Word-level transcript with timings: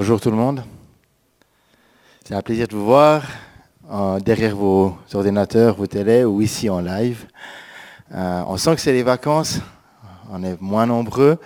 Bonjour 0.00 0.18
tout 0.18 0.30
le 0.30 0.36
monde. 0.36 0.64
C'est 2.24 2.32
un 2.34 2.40
plaisir 2.40 2.66
de 2.66 2.74
vous 2.74 2.86
voir 2.86 3.22
euh, 3.92 4.18
derrière 4.18 4.56
vos 4.56 4.96
ordinateurs, 5.12 5.76
vos 5.76 5.86
télés 5.86 6.24
ou 6.24 6.40
ici 6.40 6.70
en 6.70 6.80
live. 6.80 7.26
Euh, 8.14 8.42
on 8.46 8.56
sent 8.56 8.76
que 8.76 8.80
c'est 8.80 8.94
les 8.94 9.02
vacances, 9.02 9.60
on 10.30 10.42
est 10.42 10.58
moins 10.58 10.86
nombreux. 10.86 11.36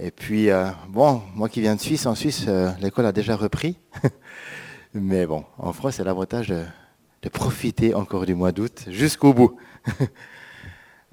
Et 0.00 0.10
puis, 0.10 0.48
euh, 0.48 0.70
bon, 0.88 1.20
moi 1.34 1.50
qui 1.50 1.60
viens 1.60 1.74
de 1.74 1.80
Suisse, 1.82 2.06
en 2.06 2.14
Suisse, 2.14 2.46
l'école 2.80 3.04
a 3.04 3.12
déjà 3.12 3.36
repris. 3.36 3.76
Mais 4.94 5.26
bon, 5.26 5.44
en 5.58 5.74
France, 5.74 5.96
c'est 5.96 6.04
l'avantage 6.04 6.48
de, 6.48 6.62
de, 7.20 7.28
profiter 7.28 7.94
encore 7.94 8.24
du 8.24 8.34
mois 8.34 8.52
d'août 8.52 8.86
jusqu'au 8.88 9.34
bout. 9.34 9.54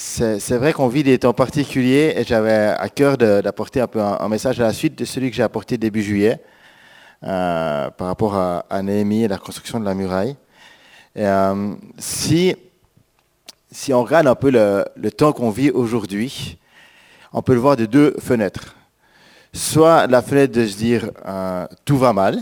c'est 0.00 0.56
vrai 0.56 0.72
qu'on 0.72 0.86
vit 0.86 1.02
des 1.02 1.18
temps 1.18 1.32
particuliers 1.32 2.14
et 2.16 2.22
j'avais 2.22 2.52
à 2.52 2.88
cœur 2.88 3.18
d'apporter 3.18 3.80
un 3.80 3.88
peu 3.88 4.00
un, 4.00 4.28
message 4.28 4.60
à 4.60 4.62
la 4.62 4.72
suite 4.72 4.96
de 4.96 5.04
celui 5.04 5.28
que 5.28 5.34
j'ai 5.34 5.42
apporté 5.42 5.76
début 5.76 6.02
juillet 6.02 6.40
euh, 7.24 7.90
par 7.90 8.06
rapport 8.06 8.36
à, 8.36 8.64
à, 8.70 8.80
Néhémie 8.80 9.24
et 9.24 9.28
la 9.28 9.38
construction 9.38 9.80
de 9.80 9.84
la 9.84 9.94
muraille. 9.94 10.36
Euh, 11.16 11.74
si, 11.98 12.54
si 13.72 13.92
on 13.92 14.04
regarde 14.04 14.28
un 14.28 14.36
peu 14.36 14.52
le, 14.52 14.84
le 14.94 15.10
temps 15.10 15.32
qu'on 15.32 15.50
vit 15.50 15.70
aujourd'hui, 15.70 16.58
on 17.32 17.42
peut 17.42 17.54
le 17.54 17.60
voir 17.60 17.74
de 17.74 17.84
deux 17.84 18.14
fenêtres. 18.20 18.76
Soit 19.52 20.06
la 20.06 20.22
fenêtre 20.22 20.52
de 20.52 20.64
se 20.64 20.76
dire 20.76 21.10
euh, 21.26 21.66
tout 21.84 21.98
va 21.98 22.12
mal, 22.12 22.38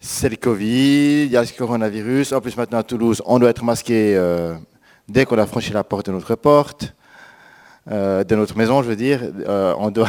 c'est 0.00 0.30
le 0.30 0.36
Covid, 0.36 1.24
il 1.24 1.30
y 1.30 1.36
a 1.36 1.42
le 1.42 1.58
coronavirus, 1.58 2.32
en 2.32 2.40
plus 2.40 2.56
maintenant 2.56 2.78
à 2.78 2.84
Toulouse, 2.84 3.20
on 3.26 3.38
doit 3.38 3.50
être 3.50 3.64
masqué 3.64 4.16
dès 5.10 5.26
qu'on 5.26 5.38
a 5.38 5.46
franchi 5.46 5.72
la 5.72 5.84
porte 5.84 6.06
de 6.06 6.12
notre 6.12 6.34
porte, 6.36 6.94
euh, 7.90 8.22
de 8.24 8.36
notre 8.36 8.56
maison, 8.56 8.82
je 8.82 8.88
veux 8.88 8.96
dire, 8.96 9.20
euh, 9.46 9.74
on 9.78 9.90
doit 9.90 10.08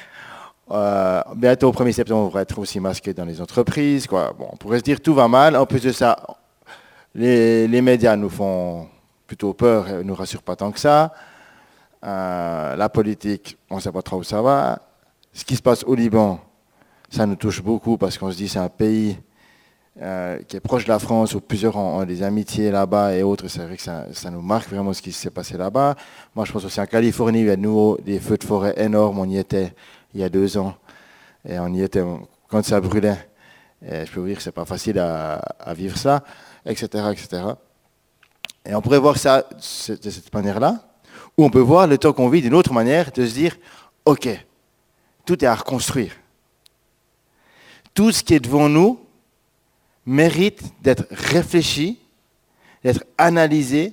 euh, 0.70 1.22
bientôt 1.34 1.68
au 1.68 1.72
1er 1.72 1.92
septembre, 1.92 2.26
on 2.26 2.28
va 2.28 2.42
être 2.42 2.58
aussi 2.58 2.78
masqué 2.78 3.14
dans 3.14 3.24
les 3.24 3.40
entreprises. 3.40 4.06
On 4.10 4.56
pourrait 4.56 4.78
se 4.78 4.84
dire 4.84 5.00
tout 5.00 5.14
va 5.14 5.26
mal. 5.26 5.56
En 5.56 5.64
plus 5.66 5.80
de 5.80 5.92
ça, 5.92 6.16
les, 7.14 7.80
médias 7.80 8.16
nous 8.16 8.28
font 8.28 8.88
plutôt 9.26 9.54
peur, 9.54 9.86
ne 9.88 10.02
nous 10.02 10.14
rassurent 10.14 10.42
pas 10.42 10.56
tant 10.56 10.70
que 10.70 10.80
ça. 10.80 11.12
la 12.02 12.88
politique, 12.92 13.56
on 13.70 13.76
ne 13.76 13.80
sait 13.80 13.92
pas 13.92 14.02
trop 14.02 14.18
où 14.18 14.24
ça 14.24 14.42
va. 14.42 14.78
Ce 15.32 15.44
qui 15.44 15.56
se 15.56 15.62
passe 15.62 15.82
au 15.84 15.94
Liban, 15.94 16.40
ça 17.08 17.24
nous 17.26 17.36
touche 17.36 17.62
beaucoup 17.62 17.96
parce 17.96 18.18
qu'on 18.18 18.30
se 18.30 18.36
dit 18.36 18.48
c'est 18.48 18.58
un 18.58 18.68
pays 18.68 19.18
euh, 20.02 20.38
qui 20.46 20.56
est 20.56 20.60
proche 20.60 20.84
de 20.84 20.90
la 20.90 20.98
France, 20.98 21.34
où 21.34 21.40
plusieurs 21.40 21.74
ont, 21.76 22.04
des 22.04 22.22
amitiés 22.22 22.70
là-bas 22.70 23.14
et 23.14 23.22
autres. 23.22 23.48
C'est 23.48 23.64
vrai 23.64 23.78
que 23.78 23.82
ça, 23.82 24.30
nous 24.30 24.42
marque 24.42 24.68
vraiment 24.68 24.92
ce 24.92 25.00
qui 25.00 25.10
s'est 25.10 25.30
passé 25.30 25.56
là-bas. 25.56 25.96
Moi, 26.34 26.44
je 26.44 26.52
pense 26.52 26.64
aussi 26.66 26.78
en 26.80 26.86
Californie, 26.86 27.40
il 27.40 27.46
y 27.46 27.50
a 27.50 27.56
de 27.56 27.62
nouveau 27.62 27.98
des 28.04 28.18
feux 28.18 28.36
de 28.36 28.44
forêt 28.44 28.74
énormes. 28.76 29.18
On 29.18 29.24
y 29.24 29.38
était 29.38 29.72
il 30.12 30.20
y 30.20 30.24
a 30.24 30.28
deux 30.28 30.58
ans. 30.58 30.74
Et 31.48 31.58
on 31.58 31.68
y 31.68 31.80
était 31.80 32.04
quand 32.48 32.62
ça 32.62 32.78
brûlait. 32.78 33.28
Et 33.82 34.04
je 34.04 34.12
peux 34.12 34.20
vous 34.20 34.26
dire 34.26 34.36
que 34.36 34.42
c'est 34.42 34.52
pas 34.52 34.66
facile 34.66 34.98
à, 34.98 35.40
vivre 35.74 35.96
ça, 35.96 36.22
etc., 36.66 36.86
etc. 37.12 37.42
Et 38.66 38.74
on 38.74 38.82
pourrait 38.82 38.98
voir 38.98 39.16
ça 39.16 39.42
de 39.42 40.10
cette 40.10 40.34
manière-là, 40.34 40.82
ou 41.38 41.44
on 41.44 41.50
peut 41.50 41.60
voir 41.60 41.86
le 41.86 41.96
temps 41.96 42.12
qu'on 42.12 42.28
vit 42.28 42.42
d'une 42.42 42.54
autre 42.54 42.72
manière, 42.72 43.12
de 43.12 43.24
se 43.24 43.32
dire, 43.32 43.56
OK, 44.04 44.28
tout 45.24 45.42
est 45.42 45.48
à 45.48 45.54
reconstruire. 45.54 46.12
Tout 47.94 48.12
ce 48.12 48.22
qui 48.22 48.34
est 48.34 48.40
devant 48.40 48.68
nous, 48.68 49.05
mérite 50.06 50.62
d'être 50.82 51.04
réfléchi, 51.10 51.98
d'être 52.84 53.04
analysé 53.18 53.92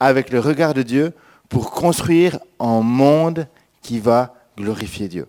avec 0.00 0.30
le 0.30 0.40
regard 0.40 0.74
de 0.74 0.82
Dieu 0.82 1.12
pour 1.48 1.70
construire 1.70 2.38
un 2.58 2.80
monde 2.80 3.46
qui 3.82 4.00
va 4.00 4.34
glorifier 4.56 5.08
Dieu. 5.08 5.28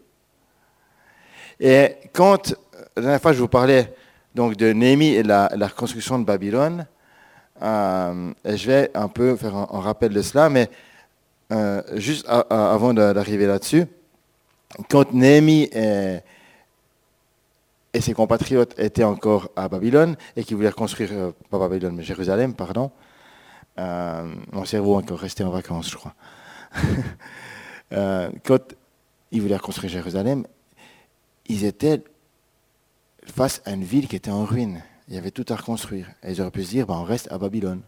Et 1.59 1.95
quand, 2.13 2.55
la 2.95 3.01
dernière 3.01 3.21
fois, 3.21 3.33
je 3.33 3.39
vous 3.39 3.47
parlais 3.47 3.93
donc 4.33 4.55
de 4.55 4.71
Néhémie 4.71 5.13
et 5.13 5.23
la, 5.23 5.51
la 5.55 5.67
reconstruction 5.67 6.17
de 6.17 6.25
Babylone, 6.25 6.87
euh, 7.61 8.33
je 8.45 8.67
vais 8.67 8.91
un 8.93 9.07
peu 9.07 9.35
faire 9.35 9.55
un, 9.55 9.79
rappel 9.79 10.11
de 10.11 10.21
cela, 10.21 10.49
mais 10.49 10.69
euh, 11.51 11.81
juste 11.93 12.27
avant 12.27 12.93
d'arriver 12.93 13.45
là-dessus, 13.45 13.85
quand 14.89 15.13
Néhémie 15.13 15.69
est, 15.71 16.23
et 17.93 18.01
ses 18.01 18.13
compatriotes 18.13 18.77
étaient 18.79 19.03
encore 19.03 19.49
à 19.55 19.69
Babylone 19.69 20.15
et 20.35 20.43
qui 20.43 20.55
voulaient 20.55 20.69
reconstruire, 20.69 21.09
euh, 21.11 21.31
pas 21.49 21.59
Babylone, 21.59 21.95
mais 21.95 22.03
Jérusalem, 22.03 22.55
pardon. 22.55 22.91
Euh, 23.79 24.33
mon 24.51 24.65
cerveau 24.65 24.95
encore 24.95 25.19
resté 25.19 25.43
en 25.43 25.51
vacances, 25.51 25.91
je 25.91 25.97
crois. 25.97 26.15
euh, 27.93 28.31
quand 28.43 28.59
ils 29.31 29.41
voulaient 29.41 29.57
reconstruire 29.57 29.91
Jérusalem, 29.91 30.45
ils 31.45 31.65
étaient 31.65 32.03
face 33.25 33.61
à 33.65 33.71
une 33.71 33.83
ville 33.83 34.07
qui 34.07 34.15
était 34.15 34.31
en 34.31 34.43
ruine. 34.43 34.81
Il 35.07 35.13
y 35.13 35.17
avait 35.17 35.31
tout 35.31 35.45
à 35.49 35.55
reconstruire. 35.55 36.07
Et 36.23 36.31
ils 36.31 36.41
auraient 36.41 36.51
pu 36.51 36.63
se 36.63 36.71
dire, 36.71 36.87
ben, 36.87 36.95
on 36.95 37.03
reste 37.03 37.31
à 37.31 37.37
Babylone. 37.37 37.81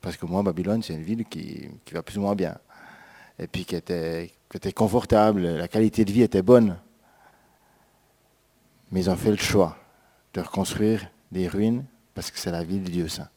Parce 0.00 0.16
que 0.16 0.24
moi, 0.24 0.42
Babylone, 0.42 0.82
c'est 0.82 0.94
une 0.94 1.02
ville 1.02 1.24
qui, 1.26 1.68
qui, 1.84 1.92
va 1.92 2.02
plus 2.02 2.16
ou 2.16 2.22
moins 2.22 2.34
bien. 2.34 2.56
Et 3.38 3.46
puis 3.48 3.64
qui 3.64 3.76
était, 3.76 4.30
qui 4.50 4.56
était 4.56 4.72
confortable, 4.72 5.42
la 5.42 5.68
qualité 5.68 6.04
de 6.04 6.12
vie 6.12 6.22
était 6.22 6.42
bonne 6.42 6.78
mais 8.90 9.00
ils 9.00 9.10
ont 9.10 9.16
fait 9.16 9.30
le 9.30 9.36
choix 9.36 9.76
de 10.34 10.40
reconstruire 10.40 11.06
des 11.32 11.48
ruines 11.48 11.84
parce 12.14 12.30
que 12.30 12.38
c'est 12.38 12.50
la 12.50 12.64
ville 12.64 12.82
du 12.82 12.92
Dieu 12.92 13.08
Saint. 13.08 13.28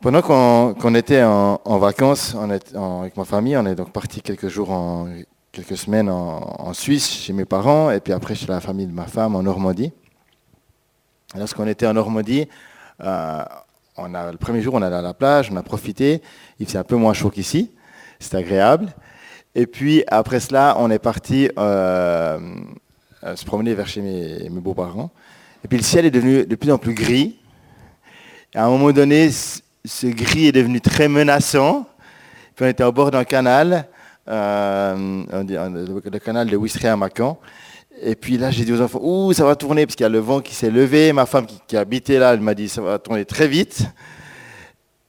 Pendant 0.00 0.22
qu'on 0.22 0.94
était 0.94 1.22
en, 1.22 1.78
vacances 1.78 2.34
avec 2.34 3.16
ma 3.16 3.24
famille, 3.24 3.56
on 3.56 3.66
est 3.66 3.74
donc 3.74 3.92
parti 3.92 4.22
quelques 4.22 4.48
jours, 4.48 5.06
quelques 5.52 5.76
semaines 5.76 6.08
en, 6.08 6.72
Suisse 6.72 7.06
chez 7.06 7.34
mes 7.34 7.44
parents 7.44 7.90
et 7.90 8.00
puis 8.00 8.14
après 8.14 8.34
chez 8.34 8.46
la 8.46 8.60
famille 8.60 8.86
de 8.86 8.94
ma 8.94 9.06
femme 9.06 9.36
en 9.36 9.42
Normandie. 9.42 9.92
Lorsqu'on 11.36 11.66
était 11.66 11.86
en 11.86 11.92
Normandie, 11.92 12.48
euh, 13.02 13.44
on 13.98 14.14
a, 14.14 14.32
le 14.32 14.38
premier 14.38 14.62
jour 14.62 14.74
on 14.74 14.82
allait 14.82 14.96
à 14.96 15.02
la 15.02 15.14
plage, 15.14 15.50
on 15.52 15.56
a 15.56 15.62
profité, 15.62 16.22
il 16.58 16.66
faisait 16.66 16.78
un 16.78 16.84
peu 16.84 16.96
moins 16.96 17.12
chaud 17.12 17.30
qu'ici, 17.30 17.70
c'était 18.18 18.38
agréable. 18.38 18.94
Et 19.54 19.66
puis 19.66 20.04
après 20.06 20.40
cela, 20.40 20.76
on 20.78 20.90
est 20.90 20.98
parti 20.98 21.50
euh, 21.58 22.38
euh, 23.24 23.36
se 23.36 23.44
promener 23.44 23.74
vers 23.74 23.88
chez 23.88 24.00
mes, 24.00 24.48
beaux-parents. 24.60 25.10
Et 25.64 25.68
puis 25.68 25.76
le 25.76 25.84
ciel 25.84 26.06
est 26.06 26.10
devenu 26.10 26.46
de 26.46 26.54
plus 26.54 26.70
en 26.70 26.78
plus 26.78 26.94
gris. 26.94 27.38
Et 28.54 28.58
à 28.58 28.66
un 28.66 28.70
moment 28.70 28.92
donné, 28.92 29.30
ce 29.30 30.06
gris 30.06 30.46
est 30.46 30.52
devenu 30.52 30.80
très 30.80 31.08
menaçant. 31.08 31.86
Puis 32.54 32.64
on 32.64 32.68
était 32.68 32.84
au 32.84 32.92
bord 32.92 33.10
d'un 33.10 33.24
canal, 33.24 33.88
euh, 34.28 35.24
le 35.32 36.18
canal 36.18 36.48
de 36.48 36.56
Ouistré 36.56 36.88
à 36.88 36.96
Macan. 36.96 37.38
Et 38.02 38.14
puis 38.14 38.38
là, 38.38 38.50
j'ai 38.50 38.64
dit 38.64 38.72
aux 38.72 38.80
enfants, 38.80 39.00
ouh, 39.02 39.32
ça 39.32 39.44
va 39.44 39.56
tourner, 39.56 39.84
parce 39.84 39.96
qu'il 39.96 40.04
y 40.04 40.06
a 40.06 40.10
le 40.10 40.20
vent 40.20 40.40
qui 40.40 40.54
s'est 40.54 40.70
levé. 40.70 41.12
Ma 41.12 41.26
femme 41.26 41.44
qui, 41.44 41.60
qui 41.66 41.76
habitait 41.76 42.18
là, 42.18 42.32
elle 42.32 42.40
m'a 42.40 42.54
dit, 42.54 42.68
ça 42.68 42.80
va 42.80 42.98
tourner 42.98 43.24
très 43.24 43.48
vite. 43.48 43.82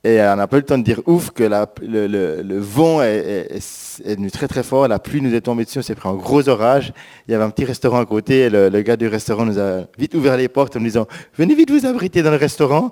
Et 0.03 0.19
on 0.19 0.35
n'a 0.35 0.47
pas 0.47 0.57
eu 0.57 0.62
le 0.62 0.66
temps 0.66 0.79
de 0.79 0.84
dire 0.84 1.01
ouf 1.06 1.29
que 1.29 1.44
le, 1.44 2.59
vent 2.59 3.03
est, 3.03 3.59
venu 4.03 4.31
très 4.31 4.47
très 4.47 4.63
fort, 4.63 4.88
la 4.88 4.97
pluie 4.97 5.22
nous 5.22 5.34
est 5.35 5.41
tombée 5.41 5.63
dessus, 5.63 5.78
on 5.78 5.84
s'est 5.84 5.94
pris 5.94 6.09
un 6.09 6.16
gros 6.16 6.50
orage. 6.50 6.91
Il 7.28 7.31
y 7.31 7.35
avait 7.35 7.44
un 7.44 7.51
petit 7.51 7.66
restaurant 7.66 8.00
à 8.00 8.06
côté, 8.07 8.39
et 8.41 8.50
le, 8.50 8.81
gars 8.81 8.97
du 8.97 9.07
restaurant 9.07 9.45
nous 9.45 9.59
a 9.59 9.84
vite 10.00 10.16
ouvert 10.16 10.38
les 10.38 10.47
portes 10.47 10.75
en 10.75 10.79
nous 10.79 10.88
disant 10.88 11.07
venez 11.35 11.53
vite 11.53 11.69
vous 11.69 11.85
abriter 11.85 12.23
dans 12.23 12.31
le 12.31 12.38
restaurant. 12.38 12.91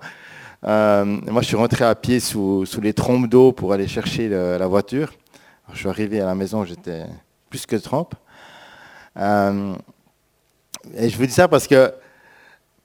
Euh, 0.68 1.04
moi 1.06 1.42
je 1.42 1.48
suis 1.48 1.56
rentré 1.56 1.84
à 1.84 1.96
pied 1.96 2.20
sous, 2.20 2.66
les 2.82 2.94
trompes 2.94 3.28
d'eau 3.28 3.54
pour 3.54 3.74
aller 3.74 3.88
chercher 3.88 4.30
la 4.30 4.68
voiture. 4.68 5.12
je 5.74 5.80
suis 5.80 5.90
arrivé 5.90 6.22
à 6.22 6.26
la 6.26 6.36
maison, 6.36 6.64
j'étais 6.64 7.06
plus 7.50 7.66
que 7.66 7.76
trempe. 7.76 8.14
Euh, 9.18 9.74
et 10.96 11.10
je 11.10 11.18
vous 11.18 11.26
dis 11.26 11.34
ça 11.34 11.48
parce 11.48 11.68
que 11.68 11.92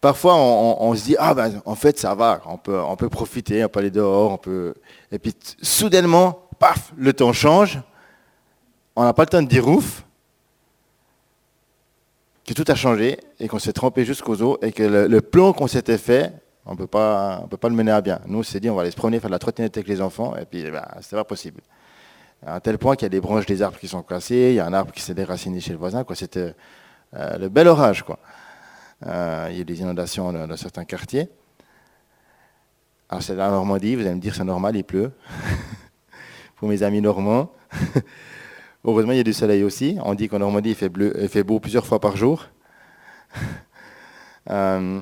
parfois 0.05 0.37
on, 0.37 0.95
se 0.95 1.03
dit 1.03 1.17
ah 1.19 1.33
ben 1.33 1.63
en 1.65 1.75
fait 1.75 1.99
ça 1.99 2.15
va, 2.15 2.43
on 2.45 2.59
peut, 2.59 2.79
on 2.79 2.95
peut 2.95 3.09
profiter, 3.09 3.65
on 3.65 3.71
peut 3.71 3.81
aller 3.81 3.91
dehors, 3.91 4.33
on 4.33 4.37
peut. 4.37 4.75
Et 5.11 5.19
puis 5.19 5.35
soudainement, 5.63 6.47
paf, 6.59 6.93
le 6.95 7.15
temps 7.15 7.33
change. 7.33 7.81
On 8.97 9.03
n'a 9.03 9.15
pas 9.15 9.23
le 9.23 9.29
temps 9.31 9.41
de 9.41 9.49
dire 9.49 9.67
ouf, 9.67 10.05
que 12.47 12.53
tout 12.53 12.67
a 12.69 12.75
changé 12.75 13.19
et 13.41 13.49
qu'on 13.49 13.59
s'est 13.59 13.73
trempé 13.73 14.05
jusqu'aux 14.05 14.43
os 14.43 14.59
et 14.61 14.73
que 14.73 14.83
le, 14.83 15.21
plan 15.23 15.55
qu'on 15.55 15.69
s'était 15.69 15.97
fait, 15.97 16.35
on 16.67 16.77
peut 16.77 16.87
pas, 16.87 17.41
on 17.43 17.49
peut 17.49 17.57
pas 17.57 17.71
le 17.71 17.75
mener 17.75 17.91
à 17.91 18.03
bien. 18.03 18.21
Nous, 18.27 18.41
on 18.41 18.43
s'est 18.43 18.61
dit 18.61 18.69
on 18.69 18.75
va 18.75 18.83
aller 18.83 18.91
se 18.91 18.97
promener, 18.97 19.21
faire 19.21 19.31
de 19.31 19.35
la 19.35 19.39
trottinette 19.39 19.75
avec 19.75 19.89
les 19.89 20.03
enfants 20.03 20.37
et 20.37 20.45
puis 20.45 20.71
ben, 20.71 20.87
c'est 21.01 21.17
pas 21.17 21.25
possible. 21.25 21.63
À 22.47 22.57
un 22.57 22.61
tel 22.61 22.77
point 22.77 22.95
qu'il 22.95 23.07
y 23.07 23.07
a 23.07 23.09
des 23.09 23.23
branches 23.23 23.47
des 23.47 23.63
arbres 23.63 23.79
qui 23.79 23.89
sont 23.89 24.03
cassées, 24.03 24.49
il 24.51 24.57
y 24.57 24.61
a 24.61 24.67
un 24.67 24.75
arbre 24.75 24.93
qui 24.93 25.01
s'est 25.01 25.15
déraciné 25.15 25.61
chez 25.61 25.73
le 25.73 25.79
voisin, 25.79 26.05
quoi. 26.05 26.15
C'était 26.15 26.55
euh, 27.15 27.39
le 27.39 27.49
bel 27.49 27.69
orage, 27.69 28.03
quoi. 28.03 28.19
Euh, 29.07 29.49
il 29.51 29.59
y 29.59 29.61
a 29.61 29.65
des 29.65 29.81
inondations 29.81 30.33
dans, 30.33 30.57
certains 30.57 30.85
quartiers. 30.85 31.29
Alors 33.09 33.23
c'est 33.23 33.35
la 33.35 33.51
Normandie, 33.51 33.97
vous 33.97 34.03
allez 34.03 34.15
me 34.15 34.21
dire 34.21 34.35
c'est 34.35 34.45
normal, 34.45 34.77
il 34.77 34.85
pleut. 34.85 35.13
Pour 36.57 36.69
mes 36.69 36.83
amis 36.83 37.01
normands. 37.01 37.53
Heureusement, 38.85 39.13
il 39.13 39.17
y 39.17 39.21
a 39.21 39.25
du 39.25 39.33
soleil 39.33 39.63
aussi. 39.63 39.99
On 40.03 40.15
dit 40.15 40.29
qu'en 40.29 40.39
Normandie, 40.39 40.71
il 40.71 40.75
fait, 40.75 40.89
bleu, 40.89 41.13
il 41.21 41.29
fait 41.29 41.43
beau 41.43 41.59
plusieurs 41.59 41.87
fois 41.87 42.01
par 42.01 42.17
jour. 42.17 42.47
Euh, 44.51 45.01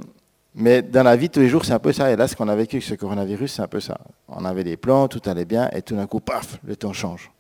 mais 0.55 0.83
dans 0.83 1.03
la 1.03 1.17
vie 1.17 1.29
tous 1.29 1.41
les 1.41 1.49
jours, 1.49 1.65
c'est 1.65 1.73
un 1.73 1.81
peu 1.81 1.93
ça. 1.93 2.13
Et 2.13 2.15
là, 2.15 2.29
ce 2.29 2.37
qu'on 2.37 2.47
a 2.47 2.55
vécu 2.55 2.77
avec 2.77 2.85
ce 2.85 2.95
coronavirus, 2.95 3.55
c'est 3.55 3.63
un 3.63 3.67
peu 3.67 3.81
ça. 3.81 3.99
On 4.29 4.45
avait 4.45 4.63
des 4.63 4.77
plans, 4.77 5.09
tout 5.09 5.21
allait 5.29 5.45
bien, 5.45 5.69
et 5.73 5.83
tout 5.83 5.97
d'un 5.97 6.07
coup, 6.07 6.21
paf, 6.21 6.61
le 6.63 6.77
temps 6.77 6.93
change. 6.93 7.33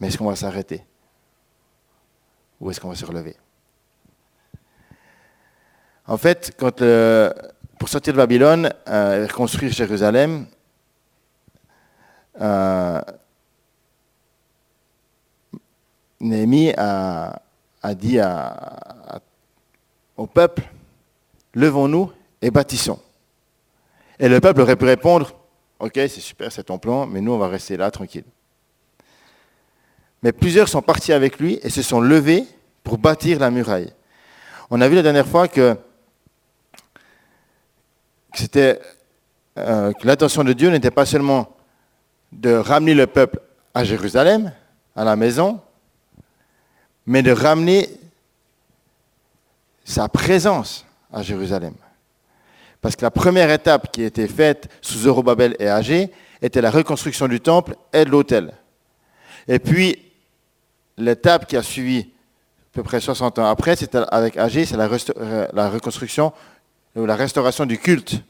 Mais 0.00 0.08
est-ce 0.08 0.16
qu'on 0.16 0.30
va 0.30 0.34
s'arrêter? 0.34 0.82
Ou 2.58 2.70
est-ce 2.70 2.80
qu'on 2.80 2.88
va 2.88 2.94
se 2.94 3.04
relever? 3.04 3.36
En 6.10 6.16
fait, 6.16 6.52
quand, 6.58 6.82
pour 7.78 7.88
sortir 7.88 8.12
de 8.14 8.18
Babylone 8.18 8.74
euh, 8.88 9.22
et 9.22 9.26
reconstruire 9.26 9.70
Jérusalem, 9.70 10.44
euh, 12.40 13.00
Néhémie 16.18 16.72
a, 16.76 17.40
dit 17.94 18.18
au 20.16 20.26
peuple, 20.26 20.64
levons-nous 21.54 22.10
et 22.42 22.50
bâtissons. 22.50 22.98
Et 24.18 24.28
le 24.28 24.40
peuple 24.40 24.62
aurait 24.62 24.74
pu 24.74 24.86
répondre, 24.86 25.32
ok, 25.78 25.92
c'est 25.94 26.08
super, 26.08 26.50
c'est 26.50 26.64
ton 26.64 26.78
plan, 26.78 27.06
mais 27.06 27.20
nous, 27.20 27.34
on 27.34 27.38
va 27.38 27.46
rester 27.46 27.76
là 27.76 27.88
tranquille. 27.92 28.24
Mais 30.24 30.32
plusieurs 30.32 30.68
sont 30.68 30.82
partis 30.82 31.12
avec 31.12 31.38
lui 31.38 31.60
et 31.62 31.70
se 31.70 31.82
sont 31.82 32.00
levés 32.00 32.46
pour 32.82 32.98
bâtir 32.98 33.38
la 33.38 33.52
muraille. 33.52 33.92
On 34.70 34.80
a 34.80 34.88
vu 34.88 34.96
la 34.96 35.02
dernière 35.02 35.28
fois 35.28 35.46
que, 35.46 35.76
c'était 38.34 38.80
euh, 39.58 39.92
que 39.92 40.06
l'intention 40.06 40.44
de 40.44 40.52
Dieu 40.52 40.70
n'était 40.70 40.90
pas 40.90 41.06
seulement 41.06 41.56
de 42.32 42.52
ramener 42.54 42.94
le 42.94 43.06
peuple 43.06 43.40
à 43.74 43.84
Jérusalem, 43.84 44.52
à 44.94 45.04
la 45.04 45.16
maison, 45.16 45.60
mais 47.06 47.22
de 47.22 47.32
ramener 47.32 47.88
sa 49.84 50.08
présence 50.08 50.84
à 51.12 51.22
Jérusalem. 51.22 51.74
Parce 52.80 52.96
que 52.96 53.02
la 53.02 53.10
première 53.10 53.50
étape 53.50 53.90
qui 53.92 54.02
a 54.02 54.06
été 54.06 54.26
faite 54.28 54.68
sous 54.80 55.00
Zorobabel 55.00 55.56
et 55.58 55.68
Agé 55.68 56.10
était 56.40 56.62
la 56.62 56.70
reconstruction 56.70 57.28
du 57.28 57.40
temple 57.40 57.74
et 57.92 58.04
de 58.04 58.10
l'autel. 58.10 58.52
Et 59.48 59.58
puis, 59.58 59.98
l'étape 60.96 61.46
qui 61.46 61.56
a 61.56 61.62
suivi 61.62 62.00
à 62.00 62.72
peu 62.72 62.82
près 62.82 63.00
60 63.00 63.40
ans 63.40 63.46
après, 63.46 63.76
c'est 63.76 63.94
avec 63.94 64.36
Agé, 64.36 64.64
c'est 64.64 64.76
la, 64.76 64.88
euh, 65.16 65.48
la, 65.52 65.68
reconstruction 65.70 66.32
ou 66.96 67.06
la 67.06 67.16
restauration 67.16 67.66
du 67.66 67.78
culte. 67.78 68.22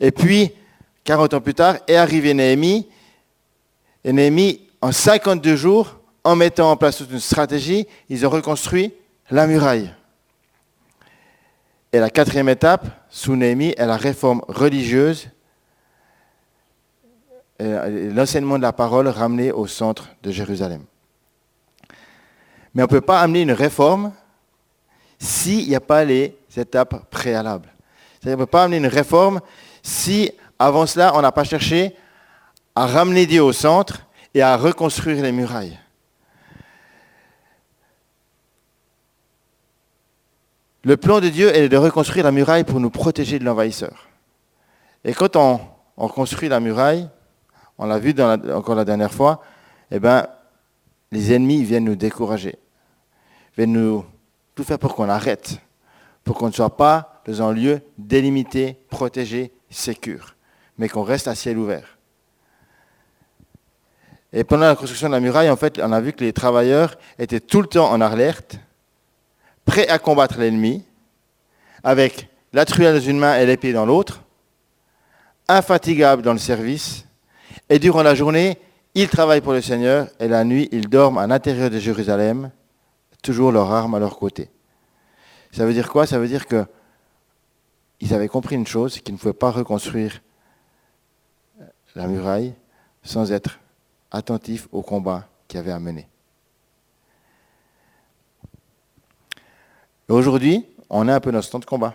Et 0.00 0.10
puis, 0.10 0.52
40 1.04 1.34
ans 1.34 1.40
plus 1.40 1.54
tard, 1.54 1.76
est 1.86 1.96
arrivé 1.96 2.34
Néhémie. 2.34 2.88
Et 4.04 4.12
Néhémie, 4.12 4.68
en 4.80 4.92
52 4.92 5.56
jours, 5.56 6.00
en 6.24 6.36
mettant 6.36 6.70
en 6.70 6.76
place 6.76 6.96
toute 6.96 7.10
une 7.10 7.20
stratégie, 7.20 7.86
ils 8.08 8.26
ont 8.26 8.30
reconstruit 8.30 8.94
la 9.30 9.46
muraille. 9.46 9.92
Et 11.92 11.98
la 11.98 12.10
quatrième 12.10 12.48
étape, 12.48 12.86
sous 13.10 13.36
Néhémie, 13.36 13.74
est 13.76 13.86
la 13.86 13.96
réforme 13.96 14.42
religieuse 14.48 15.28
et 17.58 18.08
l'enseignement 18.10 18.56
de 18.56 18.62
la 18.62 18.72
parole 18.72 19.08
ramené 19.08 19.52
au 19.52 19.66
centre 19.66 20.08
de 20.22 20.32
Jérusalem. 20.32 20.84
Mais 22.74 22.82
on 22.82 22.86
ne 22.86 22.90
peut 22.90 23.00
pas 23.00 23.20
amener 23.20 23.42
une 23.42 23.52
réforme 23.52 24.12
s'il 25.18 25.68
n'y 25.68 25.74
a 25.76 25.80
pas 25.80 26.04
les 26.04 26.36
étapes 26.58 27.10
préalables. 27.10 27.68
C'est-à-dire 28.20 28.36
qu'on 28.36 28.42
ne 28.42 28.46
peut 28.46 28.50
pas 28.50 28.64
amener 28.64 28.76
une 28.78 28.86
réforme 28.86 29.40
si, 29.82 30.30
avant 30.58 30.86
cela, 30.86 31.12
on 31.16 31.22
n'a 31.22 31.32
pas 31.32 31.44
cherché 31.44 31.96
à 32.74 32.86
ramener 32.86 33.26
Dieu 33.26 33.42
au 33.42 33.52
centre 33.52 34.06
et 34.34 34.42
à 34.42 34.56
reconstruire 34.56 35.22
les 35.22 35.32
murailles. 35.32 35.78
Le 40.84 40.96
plan 40.96 41.20
de 41.20 41.28
Dieu 41.28 41.54
est 41.54 41.68
de 41.68 41.76
reconstruire 41.76 42.24
la 42.24 42.32
muraille 42.32 42.64
pour 42.64 42.80
nous 42.80 42.90
protéger 42.90 43.38
de 43.38 43.44
l'envahisseur. 43.44 44.08
Et 45.04 45.14
quand 45.14 45.36
on, 45.36 45.60
construit 46.08 46.48
la 46.48 46.58
muraille, 46.58 47.08
on 47.78 47.86
l'a 47.86 47.98
vu 47.98 48.14
encore 48.20 48.74
la 48.74 48.84
dernière 48.84 49.12
fois, 49.12 49.42
eh 49.90 50.00
ben, 50.00 50.26
les 51.12 51.32
ennemis 51.32 51.62
viennent 51.62 51.84
nous 51.84 51.96
décourager, 51.96 52.56
viennent 53.56 53.72
nous 53.72 54.04
tout 54.54 54.64
faire 54.64 54.78
pour 54.78 54.94
qu'on 54.94 55.08
arrête, 55.08 55.60
pour 56.24 56.36
qu'on 56.36 56.48
ne 56.48 56.52
soit 56.52 56.76
pas 56.76 57.22
dans 57.26 57.42
un 57.42 57.52
lieu 57.52 57.80
délimité, 57.98 58.78
protégé, 58.90 59.52
sécure, 59.70 60.36
mais 60.78 60.88
qu'on 60.88 61.02
reste 61.02 61.28
à 61.28 61.34
ciel 61.34 61.58
ouvert. 61.58 61.98
Et 64.32 64.44
pendant 64.44 64.66
la 64.66 64.76
construction 64.76 65.08
de 65.08 65.12
la 65.12 65.20
muraille, 65.20 65.50
en 65.50 65.56
fait, 65.56 65.78
on 65.82 65.92
a 65.92 66.00
vu 66.00 66.12
que 66.12 66.24
les 66.24 66.32
travailleurs 66.32 66.96
étaient 67.18 67.40
tout 67.40 67.60
le 67.60 67.66
temps 67.66 67.90
en 67.90 68.00
alerte, 68.00 68.56
prêts 69.64 69.88
à 69.88 69.98
combattre 69.98 70.38
l'ennemi, 70.38 70.84
avec 71.84 72.28
la 72.52 72.64
truelle 72.64 72.94
dans 72.94 73.00
une 73.00 73.18
main 73.18 73.38
et 73.38 73.46
l'épée 73.46 73.72
dans 73.72 73.86
l'autre, 73.86 74.22
infatigables 75.48 76.22
dans 76.22 76.32
le 76.32 76.38
service, 76.38 77.04
et 77.68 77.78
durant 77.78 78.02
la 78.02 78.14
journée, 78.14 78.58
ils 78.94 79.08
travaillent 79.08 79.40
pour 79.40 79.52
le 79.52 79.60
Seigneur, 79.60 80.08
et 80.18 80.28
la 80.28 80.44
nuit, 80.44 80.68
ils 80.72 80.88
dorment 80.88 81.18
à 81.18 81.26
l'intérieur 81.26 81.70
de 81.70 81.78
Jérusalem, 81.78 82.50
toujours 83.22 83.52
leurs 83.52 83.70
armes 83.70 83.94
à 83.94 83.98
leur 83.98 84.18
côté. 84.18 84.48
Ça 85.52 85.66
veut 85.66 85.72
dire 85.72 85.90
quoi? 85.90 86.06
Ça 86.06 86.18
veut 86.18 86.28
dire 86.28 86.46
que 86.46 86.66
ils 88.00 88.12
avaient 88.14 88.28
compris 88.28 88.56
une 88.56 88.66
chose, 88.66 88.98
qu'ils 88.98 89.14
ne 89.14 89.18
pouvaient 89.18 89.32
pas 89.32 89.50
reconstruire 89.50 90.20
la 91.94 92.08
muraille 92.08 92.54
sans 93.02 93.30
être 93.30 93.60
attentifs 94.10 94.66
au 94.72 94.82
combat 94.82 95.28
qu'ils 95.46 95.60
avaient 95.60 95.72
à 95.72 95.78
mener. 95.78 96.08
Aujourd'hui, 100.08 100.66
on 100.90 101.08
est 101.08 101.12
un 101.12 101.20
peu 101.20 101.32
dans 101.32 101.42
ce 101.42 101.50
temps 101.50 101.58
de 101.58 101.64
combat. 101.64 101.94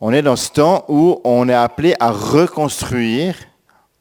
On 0.00 0.12
est 0.12 0.22
dans 0.22 0.36
ce 0.36 0.50
temps 0.50 0.84
où 0.88 1.20
on 1.24 1.48
est 1.48 1.54
appelé 1.54 1.94
à 2.00 2.10
reconstruire 2.10 3.36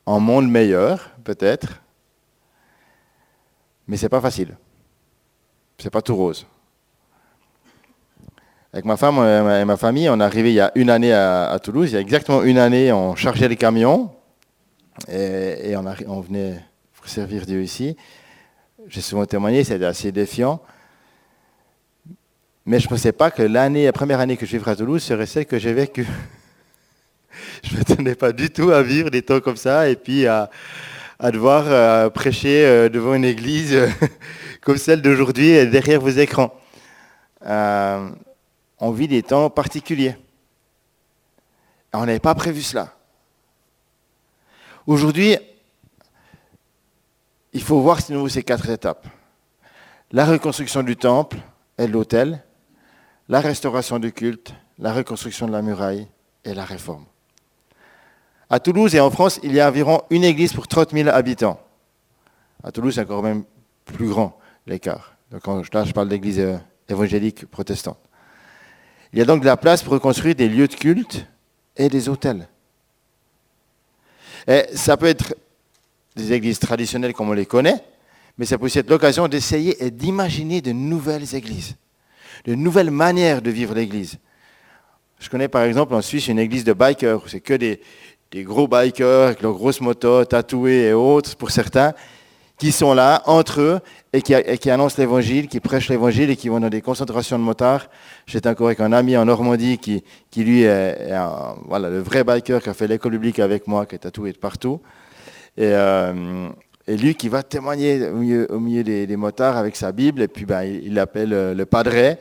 un 0.06 0.20
monde 0.20 0.50
meilleur, 0.50 1.12
peut-être, 1.24 1.82
mais 3.88 3.98
ce 3.98 4.06
n'est 4.06 4.10
pas 4.10 4.22
facile. 4.22 4.58
Ce 5.78 5.86
n'est 5.86 5.92
pas 5.92 6.02
tout 6.02 6.16
rose. 6.16 6.46
Avec 8.78 8.86
ma 8.86 8.96
femme 8.96 9.18
et 9.18 9.66
ma 9.66 9.76
famille, 9.76 10.08
on 10.08 10.20
est 10.20 10.24
arrivé 10.24 10.52
il 10.52 10.54
y 10.54 10.60
a 10.60 10.72
une 10.76 10.92
année 10.92 11.12
à, 11.12 11.58
Toulouse. 11.64 11.90
Il 11.90 11.94
y 11.96 11.98
a 11.98 12.00
exactement 12.00 12.44
une 12.44 12.60
année, 12.60 12.92
on 12.92 13.16
chargeait 13.16 13.48
les 13.48 13.56
camions 13.56 14.12
et, 15.12 15.76
on, 15.76 15.84
on, 16.08 16.22
venait 16.22 16.64
servir 17.04 17.48
Dieu 17.48 17.64
ici. 17.64 17.98
J'ai 18.88 19.02
souvent 19.02 19.26
témoigné, 19.26 19.64
c'était 19.64 19.84
assez 19.84 20.12
défiant. 20.12 20.62
Mais 22.68 22.80
je 22.80 22.86
ne 22.86 22.90
pensais 22.90 23.14
pas 23.14 23.32
que 23.32 23.42
l'année, 23.42 23.86
la 23.86 23.94
première 23.94 24.20
année 24.20 24.38
que 24.38 24.46
je 24.46 24.52
vivrais 24.52 24.74
à 24.74 24.76
Toulouse 24.76 25.02
serait 25.02 25.26
celle 25.26 25.48
que 25.48 25.58
j'ai 25.58 25.74
vécue. 25.74 26.06
je 27.64 27.74
ne 27.74 27.80
m'attendais 27.80 28.14
pas 28.14 28.32
du 28.32 28.52
tout 28.52 28.70
à 28.70 28.84
vivre 28.84 29.10
des 29.10 29.24
temps 29.24 29.40
comme 29.40 29.58
ça 29.58 29.90
et 29.90 29.96
puis 29.96 30.28
à, 30.28 30.52
devoir 31.20 31.64
euh, 31.66 32.12
prêcher 32.12 32.64
euh, 32.64 32.90
devant 32.90 33.16
une 33.16 33.26
église 33.26 33.76
comme 34.62 34.78
celle 34.78 35.02
d'aujourd'hui 35.02 35.66
derrière 35.66 36.00
vos 36.00 36.10
écrans. 36.10 36.54
Euh, 37.44 38.10
on 38.80 38.92
vit 38.92 39.08
des 39.08 39.24
temps 39.24 39.50
particuliers. 39.50 40.16
On 41.94 42.06
n'avait 42.06 42.20
pas 42.20 42.36
prévu 42.36 42.62
cela. 42.62 42.94
Aujourd'hui, 44.86 45.38
il 47.54 47.62
faut 47.62 47.82
voir 47.82 48.00
ces 48.02 48.44
quatre 48.44 48.70
étapes. 48.70 49.08
La 50.12 50.26
reconstruction 50.26 50.84
du 50.84 50.96
temple 50.96 51.38
et 51.78 51.88
de 51.88 51.92
l'autel, 51.92 52.44
la 53.28 53.42
restauration 53.42 54.00
du 54.00 54.14
culte, 54.14 54.54
la 54.80 54.94
reconstruction 54.94 55.48
de 55.48 55.52
la 55.52 55.62
muraille 55.62 56.08
et 56.46 56.54
la 56.54 56.64
réforme. 56.64 57.06
À 58.50 58.60
Toulouse 58.60 58.96
et 58.96 59.00
en 59.00 59.12
France, 59.12 59.40
il 59.44 59.54
y 59.54 59.60
a 59.60 59.68
environ 59.68 60.04
une 60.10 60.24
église 60.24 60.54
pour 60.54 60.68
30 60.68 60.92
000 60.92 61.10
habitants. 61.10 61.60
À 62.64 62.72
Toulouse, 62.72 62.96
c'est 62.96 63.02
encore 63.02 63.24
même 63.24 63.44
plus 63.84 64.08
grand 64.08 64.38
l'écart. 64.66 65.16
Donc 65.32 65.74
là, 65.74 65.84
je 65.84 65.92
parle 65.92 66.08
d'église 66.08 66.40
euh, 66.40 66.58
évangélique 66.88 67.46
protestante. 67.46 68.00
Il 69.14 69.20
y 69.20 69.22
a 69.22 69.26
donc 69.26 69.42
de 69.42 69.46
la 69.46 69.58
place 69.58 69.84
pour 69.84 69.94
reconstruire 69.94 70.36
des 70.36 70.50
lieux 70.50 70.68
de 70.68 70.76
culte 70.76 71.26
et 71.76 71.90
des 71.90 72.10
hôtels. 72.10 72.48
Et 74.48 74.66
ça 74.74 74.98
peut 74.98 75.08
être 75.08 75.36
des 76.16 76.34
églises 76.34 76.60
traditionnelles 76.60 77.14
comme 77.14 77.30
on 77.30 77.34
les 77.34 77.46
connaît, 77.46 77.84
mais 78.38 78.46
ça 78.46 78.58
peut 78.58 78.66
aussi 78.66 78.80
être 78.80 78.90
l'occasion 78.90 79.28
d'essayer 79.28 79.84
et 79.84 79.92
d'imaginer 79.92 80.62
de 80.62 80.72
nouvelles 80.72 81.36
églises 81.36 81.76
de 82.46 82.56
nouvelles 82.56 82.92
manières 82.92 83.42
de 83.42 83.52
vivre 83.52 83.74
l'Église. 83.74 84.18
Je 85.20 85.30
connais 85.30 85.48
par 85.48 85.64
exemple 85.64 85.94
en 85.94 86.02
Suisse 86.02 86.28
une 86.28 86.40
église 86.40 86.64
de 86.64 86.74
bikers, 86.74 87.22
c'est 87.28 87.40
que 87.40 87.54
des, 87.54 87.82
gros 88.36 88.68
bikers 88.68 89.28
avec 89.28 89.42
leurs 89.42 89.54
grosses 89.54 89.82
motos 89.82 90.26
tatouées 90.26 90.88
et 90.88 90.94
autres 90.94 91.36
pour 91.36 91.52
certains, 91.52 91.94
qui 92.58 92.72
sont 92.72 92.94
là 92.94 93.22
entre 93.26 93.62
eux 93.62 93.80
et 94.14 94.22
qui, 94.22 94.70
annoncent 94.72 94.96
l'évangile, 94.98 95.48
qui 95.48 95.60
prêchent 95.60 95.90
l'évangile 95.90 96.30
et 96.30 96.36
qui 96.36 96.50
vont 96.50 96.60
dans 96.60 96.70
des 96.70 96.82
concentrations 96.82 97.38
de 97.38 97.44
motards. 97.44 97.88
J'étais 98.26 98.50
encore 98.50 98.68
avec 98.68 98.80
un 98.80 98.92
ami 98.94 99.16
en 99.16 99.26
Normandie 99.26 99.78
qui, 99.78 100.04
lui 100.36 100.64
est, 100.64 101.12
voilà, 101.68 101.90
le 101.90 102.00
vrai 102.00 102.24
biker 102.24 102.62
qui 102.62 102.70
a 102.70 102.74
fait 102.74 102.88
l'école 102.88 103.12
publique 103.12 103.40
avec 103.40 103.68
moi, 103.68 103.86
qui 103.86 103.96
est 103.96 104.00
tatoué 104.00 104.32
de 104.32 104.38
partout. 104.38 104.82
Et, 105.56 105.66
euh, 105.66 106.50
lui 106.88 107.16
qui 107.16 107.28
va 107.30 107.44
témoigner 107.44 108.08
au 108.50 108.60
milieu, 108.60 108.84
des, 108.84 109.16
motards 109.18 109.58
avec 109.58 109.76
sa 109.76 109.92
Bible, 109.92 110.22
et 110.22 110.28
puis 110.28 110.46
ben, 110.46 110.64
il 110.64 110.94
l'appelle 110.94 111.34
euh, 111.34 111.54
le 111.54 111.66
padre, 111.66 112.18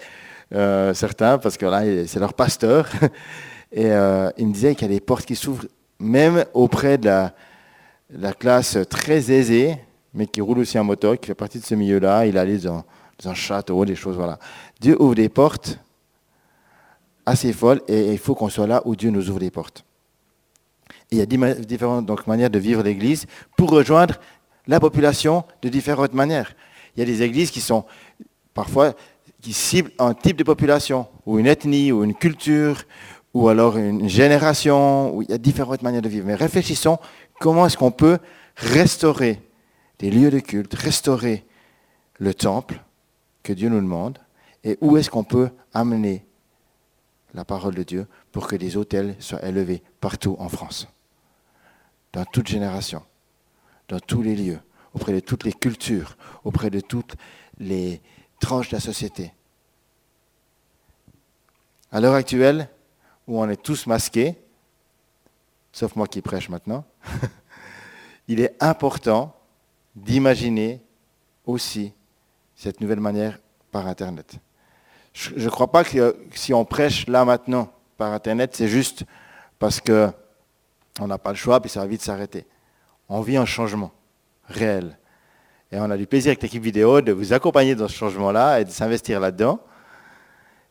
euh, 0.55 0.95
certains, 0.95 1.39
parce 1.39 1.57
que 1.57 1.67
là, 1.67 1.83
c'est 2.07 2.19
leur 2.19 2.35
pasteur. 2.35 2.89
Et 3.73 3.91
euh, 3.91 4.31
il 4.39 4.47
me 4.47 4.53
disait 4.53 4.75
qu'il 4.75 4.89
y 4.89 4.91
a 4.91 4.95
des 4.95 5.01
portes 5.01 5.27
qui 5.27 5.35
s'ouvrent 5.35 5.67
même 5.99 6.45
auprès 6.55 6.99
de 6.99 7.07
la, 7.07 8.33
classe 8.33 8.79
très 8.89 9.31
aisée, 9.33 9.77
mais 10.17 10.27
qui 10.27 10.41
roule 10.41 10.59
aussi 10.59 10.79
en 10.79 10.85
moto, 10.85 11.17
qui 11.17 11.27
fait 11.27 11.35
partie 11.35 11.61
de 11.61 11.65
ce 11.65 11.75
milieu-là. 11.75 12.27
Il 12.27 12.39
allait 12.39 12.59
dans, 12.59 12.85
dans 13.23 13.31
un 13.31 13.35
château, 13.35 13.85
des 13.85 13.95
choses, 13.95 14.17
voilà. 14.17 14.39
Dieu 14.81 15.01
ouvre 15.01 15.15
des 15.15 15.29
portes 15.29 15.79
assez 17.25 17.53
folles 17.53 17.83
et 17.87 18.13
il 18.13 18.19
faut 18.19 18.35
qu'on 18.35 18.49
soit 18.49 18.67
là 18.67 18.83
où 18.85 18.97
Dieu 18.97 19.11
nous 19.11 19.29
ouvre 19.31 19.41
des 19.41 19.51
portes. 19.51 19.85
il 21.11 21.19
y 21.19 21.21
a 21.21 21.27
différentes 21.27 22.27
manières 22.27 22.51
de 22.51 22.59
vivre 22.59 22.83
l'Église 22.83 23.27
pour 23.57 23.71
rejoindre 23.71 24.15
la 24.67 24.81
population 24.81 25.45
de 25.63 25.69
différentes 25.69 26.15
manières. 26.15 26.55
Il 26.97 27.01
y 27.01 27.03
a 27.03 27.07
des 27.07 27.23
églises 27.23 27.51
qui 27.51 27.61
sont 27.61 27.85
parfois 28.55 28.95
qui 29.43 29.53
ciblent 29.53 29.93
un 29.99 30.15
type 30.15 30.37
de 30.37 30.45
population, 30.45 31.07
ou 31.25 31.39
une 31.39 31.47
ethnie, 31.47 31.93
ou 31.93 32.03
une 32.03 32.15
culture, 32.15 32.83
ou 33.35 33.49
alors 33.49 33.77
une 33.77 34.09
génération, 34.09 35.15
où 35.15 35.23
il 35.23 35.31
y 35.31 35.33
a 35.33 35.39
différentes 35.39 35.83
manières 35.83 36.03
de 36.03 36.09
vivre. 36.09 36.27
Mais 36.27 36.35
réfléchissons 36.35 36.99
comment 37.39 37.67
est-ce 37.67 37.77
qu'on 37.77 37.91
peut 37.91 38.19
restaurer 38.57 39.41
des 39.99 40.11
lieux 40.11 40.31
de 40.31 40.41
culte, 40.41 40.75
restaurer 40.75 41.47
le 42.19 42.35
temple 42.35 42.83
que 43.43 43.53
Dieu 43.53 43.69
nous 43.69 43.81
demande, 43.81 44.19
et 44.65 44.77
où 44.81 44.97
est-ce 44.97 45.11
qu'on 45.11 45.25
peut 45.25 45.51
amener 45.73 46.27
la 47.35 47.45
parole 47.45 47.75
de 47.75 47.83
Dieu 47.83 48.07
pour 48.33 48.49
que 48.49 48.57
des 48.57 48.77
hôtels 48.77 49.15
soient 49.21 49.45
élevés 49.45 49.83
partout 50.01 50.37
en 50.39 50.49
France, 50.49 50.89
dans 52.13 52.25
toute 52.25 52.49
génération, 52.49 53.03
dans 53.89 54.01
tous 54.01 54.23
les 54.23 54.35
lieux, 54.35 54.59
auprès 54.95 55.13
de 55.13 55.21
toutes 55.21 55.45
les 55.45 55.53
cultures, 55.53 56.17
auprès 56.45 56.71
de 56.71 56.81
toutes 56.81 57.15
les 57.59 58.01
tranches 58.41 58.71
de 58.71 58.77
la 58.77 58.81
société. 58.81 59.33
À 61.93 62.01
l'heure 62.01 62.15
actuelle, 62.15 62.69
où 63.27 63.41
on 63.41 63.49
est 63.49 63.63
tous 63.63 63.87
masqués, 63.87 64.37
sauf 65.73 65.95
moi 65.97 66.07
qui 66.07 66.23
prêche 66.23 66.49
maintenant, 66.49 66.85
il 68.29 68.41
est 68.41 68.57
important 68.63 69.36
d'imaginer 69.97 70.81
aussi 71.45 71.93
cette 72.55 72.81
nouvelle 72.81 73.01
manière 73.01 73.39
par 73.73 73.87
Internet. 73.87 74.35
Je 75.13 75.45
ne 75.45 75.49
crois 75.49 75.73
pas 75.73 75.83
que 75.83 76.17
si 76.35 76.53
on 76.53 76.65
prêche 76.65 77.07
là 77.07 77.25
maintenant 77.25 77.73
par 77.97 78.13
Internet, 78.13 78.55
c'est 78.55 78.69
juste 78.69 79.05
parce 79.59 79.81
qu'on 79.81 80.13
n'a 81.07 81.19
pas 81.19 81.31
le 81.31 81.37
choix, 81.37 81.61
puis 81.61 81.71
ça 81.71 81.81
va 81.81 81.87
vite 81.87 82.03
s'arrêter. 82.03 82.47
On 83.09 83.23
vit 83.23 83.39
un 83.39 83.47
changement 83.47 83.93
réel. 84.45 84.99
Et 85.73 85.79
on 85.79 85.91
a 85.91 85.97
du 85.97 86.07
plaisir 86.07 86.31
avec 86.31 86.43
l'équipe 86.43 86.63
vidéo 86.63 87.01
de 87.01 87.13
vous 87.13 87.33
accompagner 87.33 87.75
dans 87.75 87.89
ce 87.89 87.95
changement-là 87.95 88.61
et 88.61 88.65
de 88.65 88.71
s'investir 88.71 89.19
là-dedans. 89.19 89.59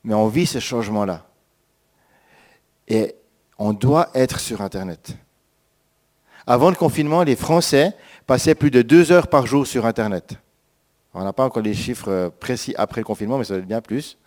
Mais 0.03 0.13
on 0.13 0.27
vit 0.27 0.45
ce 0.45 0.59
changement-là. 0.59 1.25
Et 2.87 3.15
on 3.57 3.73
doit 3.73 4.09
être 4.13 4.39
sur 4.39 4.61
Internet. 4.61 5.17
Avant 6.47 6.69
le 6.69 6.75
confinement, 6.75 7.23
les 7.23 7.35
Français 7.35 7.93
passaient 8.27 8.55
plus 8.55 8.71
de 8.71 8.81
deux 8.81 9.11
heures 9.11 9.27
par 9.27 9.47
jour 9.47 9.65
sur 9.65 9.85
Internet. 9.85 10.37
On 11.13 11.23
n'a 11.23 11.33
pas 11.33 11.45
encore 11.45 11.63
les 11.63 11.73
chiffres 11.73 12.31
précis 12.39 12.73
après 12.77 13.01
le 13.01 13.05
confinement, 13.05 13.37
mais 13.37 13.45
ça 13.45 13.53
va 13.53 13.59
être 13.59 13.67
bien 13.67 13.81
plus. 13.81 14.17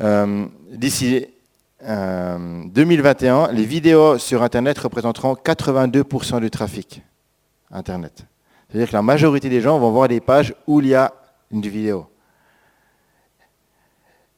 Euh, 0.00 0.46
d'ici 0.70 1.26
2021, 1.80 3.36
euh, 3.36 3.52
les 3.52 3.64
vidéos 3.64 4.18
sur 4.18 4.42
Internet 4.42 4.78
représenteront 4.78 5.34
82% 5.34 6.40
du 6.40 6.50
trafic 6.50 7.02
Internet. 7.70 8.24
C'est-à-dire 8.68 8.88
que 8.88 8.96
la 8.96 9.02
majorité 9.02 9.48
des 9.48 9.60
gens 9.60 9.78
vont 9.78 9.90
voir 9.90 10.08
des 10.08 10.20
pages 10.20 10.54
où 10.66 10.80
il 10.80 10.88
y 10.88 10.94
a 10.94 11.12
une 11.50 11.62
vidéo. 11.62 12.06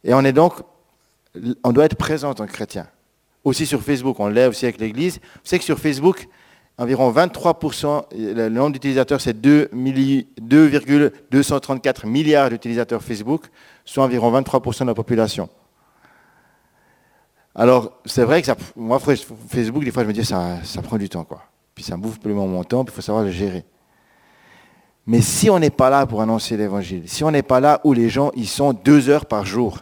Et 0.04 0.14
on 0.14 0.24
est 0.24 0.32
donc, 0.32 0.54
on 1.62 1.72
doit 1.72 1.84
être 1.84 1.96
présent 1.96 2.30
en 2.30 2.34
tant 2.34 2.46
que 2.46 2.52
chrétien. 2.52 2.86
Aussi 3.44 3.66
sur 3.66 3.82
Facebook, 3.82 4.18
on 4.20 4.28
l'est 4.28 4.46
aussi 4.46 4.64
avec 4.66 4.80
l'Église. 4.80 5.18
Vous 5.18 5.40
savez 5.44 5.60
que 5.60 5.64
sur 5.64 5.78
Facebook, 5.78 6.28
environ 6.76 7.10
23%, 7.12 8.06
le 8.12 8.48
nombre 8.48 8.72
d'utilisateurs, 8.72 9.20
c'est 9.20 9.40
2,234 9.40 12.06
milliards 12.06 12.50
d'utilisateurs 12.50 13.02
Facebook, 13.02 13.44
soit 13.84 14.02
environ 14.04 14.40
23% 14.40 14.80
de 14.80 14.86
la 14.86 14.94
population. 14.94 15.48
Alors, 17.54 18.00
c'est 18.04 18.24
vrai 18.24 18.42
que 18.42 18.50
moi, 18.76 19.00
Facebook, 19.00 19.84
des 19.84 19.90
fois, 19.90 20.04
je 20.04 20.08
me 20.08 20.12
dis, 20.12 20.24
ça, 20.24 20.62
ça 20.62 20.80
prend 20.82 20.98
du 20.98 21.08
temps, 21.08 21.24
quoi. 21.24 21.42
Puis 21.74 21.82
ça 21.84 21.96
bouffe 21.96 22.20
plus 22.20 22.32
mon 22.32 22.62
temps, 22.64 22.84
puis 22.84 22.92
il 22.92 22.96
faut 22.96 23.02
savoir 23.02 23.24
le 23.24 23.30
gérer. 23.30 23.64
Mais 25.06 25.22
si 25.22 25.48
on 25.50 25.58
n'est 25.58 25.70
pas 25.70 25.90
là 25.90 26.06
pour 26.06 26.22
annoncer 26.22 26.56
l'évangile, 26.56 27.08
si 27.08 27.24
on 27.24 27.30
n'est 27.30 27.42
pas 27.42 27.58
là 27.58 27.80
où 27.84 27.92
les 27.92 28.08
gens 28.08 28.30
y 28.36 28.46
sont 28.46 28.72
deux 28.72 29.08
heures 29.08 29.26
par 29.26 29.44
jour, 29.44 29.78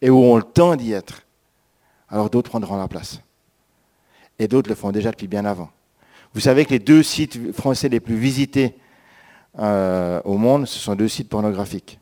et 0.00 0.10
où 0.10 0.18
on 0.18 0.36
le 0.36 0.42
temps 0.42 0.76
d'y 0.76 0.92
être, 0.92 1.21
alors 2.12 2.28
d'autres 2.28 2.50
prendront 2.50 2.76
la 2.76 2.86
place. 2.86 3.20
Et 4.38 4.46
d'autres 4.46 4.68
le 4.68 4.74
font 4.74 4.92
déjà 4.92 5.10
depuis 5.10 5.28
bien 5.28 5.46
avant. 5.46 5.70
Vous 6.34 6.40
savez 6.40 6.64
que 6.64 6.70
les 6.70 6.78
deux 6.78 7.02
sites 7.02 7.52
français 7.52 7.88
les 7.88 8.00
plus 8.00 8.16
visités 8.16 8.76
euh, 9.58 10.20
au 10.24 10.36
monde, 10.36 10.66
ce 10.66 10.78
sont 10.78 10.94
deux 10.94 11.08
sites 11.08 11.28
pornographiques. 11.28 11.98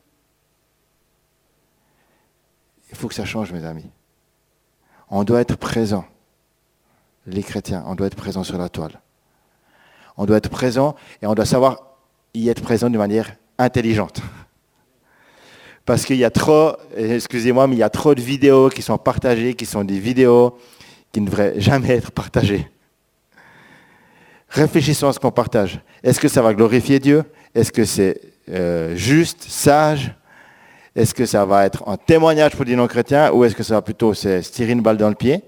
Il 2.91 2.97
faut 2.97 3.07
que 3.07 3.13
ça 3.13 3.25
change, 3.25 3.53
mes 3.53 3.63
amis. 3.63 3.89
On 5.09 5.23
doit 5.23 5.39
être 5.39 5.55
présent. 5.55 6.05
Les 7.25 7.43
chrétiens, 7.43 7.83
on 7.87 7.95
doit 7.95 8.07
être 8.07 8.15
présent 8.15 8.43
sur 8.43 8.57
la 8.57 8.67
toile. 8.67 8.99
On 10.17 10.25
doit 10.25 10.37
être 10.37 10.49
présent 10.49 10.95
et 11.21 11.27
on 11.27 11.33
doit 11.33 11.45
savoir 11.45 11.95
y 12.33 12.49
être 12.49 12.61
présent 12.61 12.89
de 12.89 12.97
manière 12.97 13.35
intelligente. 13.57 14.21
Parce 15.85 16.05
qu'il 16.05 16.17
y 16.17 16.25
a 16.25 16.29
trop, 16.29 16.73
excusez-moi, 16.95 17.67
mais 17.67 17.75
il 17.75 17.79
y 17.79 17.83
a 17.83 17.89
trop 17.89 18.13
de 18.13 18.21
vidéos 18.21 18.69
qui 18.69 18.81
sont 18.81 18.97
partagées, 18.97 19.53
qui 19.55 19.65
sont 19.65 19.83
des 19.83 19.99
vidéos 19.99 20.57
qui 21.11 21.21
ne 21.21 21.25
devraient 21.25 21.59
jamais 21.59 21.89
être 21.89 22.11
partagées. 22.11 22.69
Réfléchissons 24.49 25.07
à 25.07 25.13
ce 25.13 25.19
qu'on 25.19 25.31
partage. 25.31 25.81
Est-ce 26.03 26.19
que 26.19 26.27
ça 26.27 26.41
va 26.41 26.53
glorifier 26.53 26.99
Dieu? 26.99 27.23
Est-ce 27.55 27.71
que 27.71 27.85
c'est 27.85 28.19
euh, 28.49 28.95
juste, 28.95 29.43
sage? 29.43 30.13
Est-ce 30.95 31.13
que 31.13 31.25
ça 31.25 31.45
va 31.45 31.65
être 31.65 31.87
un 31.87 31.97
témoignage 31.97 32.55
pour 32.55 32.65
des 32.65 32.75
non-chrétiens 32.75 33.31
ou 33.31 33.45
est-ce 33.45 33.55
que 33.55 33.63
ça 33.63 33.75
va 33.75 33.81
plutôt 33.81 34.13
se 34.13 34.41
tirer 34.49 34.73
une 34.73 34.81
balle 34.81 34.97
dans 34.97 35.09
le 35.09 35.15
pied? 35.15 35.41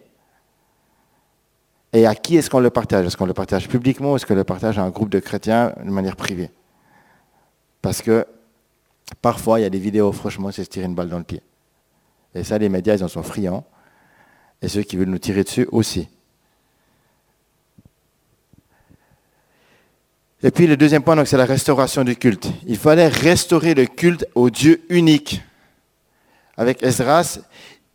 Et 1.91 2.07
à 2.07 2.15
qui 2.15 2.37
est-ce 2.37 2.49
qu'on 2.49 2.59
le 2.59 2.69
partage? 2.69 3.05
Est-ce 3.05 3.17
qu'on 3.17 3.25
le 3.25 3.33
partage 3.33 3.67
publiquement 3.67 4.13
ou 4.13 4.15
est-ce 4.15 4.25
qu'on 4.25 4.35
le 4.35 4.43
partage 4.43 4.79
à 4.79 4.83
un 4.83 4.89
groupe 4.89 5.09
de 5.09 5.19
chrétiens 5.19 5.73
de 5.83 5.91
manière 5.91 6.15
privée? 6.15 6.49
Parce 7.81 8.01
que 8.01 8.25
parfois, 9.21 9.59
il 9.59 9.63
y 9.63 9.65
a 9.65 9.69
des 9.69 9.79
vidéos, 9.79 10.11
franchement, 10.11 10.51
c'est 10.51 10.63
se 10.63 10.69
tirer 10.69 10.85
une 10.85 10.95
balle 10.95 11.09
dans 11.09 11.17
le 11.17 11.23
pied. 11.23 11.41
Et 12.35 12.43
ça, 12.43 12.57
les 12.57 12.69
médias, 12.69 12.95
ils 12.95 13.03
en 13.03 13.07
sont 13.07 13.23
friands. 13.23 13.65
Et 14.61 14.67
ceux 14.67 14.83
qui 14.83 14.95
veulent 14.95 15.09
nous 15.09 15.19
tirer 15.19 15.43
dessus 15.43 15.67
aussi. 15.71 16.07
Et 20.41 20.51
puis 20.51 20.67
le 20.67 20.75
deuxième 20.75 21.03
point, 21.03 21.23
c'est 21.25 21.37
la 21.37 21.45
restauration 21.45 22.03
du 22.03 22.17
culte. 22.17 22.49
Il 22.65 22.77
fallait 22.77 23.07
restaurer 23.07 23.73
le 23.73 23.85
culte 23.85 24.25
au 24.35 24.49
Dieu 24.49 24.83
unique. 24.89 25.41
Avec 26.57 26.83
Esdras, 26.83 27.39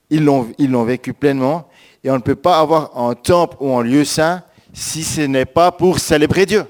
ils 0.09 0.25
l'ont 0.25 0.85
vécu 0.85 1.13
pleinement. 1.13 1.69
Et 2.03 2.11
on 2.11 2.15
ne 2.15 2.23
peut 2.23 2.37
pas 2.37 2.59
avoir 2.61 2.97
un 2.99 3.15
temple 3.15 3.57
ou 3.61 3.77
un 3.77 3.83
lieu 3.83 4.05
saint 4.05 4.43
si 4.73 5.05
ce 5.05 5.23
n'est 5.23 5.45
pas 5.45 5.73
pour 5.73 5.99
célébrer 5.99 6.47
Dieu. 6.47 6.65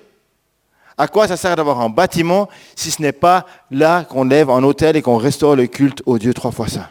À 0.99 1.07
quoi 1.07 1.28
ça 1.28 1.37
sert 1.37 1.55
d'avoir 1.55 1.81
un 1.81 1.88
bâtiment 1.88 2.49
si 2.75 2.90
ce 2.90 3.00
n'est 3.00 3.12
pas 3.12 3.47
là 3.71 4.05
qu'on 4.05 4.25
lève 4.25 4.50
un 4.50 4.64
hôtel 4.64 4.97
et 4.97 5.02
qu'on 5.02 5.17
restaure 5.17 5.55
le 5.55 5.69
culte 5.69 6.02
au 6.07 6.19
Dieu 6.19 6.35
trois 6.35 6.50
fois 6.50 6.67
saint? 6.67 6.88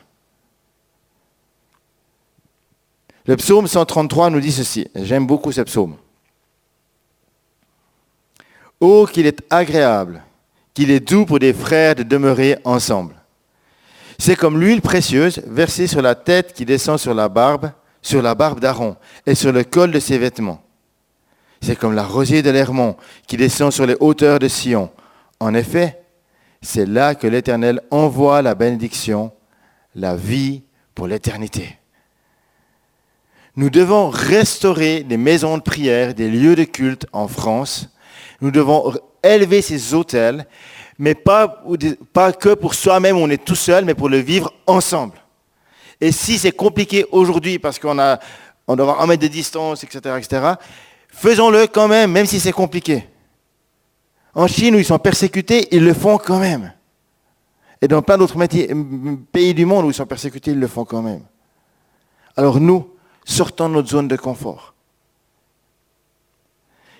Le 3.25 3.35
psaume 3.35 3.67
133 3.67 4.29
nous 4.29 4.39
dit 4.39 4.53
ceci. 4.53 4.87
J'aime 4.95 5.27
beaucoup 5.27 5.51
ce 5.51 5.59
psaume. 5.61 5.97
Oh, 8.79 9.05
qu'il 9.11 9.25
est 9.25 9.43
agréable, 9.49 10.23
qu'il 10.73 10.89
est 10.89 11.01
doux 11.01 11.25
pour 11.25 11.39
des 11.39 11.53
frères 11.53 11.95
de 11.95 12.03
demeurer 12.03 12.57
ensemble. 12.63 13.15
C'est 14.17 14.37
comme 14.37 14.59
l'huile 14.59 14.81
précieuse 14.81 15.41
versée 15.45 15.87
sur 15.87 16.01
la 16.01 16.15
tête 16.15 16.53
qui 16.53 16.63
descend 16.63 16.97
sur 16.97 17.13
la 17.13 17.27
barbe, 17.27 17.71
sur 18.01 18.21
la 18.21 18.35
barbe 18.35 18.61
d'Aaron 18.61 18.95
et 19.25 19.35
sur 19.35 19.51
le 19.51 19.65
col 19.65 19.91
de 19.91 19.99
ses 19.99 20.17
vêtements. 20.17 20.61
C'est 21.67 21.75
comme 21.75 21.95
la 21.95 22.05
rosier 22.05 22.41
de 22.41 22.49
l'Hermont 22.49 22.95
qui 23.27 23.35
descend 23.35 23.73
sur 23.73 23.85
les 23.85 23.97
hauteurs 23.99 24.39
de 24.39 24.47
Sion. 24.47 24.89
En 25.41 25.53
effet, 25.53 26.01
c'est 26.61 26.85
là 26.85 27.13
que 27.13 27.27
l'Éternel 27.27 27.81
envoie 27.91 28.41
la 28.41 28.55
bénédiction, 28.55 29.33
la 29.93 30.15
vie 30.15 30.63
pour 30.95 31.07
l'éternité. 31.07 31.77
Nous 33.57 33.69
devons 33.69 34.09
restaurer 34.09 35.03
des 35.03 35.17
maisons 35.17 35.57
de 35.57 35.61
prière, 35.61 36.13
des 36.13 36.29
lieux 36.29 36.55
de 36.55 36.63
culte 36.63 37.05
en 37.11 37.27
France 37.27 37.89
nous 38.39 38.51
devons 38.51 38.93
élever 39.23 39.61
ces 39.61 39.93
hôtels, 39.93 40.45
mais 40.99 41.15
pas, 41.15 41.63
pas 42.13 42.31
que 42.31 42.53
pour 42.53 42.75
soi-même, 42.75 43.17
on 43.17 43.29
est 43.29 43.43
tout 43.43 43.55
seul, 43.55 43.83
mais 43.85 43.93
pour 43.93 44.09
le 44.09 44.19
vivre 44.19 44.53
ensemble. 44.67 45.17
Et 45.99 46.11
si 46.11 46.37
c'est 46.37 46.51
compliqué 46.51 47.05
aujourd'hui 47.11 47.59
parce 47.59 47.77
qu'on 47.77 47.99
a, 47.99 48.19
on 48.67 48.75
doit 48.75 48.85
avoir 48.85 49.01
un 49.01 49.07
mètre 49.07 49.27
de 49.27 49.27
etc., 49.27 50.15
etc., 50.17 50.53
faisons-le 51.17 51.67
quand 51.67 51.87
même, 51.87 52.11
même 52.11 52.25
si 52.25 52.39
c'est 52.39 52.51
compliqué. 52.51 53.07
En 54.33 54.47
Chine, 54.47 54.75
où 54.75 54.79
ils 54.79 54.85
sont 54.85 54.99
persécutés, 54.99 55.67
ils 55.71 55.83
le 55.83 55.93
font 55.93 56.17
quand 56.17 56.39
même. 56.39 56.73
Et 57.81 57.87
dans 57.87 58.01
plein 58.01 58.17
d'autres 58.17 58.37
pays 59.31 59.53
du 59.53 59.65
monde 59.65 59.85
où 59.85 59.89
ils 59.89 59.95
sont 59.95 60.05
persécutés, 60.05 60.51
ils 60.51 60.59
le 60.59 60.67
font 60.67 60.85
quand 60.85 61.01
même. 61.01 61.23
Alors 62.35 62.59
nous, 62.59 62.87
sortons 63.25 63.67
de 63.67 63.73
notre 63.75 63.89
zone 63.89 64.07
de 64.07 64.15
confort. 64.15 64.75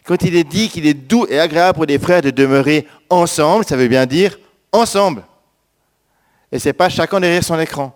Quand 0.03 0.21
il 0.23 0.35
est 0.35 0.43
dit 0.43 0.69
qu'il 0.69 0.87
est 0.87 0.93
doux 0.93 1.27
et 1.29 1.39
agréable 1.39 1.75
pour 1.75 1.85
des 1.85 1.99
frères 1.99 2.21
de 2.21 2.31
demeurer 2.31 2.87
ensemble, 3.09 3.65
ça 3.65 3.75
veut 3.75 3.87
bien 3.87 4.05
dire 4.05 4.39
ensemble. 4.71 5.23
Et 6.51 6.59
ce 6.59 6.69
n'est 6.69 6.73
pas 6.73 6.89
chacun 6.89 7.19
derrière 7.19 7.43
son 7.43 7.59
écran. 7.59 7.93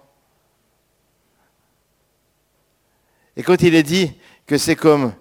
Et 3.35 3.43
quand 3.43 3.61
il 3.61 3.73
est 3.73 3.83
dit 3.83 4.11
que 4.45 4.57
c'est 4.57 4.75
comme 4.75 5.13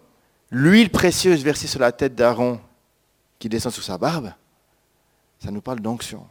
l'huile 0.50 0.90
précieuse 0.90 1.44
versée 1.44 1.66
sur 1.66 1.80
la 1.80 1.92
tête 1.92 2.14
d'Aaron 2.14 2.60
qui 3.38 3.48
descend 3.48 3.72
sur 3.72 3.82
sa 3.82 3.98
barbe, 3.98 4.32
ça 5.38 5.50
nous 5.50 5.62
parle 5.62 5.80
d'onction. 5.80 6.26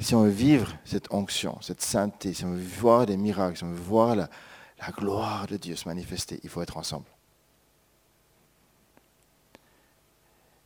Si 0.00 0.14
on 0.14 0.22
veut 0.22 0.30
vivre 0.30 0.72
cette 0.84 1.12
onction, 1.12 1.58
cette 1.60 1.80
sainteté, 1.80 2.34
si 2.34 2.44
on 2.44 2.52
veut 2.52 2.62
voir 2.80 3.06
des 3.06 3.16
miracles, 3.16 3.58
si 3.58 3.64
on 3.64 3.70
veut 3.70 3.74
voir 3.80 4.16
la, 4.16 4.28
gloire 4.90 5.46
de 5.46 5.56
Dieu 5.56 5.76
se 5.76 5.88
manifester, 5.88 6.40
il 6.42 6.50
faut 6.50 6.60
être 6.60 6.76
ensemble. 6.76 7.06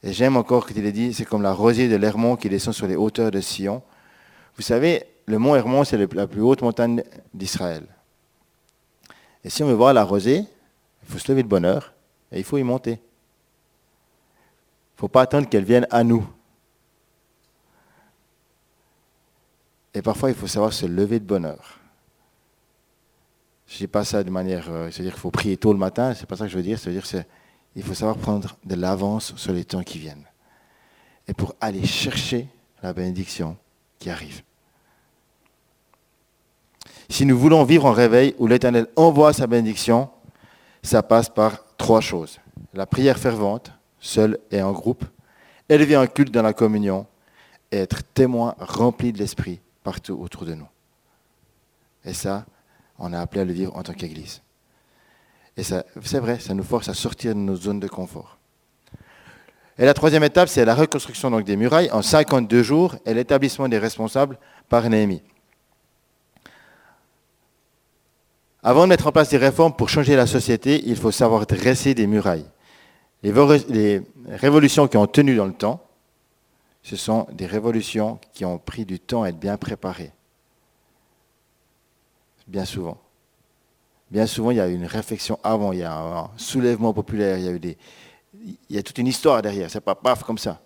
Et 0.03 0.12
j'aime 0.12 0.37
encore 0.37 0.67
qu'il 0.67 0.85
ait 0.85 0.93
dit, 0.93 1.12
c'est 1.12 1.25
comme 1.25 1.43
la 1.43 1.53
rosée 1.53 1.88
de 1.88 1.97
l'Hermont 1.97 2.37
qui 2.37 2.49
descend 2.49 2.75
sur 2.75 2.87
les 2.87 2.97
hauteurs 2.97 3.31
de 3.31 3.41
Sion. 3.41 3.83
Vous 4.57 4.62
savez, 4.62 5.05
le 5.27 5.38
mont 5.38 5.55
Hermon, 5.55 5.85
c'est 5.85 5.97
la 5.97 6.27
plus 6.27 6.41
haute 6.41 6.62
montagne 6.62 7.03
d'Israël. 7.35 7.85
Et 9.45 9.50
si 9.50 9.62
on 9.62 9.67
veut 9.67 9.75
voir 9.75 9.93
la 9.93 10.05
rosée, 10.05 10.47
il 11.09 11.12
faut 11.12 11.19
se 11.19 11.33
lever 11.33 11.43
de 11.43 11.49
bonne 11.49 11.65
heure 11.65 11.95
et 12.31 12.38
il 12.38 12.45
faut 12.45 12.59
y 12.59 12.62
monter. 12.62 12.93
Il 12.93 12.97
ne 14.97 15.00
faut 15.00 15.09
pas 15.09 15.23
attendre 15.23 15.49
qu'elle 15.49 15.65
vienne 15.65 15.87
à 15.91 16.05
nous. 16.05 16.27
Et 19.95 20.03
parfois, 20.03 20.29
il 20.29 20.37
faut 20.37 20.47
savoir 20.47 20.73
se 20.73 20.85
lever 20.85 21.19
de 21.19 21.25
bonne 21.25 21.47
heure. 21.47 21.79
Je 23.67 23.75
ne 23.75 23.79
dis 23.79 23.87
pas 23.87 24.05
ça 24.05 24.23
de 24.23 24.31
manière, 24.31 24.71
euh, 24.71 24.91
c'est-à-dire 24.91 25.12
qu'il 25.12 25.21
faut 25.21 25.31
prier 25.31 25.57
tôt 25.57 25.73
le 25.73 25.79
matin, 25.79 26.15
c'est 26.15 26.27
pas 26.27 26.37
ça 26.37 26.45
que 26.45 26.50
je 26.50 26.57
veux 26.57 26.62
dire, 26.62 26.79
c'est-à-dire 26.79 27.05
qu'il 27.05 27.83
faut 27.83 27.95
savoir 27.95 28.17
prendre 28.17 28.57
de 28.65 28.75
l'avance 28.75 29.35
sur 29.37 29.53
les 29.53 29.65
temps 29.65 29.83
qui 29.83 29.99
viennent. 29.99 30.25
Et 31.27 31.35
pour 31.35 31.55
aller 31.61 31.85
chercher 31.87 32.49
la 32.83 32.93
bénédiction 32.93 33.57
qui 33.99 34.11
arrive. 34.11 34.43
Si 37.11 37.25
nous 37.25 37.38
voulons 37.38 37.65
vivre 37.65 37.87
en 37.87 37.93
réveil 37.93 38.35
où 38.38 38.47
l'Éternel 38.47 38.87
envoie 38.97 39.33
sa 39.33 39.47
bénédiction, 39.47 40.11
ça 40.83 41.03
passe 41.03 41.29
par 41.29 41.65
trois 41.77 42.01
choses. 42.01 42.39
La 42.75 42.87
prière 42.87 43.19
fervente, 43.19 43.73
seule 44.01 44.39
et 44.51 44.63
en 44.63 44.73
groupe, 44.73 45.05
élever 45.69 45.95
un 45.95 46.07
culte 46.07 46.33
dans 46.33 46.43
la 46.43 46.53
communion 46.53 47.07
et 47.71 47.79
être 47.79 48.03
témoin 48.15 48.55
rempli 48.59 49.13
de 49.13 49.19
l'Esprit 49.19 49.61
partout 49.83 50.19
autour 50.21 50.45
de 50.45 50.55
nous. 50.55 50.69
Et 52.05 52.15
ça, 52.15 52.47
on 52.99 53.13
a 53.13 53.21
appelé 53.21 53.43
à 53.43 53.45
le 53.45 53.53
vivre 53.53 53.77
en 53.77 53.83
tant 53.83 53.93
qu'Église. 53.93 54.43
Et 55.57 55.63
c'est 55.63 56.19
vrai, 56.21 56.39
ça 56.39 56.55
nous 56.55 56.63
force 56.63 56.89
à 56.89 56.95
sortir 56.95 57.35
de 57.35 57.41
nos 57.41 57.57
zones 57.57 57.81
de 57.81 57.89
confort. 57.89 58.39
Et 59.77 59.85
la 59.85 59.95
troisième 59.95 60.25
étape, 60.25 60.49
c'est 60.49 60.65
la 60.65 60.75
reconstruction 60.75 61.31
donc, 61.31 61.45
des 61.45 61.57
murailles 61.57 61.91
en 61.93 62.03
52 62.03 62.63
jours 62.63 62.97
et 63.05 63.15
l'établissement 63.15 63.69
des 63.69 63.79
responsables 63.79 64.39
par 64.69 64.89
Néhémie. 64.89 65.23
Avant 68.62 68.83
de 68.83 68.88
mettre 68.88 69.07
en 69.07 69.12
place 69.12 69.29
des 69.29 69.37
réformes 69.37 69.73
pour 69.73 69.88
changer 69.88 70.17
la 70.17 70.27
société, 70.27 70.83
il 70.87 70.97
faut 70.97 71.12
savoir 71.12 71.47
dresser 71.47 71.95
des 71.95 72.07
murailles. 72.07 72.47
Les, 73.23 74.03
révolutions 74.27 74.88
qui 74.88 74.97
ont 74.97 75.07
tenu 75.07 75.37
dans 75.37 75.47
le 75.47 75.53
temps, 75.53 75.85
ce 76.83 76.97
sont 76.97 77.27
des 77.33 77.47
révolutions 77.47 78.19
qui 78.33 78.45
ont 78.45 78.59
pris 78.59 78.85
du 78.85 78.99
temps 79.00 79.23
à 79.23 79.29
être 79.29 79.38
bien 79.38 79.57
préparées. 79.57 80.12
Bien 82.47 82.65
souvent. 82.65 82.99
Bien 84.11 84.27
souvent, 84.27 84.50
il 84.50 84.57
y 84.57 84.61
a 84.61 84.69
eu 84.69 84.75
une 84.75 84.87
réflexion 84.87 85.38
avant, 85.43 85.73
il 85.73 85.81
y 85.81 85.85
a 85.85 85.94
un 85.94 86.31
soulèvement 86.37 86.94
populaire, 86.94 87.38
il 87.38 87.44
y 87.44 87.49
a, 87.49 87.53
eu 87.53 87.61
des, 87.61 87.77
il 88.42 88.77
y 88.77 88.79
a 88.79 88.83
toute 88.83 88.99
une 88.99 89.07
histoire 89.07 89.42
derrière, 89.42 89.71
c'est 89.71 89.81
pas 89.81 89.94
paf 89.94 90.25
comme 90.25 90.38
ça. 90.38 90.61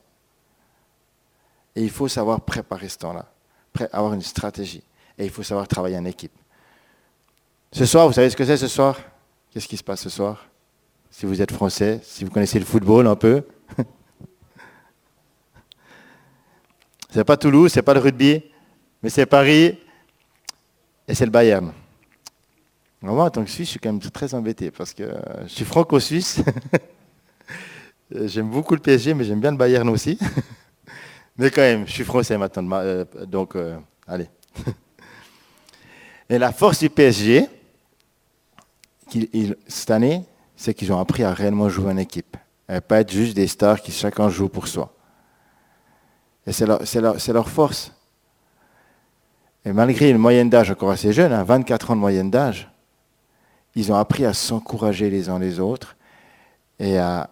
Et 1.74 1.82
il 1.82 1.90
faut 1.90 2.08
savoir 2.08 2.40
préparer 2.40 2.88
ce 2.88 2.98
temps-là, 2.98 3.32
avoir 3.92 4.12
une 4.12 4.22
stratégie. 4.22 4.82
Et 5.18 5.24
il 5.24 5.30
faut 5.30 5.42
savoir 5.42 5.66
travailler 5.66 5.96
en 5.96 6.04
équipe. 6.04 6.32
Ce 7.74 7.86
soir, 7.86 8.06
vous 8.06 8.12
savez 8.12 8.28
ce 8.28 8.36
que 8.36 8.44
c'est 8.44 8.58
ce 8.58 8.68
soir? 8.68 9.00
Qu'est-ce 9.50 9.66
qui 9.66 9.78
se 9.78 9.82
passe 9.82 10.02
ce 10.02 10.10
soir? 10.10 10.46
Si 11.10 11.24
vous 11.24 11.40
êtes 11.40 11.50
français, 11.50 12.00
si 12.02 12.22
vous 12.22 12.30
connaissez 12.30 12.58
le 12.58 12.66
football 12.66 13.06
un 13.06 13.16
peu. 13.16 13.44
c'est 17.08 17.24
pas 17.24 17.38
Toulouse, 17.38 17.72
c'est 17.72 17.80
pas 17.80 17.94
le 17.94 18.00
rugby, 18.00 18.44
mais 19.02 19.08
c'est 19.08 19.24
Paris 19.24 19.78
et 21.08 21.14
c'est 21.14 21.24
le 21.24 21.30
Bayern. 21.30 21.72
Moi, 23.00 23.24
en 23.24 23.30
tant 23.30 23.42
que 23.42 23.48
Suisse, 23.50 23.68
je 23.68 23.70
suis 23.70 23.80
quand 23.80 23.90
même 23.90 24.02
très 24.02 24.34
embêté 24.34 24.70
parce 24.70 24.92
que 24.92 25.10
je 25.44 25.48
suis 25.48 25.64
franco-suisse. 25.64 26.42
j'aime 28.10 28.50
beaucoup 28.50 28.74
le 28.74 28.82
PSG, 28.82 29.14
mais 29.14 29.24
j'aime 29.24 29.40
bien 29.40 29.50
le 29.50 29.56
Bayern 29.56 29.88
aussi. 29.88 30.18
mais 31.38 31.50
quand 31.50 31.62
même, 31.62 31.86
je 31.86 31.92
suis 31.92 32.04
français 32.04 32.36
maintenant. 32.36 32.80
Euh, 32.82 33.06
donc, 33.26 33.56
euh, 33.56 33.78
allez. 34.06 34.28
Et 36.28 36.38
la 36.38 36.52
force 36.52 36.78
du 36.78 36.90
PSG, 36.90 37.48
cette 39.66 39.90
année, 39.90 40.24
c'est 40.56 40.74
qu'ils 40.74 40.92
ont 40.92 40.98
appris 40.98 41.24
à 41.24 41.32
réellement 41.32 41.68
jouer 41.68 41.92
en 41.92 41.96
équipe. 41.96 42.36
Et 42.68 42.80
pas 42.80 43.00
être 43.00 43.10
juste 43.10 43.34
des 43.34 43.46
stars 43.46 43.80
qui 43.80 43.92
chacun 43.92 44.28
joue 44.28 44.48
pour 44.48 44.68
soi. 44.68 44.94
Et 46.46 46.52
c'est 46.52 46.66
leur, 46.66 47.48
force. 47.48 47.92
Et 49.64 49.72
malgré 49.72 50.10
une 50.10 50.18
moyenne 50.18 50.50
d'âge 50.50 50.70
encore 50.70 50.90
assez 50.90 51.12
jeune, 51.12 51.32
24 51.42 51.90
hein, 51.90 51.92
ans 51.92 51.96
de 51.96 52.00
moyenne 52.00 52.30
d'âge, 52.30 52.70
ils 53.74 53.92
ont 53.92 53.96
appris 53.96 54.24
à 54.24 54.32
s'encourager 54.32 55.08
les 55.08 55.28
uns 55.28 55.38
les 55.38 55.60
autres 55.60 55.96
et 56.78 56.98
à, 56.98 57.30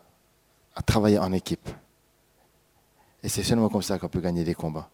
à 0.74 0.82
travailler 0.82 1.18
en 1.18 1.32
équipe. 1.32 1.68
Et 3.22 3.28
c'est 3.28 3.42
seulement 3.42 3.68
comme 3.68 3.82
ça 3.82 3.98
qu'on 3.98 4.08
peut 4.08 4.20
gagner 4.20 4.44
des 4.44 4.54
combats. 4.54 4.88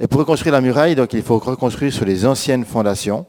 Et 0.00 0.06
pour 0.06 0.20
reconstruire 0.20 0.52
la 0.52 0.60
muraille, 0.60 0.94
donc, 0.94 1.12
il 1.12 1.22
faut 1.22 1.38
reconstruire 1.38 1.92
sur 1.92 2.04
les 2.04 2.26
anciennes 2.26 2.64
fondations 2.64 3.26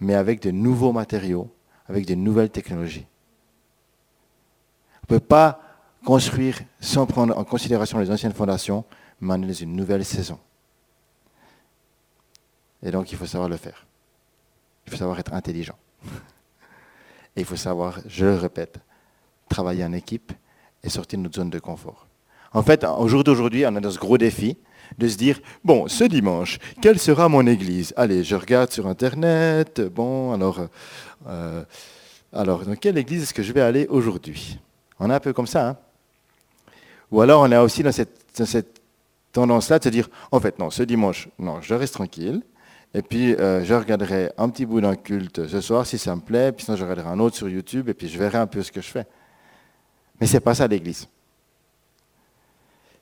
mais 0.00 0.14
avec 0.14 0.40
de 0.40 0.50
nouveaux 0.50 0.92
matériaux, 0.92 1.50
avec 1.88 2.06
de 2.06 2.14
nouvelles 2.14 2.50
technologies. 2.50 3.06
On 4.96 5.14
ne 5.14 5.18
peut 5.18 5.26
pas 5.26 5.60
construire 6.04 6.60
sans 6.80 7.06
prendre 7.06 7.36
en 7.36 7.44
considération 7.44 7.98
les 7.98 8.10
anciennes 8.10 8.32
fondations, 8.32 8.84
mais 9.20 9.34
on 9.34 9.42
est 9.42 9.46
dans 9.46 9.52
une 9.52 9.74
nouvelle 9.74 10.04
saison. 10.04 10.38
Et 12.82 12.90
donc, 12.90 13.10
il 13.10 13.18
faut 13.18 13.26
savoir 13.26 13.48
le 13.48 13.56
faire. 13.56 13.86
Il 14.86 14.90
faut 14.90 14.96
savoir 14.96 15.18
être 15.18 15.34
intelligent. 15.34 15.76
Et 17.36 17.40
il 17.40 17.44
faut 17.44 17.56
savoir, 17.56 17.98
je 18.06 18.26
le 18.26 18.34
répète, 18.34 18.78
travailler 19.48 19.84
en 19.84 19.92
équipe 19.92 20.32
et 20.82 20.88
sortir 20.88 21.18
de 21.18 21.24
notre 21.24 21.36
zone 21.36 21.50
de 21.50 21.58
confort. 21.58 22.06
En 22.52 22.62
fait, 22.62 22.84
au 22.84 23.06
jour 23.08 23.24
d'aujourd'hui, 23.24 23.64
on 23.66 23.76
a 23.76 23.80
dans 23.80 23.90
ce 23.90 23.98
gros 23.98 24.18
défi 24.18 24.56
de 24.96 25.08
se 25.08 25.16
dire, 25.16 25.40
bon, 25.64 25.88
ce 25.88 26.04
dimanche, 26.04 26.58
quelle 26.80 26.98
sera 26.98 27.28
mon 27.28 27.46
église? 27.46 27.92
Allez, 27.96 28.24
je 28.24 28.34
regarde 28.34 28.70
sur 28.70 28.86
Internet, 28.86 29.80
bon, 29.80 30.32
alors, 30.32 30.66
euh, 31.26 31.62
alors 32.32 32.64
dans 32.64 32.76
quelle 32.76 32.98
église 32.98 33.24
est-ce 33.24 33.34
que 33.34 33.42
je 33.42 33.52
vais 33.52 33.60
aller 33.60 33.86
aujourd'hui? 33.88 34.58
On 34.98 35.10
est 35.10 35.14
un 35.14 35.20
peu 35.20 35.32
comme 35.32 35.46
ça. 35.46 35.68
Hein 35.68 35.76
Ou 37.10 37.20
alors 37.20 37.42
on 37.42 37.52
est 37.52 37.56
aussi 37.58 37.82
dans 37.82 37.92
cette, 37.92 38.20
cette 38.32 38.80
tendance-là 39.32 39.78
de 39.78 39.84
se 39.84 39.88
dire, 39.88 40.08
en 40.30 40.40
fait, 40.40 40.58
non, 40.58 40.70
ce 40.70 40.82
dimanche, 40.82 41.28
non, 41.38 41.60
je 41.60 41.74
reste 41.74 41.94
tranquille. 41.94 42.42
Et 42.94 43.02
puis, 43.02 43.34
euh, 43.34 43.64
je 43.64 43.74
regarderai 43.74 44.30
un 44.38 44.48
petit 44.48 44.64
bout 44.64 44.80
d'un 44.80 44.96
culte 44.96 45.46
ce 45.46 45.60
soir 45.60 45.86
si 45.86 45.98
ça 45.98 46.16
me 46.16 46.22
plaît, 46.22 46.52
puis 46.52 46.64
sinon 46.64 46.76
je 46.76 46.84
regarderai 46.84 47.08
un 47.08 47.18
autre 47.18 47.36
sur 47.36 47.48
YouTube, 47.48 47.88
et 47.88 47.94
puis 47.94 48.08
je 48.08 48.18
verrai 48.18 48.38
un 48.38 48.46
peu 48.46 48.62
ce 48.62 48.72
que 48.72 48.80
je 48.80 48.88
fais. 48.88 49.06
Mais 50.20 50.26
ce 50.26 50.34
n'est 50.34 50.40
pas 50.40 50.54
ça 50.54 50.66
l'Église. 50.66 51.06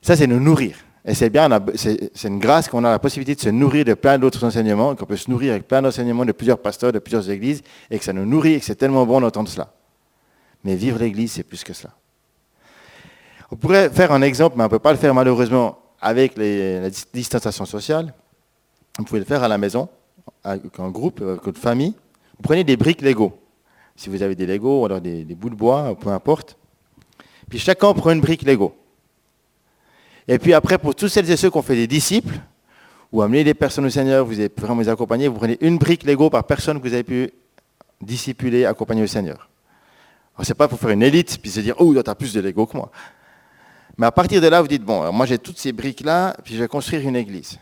Ça, 0.01 0.15
c'est 0.15 0.27
nous 0.27 0.39
nourrir. 0.39 0.77
Et 1.09 1.13
c'est 1.13 1.29
bien, 1.29 1.49
c'est 1.75 2.27
une 2.27 2.37
grâce 2.37 2.67
qu'on 2.67 2.83
a 2.83 2.91
la 2.91 2.99
possibilité 2.99 3.33
de 3.33 3.39
se 3.39 3.47
nourrir 3.49 3.85
de 3.85 3.93
plein 3.93 4.19
d'autres 4.19 4.43
enseignements, 4.43 4.93
qu'on 4.93 5.05
peut 5.05 5.15
se 5.15 5.31
nourrir 5.31 5.53
avec 5.53 5.65
plein 5.65 5.81
d'enseignements 5.81 6.25
de 6.25 6.33
plusieurs 6.33 6.59
pasteurs, 6.59 6.91
de 6.91 6.99
plusieurs 6.99 7.29
églises, 7.29 7.63
et 7.89 7.97
que 7.97 8.03
ça 8.03 8.11
nous 8.11 8.25
nourrit 8.25 8.55
et 8.55 8.59
que 8.59 8.65
c'est 8.65 8.75
tellement 8.75 9.05
bon 9.05 9.21
d'entendre 9.21 9.47
cela. 9.47 9.71
Mais 10.65 10.75
vivre 10.75 10.99
l'église, 10.99 11.31
c'est 11.31 11.43
plus 11.43 11.63
que 11.63 11.71
cela. 11.71 11.93
On 13.49 13.55
pourrait 13.55 13.89
faire 13.89 14.11
un 14.11 14.21
exemple, 14.21 14.57
mais 14.57 14.63
on 14.63 14.67
ne 14.67 14.69
peut 14.71 14.79
pas 14.79 14.91
le 14.91 14.97
faire 14.97 15.13
malheureusement 15.15 15.79
avec 16.01 16.33
la 16.35 16.89
distanciation 17.13 17.63
sociale. 17.63 18.13
Vous 18.97 19.05
pouvez 19.05 19.21
le 19.21 19.25
faire 19.25 19.43
à 19.43 19.47
la 19.47 19.57
maison, 19.57 19.87
avec 20.43 20.77
un 20.77 20.89
groupe, 20.89 21.21
avec 21.21 21.47
une 21.47 21.53
famille. 21.53 21.93
Vous 22.35 22.43
prenez 22.43 22.65
des 22.65 22.75
briques 22.75 23.01
Lego. 23.01 23.39
Si 23.95 24.09
vous 24.09 24.21
avez 24.21 24.35
des 24.35 24.45
Lego, 24.45 24.81
ou 24.81 24.85
alors 24.85 24.99
des 24.99 25.23
bouts 25.23 25.51
de 25.51 25.55
bois, 25.55 25.97
peu 25.97 26.09
importe. 26.09 26.57
Puis 27.47 27.59
chacun 27.59 27.93
prend 27.93 28.11
une 28.11 28.19
brique 28.19 28.41
Lego. 28.41 28.75
Et 30.27 30.39
puis 30.39 30.53
après, 30.53 30.77
pour 30.77 30.93
tous 30.93 31.07
celles 31.07 31.29
et 31.29 31.37
ceux 31.37 31.49
qui 31.49 31.57
ont 31.57 31.61
fait 31.61 31.75
des 31.75 31.87
disciples, 31.87 32.35
ou 33.11 33.21
amener 33.21 33.43
des 33.43 33.53
personnes 33.53 33.85
au 33.85 33.89
Seigneur, 33.89 34.25
vous 34.25 34.39
avez 34.39 34.51
vraiment 34.57 34.81
les 34.81 34.89
accompagner, 34.89 35.27
vous 35.27 35.37
prenez 35.37 35.57
une 35.61 35.77
brique 35.77 36.03
Lego 36.03 36.29
par 36.29 36.43
personne 36.43 36.79
que 36.81 36.87
vous 36.87 36.93
avez 36.93 37.03
pu 37.03 37.31
discipuler, 38.01 38.65
accompagner 38.65 39.03
au 39.03 39.07
Seigneur. 39.07 39.49
Alors, 40.35 40.45
c'est 40.45 40.53
pas 40.53 40.67
pour 40.67 40.79
faire 40.79 40.89
une 40.89 41.03
élite, 41.03 41.39
puis 41.41 41.49
se 41.49 41.61
dire, 41.61 41.75
oh, 41.79 41.93
tu 41.93 42.09
as 42.09 42.15
plus 42.15 42.33
de 42.33 42.41
Lego 42.41 42.65
que 42.65 42.75
moi. 42.75 42.91
Mais 43.97 44.05
à 44.05 44.11
partir 44.11 44.41
de 44.41 44.47
là, 44.47 44.61
vous 44.61 44.67
dites, 44.67 44.83
bon, 44.83 45.11
moi 45.11 45.25
j'ai 45.25 45.39
toutes 45.39 45.57
ces 45.57 45.71
briques-là, 45.71 46.35
puis 46.43 46.53
je 46.53 46.59
vais 46.59 46.67
construire 46.67 47.07
une 47.07 47.15
église. 47.15 47.57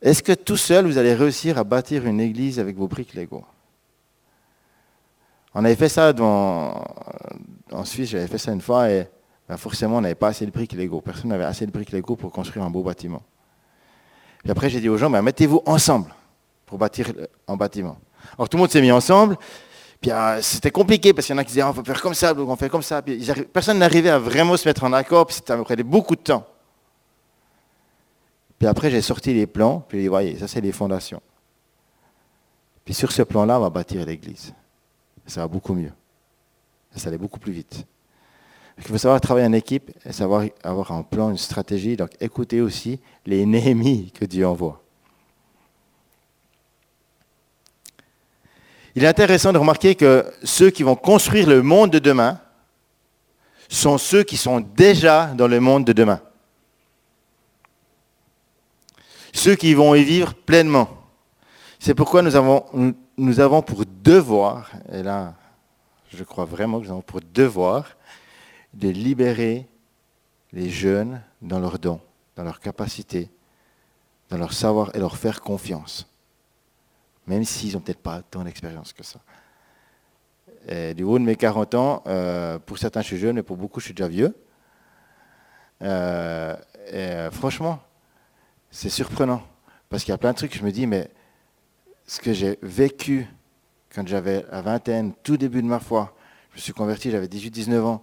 Est-ce 0.00 0.22
que 0.22 0.32
tout 0.32 0.56
seul, 0.56 0.86
vous 0.86 0.98
allez 0.98 1.14
réussir 1.14 1.58
à 1.58 1.64
bâtir 1.64 2.06
une 2.06 2.20
église 2.20 2.60
avec 2.60 2.76
vos 2.76 2.86
briques 2.86 3.14
Lego? 3.14 3.44
On 5.54 5.64
avait 5.64 5.74
fait 5.74 5.88
ça 5.88 6.12
dans, 6.12 6.84
en 7.72 7.84
Suisse, 7.84 8.10
j'avais 8.10 8.28
fait 8.28 8.38
ça 8.38 8.52
une 8.52 8.60
fois 8.60 8.88
et 8.90 9.08
ben, 9.48 9.56
forcément 9.56 9.96
on 9.96 10.00
n'avait 10.00 10.14
pas 10.14 10.28
assez 10.28 10.44
de 10.44 10.50
briques 10.50 10.72
Lego. 10.72 11.00
Personne 11.00 11.30
n'avait 11.30 11.44
assez 11.44 11.66
de 11.66 11.70
briques 11.70 11.92
Lego 11.92 12.16
pour 12.16 12.30
construire 12.30 12.64
un 12.64 12.70
beau 12.70 12.82
bâtiment. 12.82 13.22
Et 14.44 14.50
après 14.50 14.68
j'ai 14.68 14.80
dit 14.80 14.88
aux 14.88 14.98
gens, 14.98 15.10
ben, 15.10 15.22
mettez-vous 15.22 15.62
ensemble 15.66 16.14
pour 16.66 16.78
bâtir 16.78 17.12
un 17.46 17.56
bâtiment. 17.56 17.96
Alors 18.36 18.48
tout 18.48 18.56
le 18.56 18.62
monde 18.62 18.70
s'est 18.70 18.82
mis 18.82 18.92
ensemble. 18.92 19.36
Puis 20.00 20.12
euh, 20.12 20.40
c'était 20.42 20.70
compliqué 20.70 21.12
parce 21.12 21.26
qu'il 21.26 21.34
y 21.34 21.38
en 21.38 21.40
a 21.40 21.44
qui 21.44 21.48
disaient 21.48 21.62
on 21.62 21.72
va 21.72 21.82
faire 21.82 22.00
comme 22.00 22.14
ça, 22.14 22.34
donc 22.34 22.48
on 22.48 22.56
fait 22.56 22.68
comme 22.68 22.82
ça. 22.82 23.02
personne 23.52 23.78
n'arrivait 23.78 24.10
à 24.10 24.18
vraiment 24.18 24.56
se 24.56 24.68
mettre 24.68 24.84
en 24.84 24.92
accord, 24.92 25.26
puis 25.26 25.40
ça 25.44 25.56
prenait 25.56 25.82
beaucoup 25.82 26.14
de 26.14 26.20
temps. 26.20 26.46
Puis 28.58 28.68
après 28.68 28.90
j'ai 28.90 29.02
sorti 29.02 29.34
les 29.34 29.46
plans, 29.46 29.80
puis 29.88 30.04
vous 30.04 30.10
voyez, 30.10 30.38
ça 30.38 30.46
c'est 30.46 30.60
les 30.60 30.72
fondations. 30.72 31.22
Puis 32.84 32.94
sur 32.94 33.12
ce 33.12 33.22
plan-là, 33.22 33.58
on 33.58 33.62
va 33.62 33.70
bâtir 33.70 34.04
l'église. 34.06 34.54
Ça 35.26 35.42
va 35.42 35.48
beaucoup 35.48 35.74
mieux. 35.74 35.92
Ça 36.96 37.08
allait 37.08 37.18
beaucoup 37.18 37.38
plus 37.38 37.52
vite. 37.52 37.84
Il 38.78 38.84
faut 38.84 38.98
savoir 38.98 39.20
travailler 39.20 39.46
en 39.46 39.52
équipe 39.52 39.90
et 40.04 40.12
savoir 40.12 40.44
avoir 40.62 40.92
un 40.92 41.02
plan, 41.02 41.30
une 41.30 41.36
stratégie. 41.36 41.96
Donc 41.96 42.10
écoutez 42.20 42.60
aussi 42.60 43.00
les 43.26 43.44
Néhémies 43.44 44.12
que 44.12 44.24
Dieu 44.24 44.46
envoie. 44.46 44.82
Il 48.94 49.04
est 49.04 49.08
intéressant 49.08 49.52
de 49.52 49.58
remarquer 49.58 49.94
que 49.94 50.24
ceux 50.42 50.70
qui 50.70 50.82
vont 50.82 50.96
construire 50.96 51.48
le 51.48 51.62
monde 51.62 51.90
de 51.90 51.98
demain 51.98 52.40
sont 53.68 53.98
ceux 53.98 54.22
qui 54.22 54.36
sont 54.36 54.60
déjà 54.60 55.26
dans 55.26 55.46
le 55.46 55.60
monde 55.60 55.84
de 55.84 55.92
demain. 55.92 56.20
Ceux 59.32 59.56
qui 59.56 59.74
vont 59.74 59.94
y 59.94 60.02
vivre 60.02 60.34
pleinement. 60.34 60.88
C'est 61.78 61.94
pourquoi 61.94 62.22
nous 62.22 62.34
avons, 62.34 62.94
nous 63.16 63.40
avons 63.40 63.62
pour 63.62 63.84
devoir, 63.86 64.70
et 64.90 65.02
là 65.02 65.34
je 66.12 66.24
crois 66.24 66.46
vraiment 66.46 66.80
que 66.80 66.86
nous 66.86 66.90
avons 66.90 67.02
pour 67.02 67.20
devoir, 67.20 67.97
de 68.78 68.88
libérer 68.88 69.66
les 70.52 70.70
jeunes 70.70 71.20
dans 71.42 71.58
leurs 71.58 71.78
dons, 71.78 72.00
dans 72.36 72.44
leurs 72.44 72.60
capacités, 72.60 73.28
dans 74.30 74.38
leur 74.38 74.52
savoir 74.52 74.94
et 74.94 74.98
leur 74.98 75.16
faire 75.16 75.40
confiance. 75.40 76.08
Même 77.26 77.44
s'ils 77.44 77.74
n'ont 77.74 77.80
peut-être 77.80 78.02
pas 78.02 78.22
tant 78.22 78.44
d'expérience 78.44 78.92
que 78.92 79.02
ça. 79.02 79.20
du 80.94 81.02
haut 81.02 81.18
de 81.18 81.24
mes 81.24 81.36
40 81.36 81.74
ans, 81.74 82.02
euh, 82.06 82.58
pour 82.58 82.78
certains 82.78 83.02
je 83.02 83.08
suis 83.08 83.18
jeune, 83.18 83.36
mais 83.36 83.42
pour 83.42 83.56
beaucoup 83.56 83.80
je 83.80 83.86
suis 83.86 83.94
déjà 83.94 84.08
vieux. 84.08 84.34
Euh, 85.82 86.56
et, 86.92 87.28
franchement, 87.32 87.80
c'est 88.70 88.88
surprenant. 88.88 89.42
Parce 89.88 90.04
qu'il 90.04 90.12
y 90.12 90.14
a 90.14 90.18
plein 90.18 90.32
de 90.32 90.36
trucs 90.36 90.56
je 90.56 90.62
me 90.62 90.70
dis, 90.70 90.86
mais 90.86 91.10
ce 92.06 92.20
que 92.20 92.32
j'ai 92.32 92.58
vécu 92.62 93.26
quand 93.94 94.06
j'avais 94.06 94.44
la 94.52 94.62
vingtaine, 94.62 95.14
tout 95.22 95.36
début 95.36 95.62
de 95.62 95.66
ma 95.66 95.80
foi, 95.80 96.14
je 96.50 96.56
me 96.56 96.60
suis 96.60 96.72
converti, 96.72 97.10
j'avais 97.10 97.26
18-19 97.26 97.80
ans, 97.80 98.02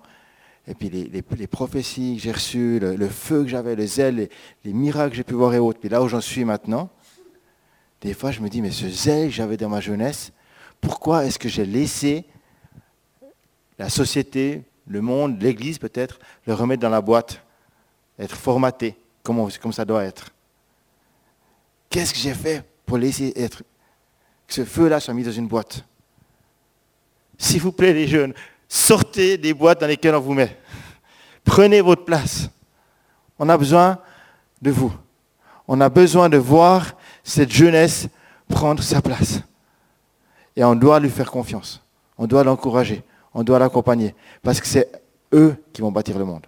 et 0.68 0.74
puis 0.74 0.90
les, 0.90 1.48
prophéties 1.48 2.16
que 2.16 2.24
j'ai 2.24 2.32
reçues, 2.32 2.80
le, 2.80 3.08
feu 3.08 3.44
que 3.44 3.50
j'avais, 3.50 3.76
le 3.76 3.86
zèle, 3.86 4.30
les, 4.64 4.74
miracles 4.74 5.12
que 5.12 5.16
j'ai 5.18 5.24
pu 5.24 5.36
voir 5.36 5.54
et 5.54 5.60
autres, 5.60 5.80
puis 5.80 5.90
là 5.90 6.02
où 6.02 6.08
j'en 6.08 6.22
suis 6.22 6.44
maintenant, 6.44 6.90
des 8.02 8.14
fois 8.14 8.32
je 8.32 8.42
me 8.42 8.50
dis, 8.50 8.62
mais 8.62 8.72
ce 8.72 8.90
zèle 8.90 9.28
que 9.28 9.34
j'avais 9.34 9.58
dans 9.58 9.70
ma 9.70 9.80
jeunesse, 9.80 10.32
pourquoi 10.82 11.26
est-ce 11.26 11.38
que 11.38 11.50
j'ai 11.50 11.66
laissé 11.66 12.26
la 13.78 13.90
société, 13.90 14.64
le 14.88 15.02
monde, 15.02 15.42
l'Église 15.42 15.78
peut-être, 15.78 16.20
le 16.48 16.54
remettre 16.54 16.82
dans 16.82 16.90
la 16.90 17.02
boîte, 17.02 17.42
être 18.18 18.36
formaté 18.36 18.96
comme, 19.22 19.48
comme 19.62 19.74
ça 19.74 19.86
doit 19.86 20.04
être? 20.04 20.32
Qu'est-ce 21.90 22.14
que 22.14 22.20
j'ai 22.20 22.34
fait 22.34 22.64
pour 22.86 22.98
laisser 22.98 23.34
être 23.36 23.64
que 24.48 24.54
ce 24.54 24.66
feu-là 24.66 25.00
soit 25.00 25.14
mis 25.14 25.24
dans 25.24 25.32
une 25.32 25.48
boîte? 25.48 25.86
S'il 27.38 27.62
vous 27.62 27.72
plaît, 27.72 27.94
les 27.94 28.08
jeunes, 28.08 28.34
sortez 28.68 29.38
des 29.38 29.54
boîtes 29.54 29.82
dans 29.82 29.88
lesquelles 29.88 30.16
on 30.16 30.20
vous 30.20 30.34
met. 30.34 30.58
Prenez 31.44 31.82
votre 31.82 32.06
place. 32.06 32.50
On 33.38 33.50
a 33.50 33.58
besoin 33.58 34.00
de 34.62 34.72
vous. 34.72 34.94
On 35.68 35.80
a 35.82 35.90
besoin 35.90 36.30
de 36.30 36.38
voir 36.38 36.94
cette 37.24 37.52
jeunesse 37.52 38.08
prendre 38.48 38.82
sa 38.82 39.02
place. 39.02 39.42
Et 40.56 40.64
on 40.64 40.76
doit 40.76 41.00
lui 41.00 41.10
faire 41.10 41.32
confiance. 41.32 41.82
On 42.18 42.28
doit 42.28 42.44
l'encourager. 42.44 43.04
On 43.34 43.44
doit 43.44 43.60
l'accompagner. 43.60 44.16
Parce 44.42 44.60
que 44.60 44.68
c'est 44.68 44.90
eux 45.34 45.56
qui 45.74 45.82
vont 45.82 45.92
bâtir 45.92 46.18
le 46.18 46.26
monde. 46.26 46.46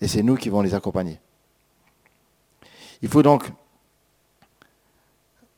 Et 0.00 0.08
c'est 0.08 0.22
nous 0.22 0.36
qui 0.36 0.48
vont 0.48 0.62
les 0.62 0.74
accompagner. 0.74 1.20
Il 3.02 3.08
faut 3.08 3.22
donc 3.22 3.50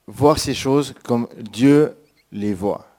voir 0.06 0.38
ces 0.38 0.54
choses 0.54 0.94
comme 1.04 1.28
Dieu 1.38 1.96
les 2.32 2.54
voit. 2.54 2.89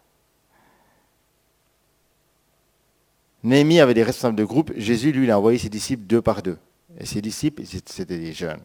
Néhémie 3.43 3.79
avait 3.79 3.93
des 3.93 4.03
responsables 4.03 4.35
de 4.35 4.45
groupe. 4.45 4.71
Jésus, 4.75 5.11
lui, 5.11 5.25
il 5.25 5.31
a 5.31 5.37
envoyé 5.37 5.57
ses 5.57 5.69
disciples 5.69 6.03
deux 6.03 6.21
par 6.21 6.41
deux. 6.41 6.57
Et 6.99 7.05
ses 7.05 7.21
disciples, 7.21 7.63
c'était 7.65 8.19
des 8.19 8.33
jeunes. 8.33 8.61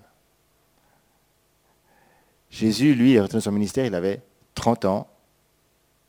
Jésus, 2.51 2.95
lui, 2.95 3.13
il 3.13 3.17
est 3.17 3.21
retourné 3.21 3.41
son 3.41 3.53
ministère, 3.53 3.87
il 3.87 3.95
avait 3.95 4.23
30 4.55 4.85
ans, 4.85 5.09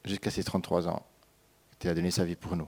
jusqu'à 0.06 0.32
ses 0.32 0.44
33 0.44 0.88
ans. 0.88 1.06
Il 1.84 1.90
a 1.90 1.94
donné 1.94 2.12
sa 2.12 2.26
vie 2.26 2.36
pour 2.36 2.56
nous. 2.56 2.68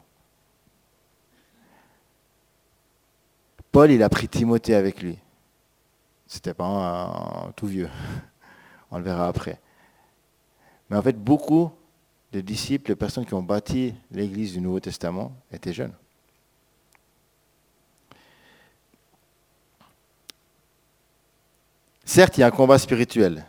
Paul, 3.71 3.91
il 3.91 4.01
a 4.03 4.09
pris 4.09 4.27
Timothée 4.27 4.75
avec 4.75 5.01
lui. 5.01 5.17
C'était 6.27 6.53
pas 6.53 6.65
un 6.65 7.51
tout 7.53 7.67
vieux. 7.67 7.89
On 8.91 8.97
le 8.97 9.03
verra 9.03 9.27
après. 9.27 9.59
Mais 10.89 10.97
en 10.97 11.01
fait, 11.01 11.17
beaucoup 11.17 11.71
de 12.31 12.41
disciples, 12.41 12.89
de 12.89 12.93
personnes 12.93 13.25
qui 13.25 13.33
ont 13.33 13.43
bâti 13.43 13.93
l'Église 14.11 14.53
du 14.53 14.61
Nouveau 14.61 14.79
Testament, 14.79 15.31
étaient 15.51 15.73
jeunes. 15.73 15.93
Certes, 22.05 22.37
il 22.37 22.41
y 22.41 22.43
a 22.43 22.47
un 22.47 22.51
combat 22.51 22.79
spirituel. 22.79 23.45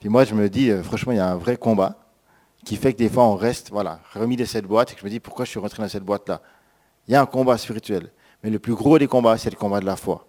Puis 0.00 0.08
moi, 0.08 0.24
je 0.24 0.34
me 0.34 0.48
dis, 0.48 0.70
euh, 0.70 0.82
franchement, 0.82 1.12
il 1.12 1.18
y 1.18 1.20
a 1.20 1.30
un 1.30 1.36
vrai 1.36 1.56
combat 1.56 1.96
qui 2.64 2.76
fait 2.76 2.92
que 2.92 2.98
des 2.98 3.08
fois, 3.08 3.24
on 3.24 3.36
reste 3.36 3.70
voilà, 3.70 4.00
remis 4.14 4.36
de 4.36 4.44
cette 4.44 4.66
boîte 4.66 4.92
et 4.92 4.96
je 4.98 5.04
me 5.04 5.10
dis, 5.10 5.20
pourquoi 5.20 5.44
je 5.44 5.50
suis 5.50 5.60
rentré 5.60 5.82
dans 5.82 5.88
cette 5.88 6.02
boîte-là? 6.02 6.42
Il 7.06 7.12
y 7.12 7.14
a 7.14 7.20
un 7.20 7.26
combat 7.26 7.56
spirituel. 7.58 8.10
Mais 8.42 8.50
le 8.50 8.58
plus 8.58 8.74
gros 8.74 8.98
des 8.98 9.06
combats, 9.06 9.38
c'est 9.38 9.50
le 9.50 9.56
combat 9.56 9.78
de 9.78 9.86
la 9.86 9.94
foi. 9.94 10.26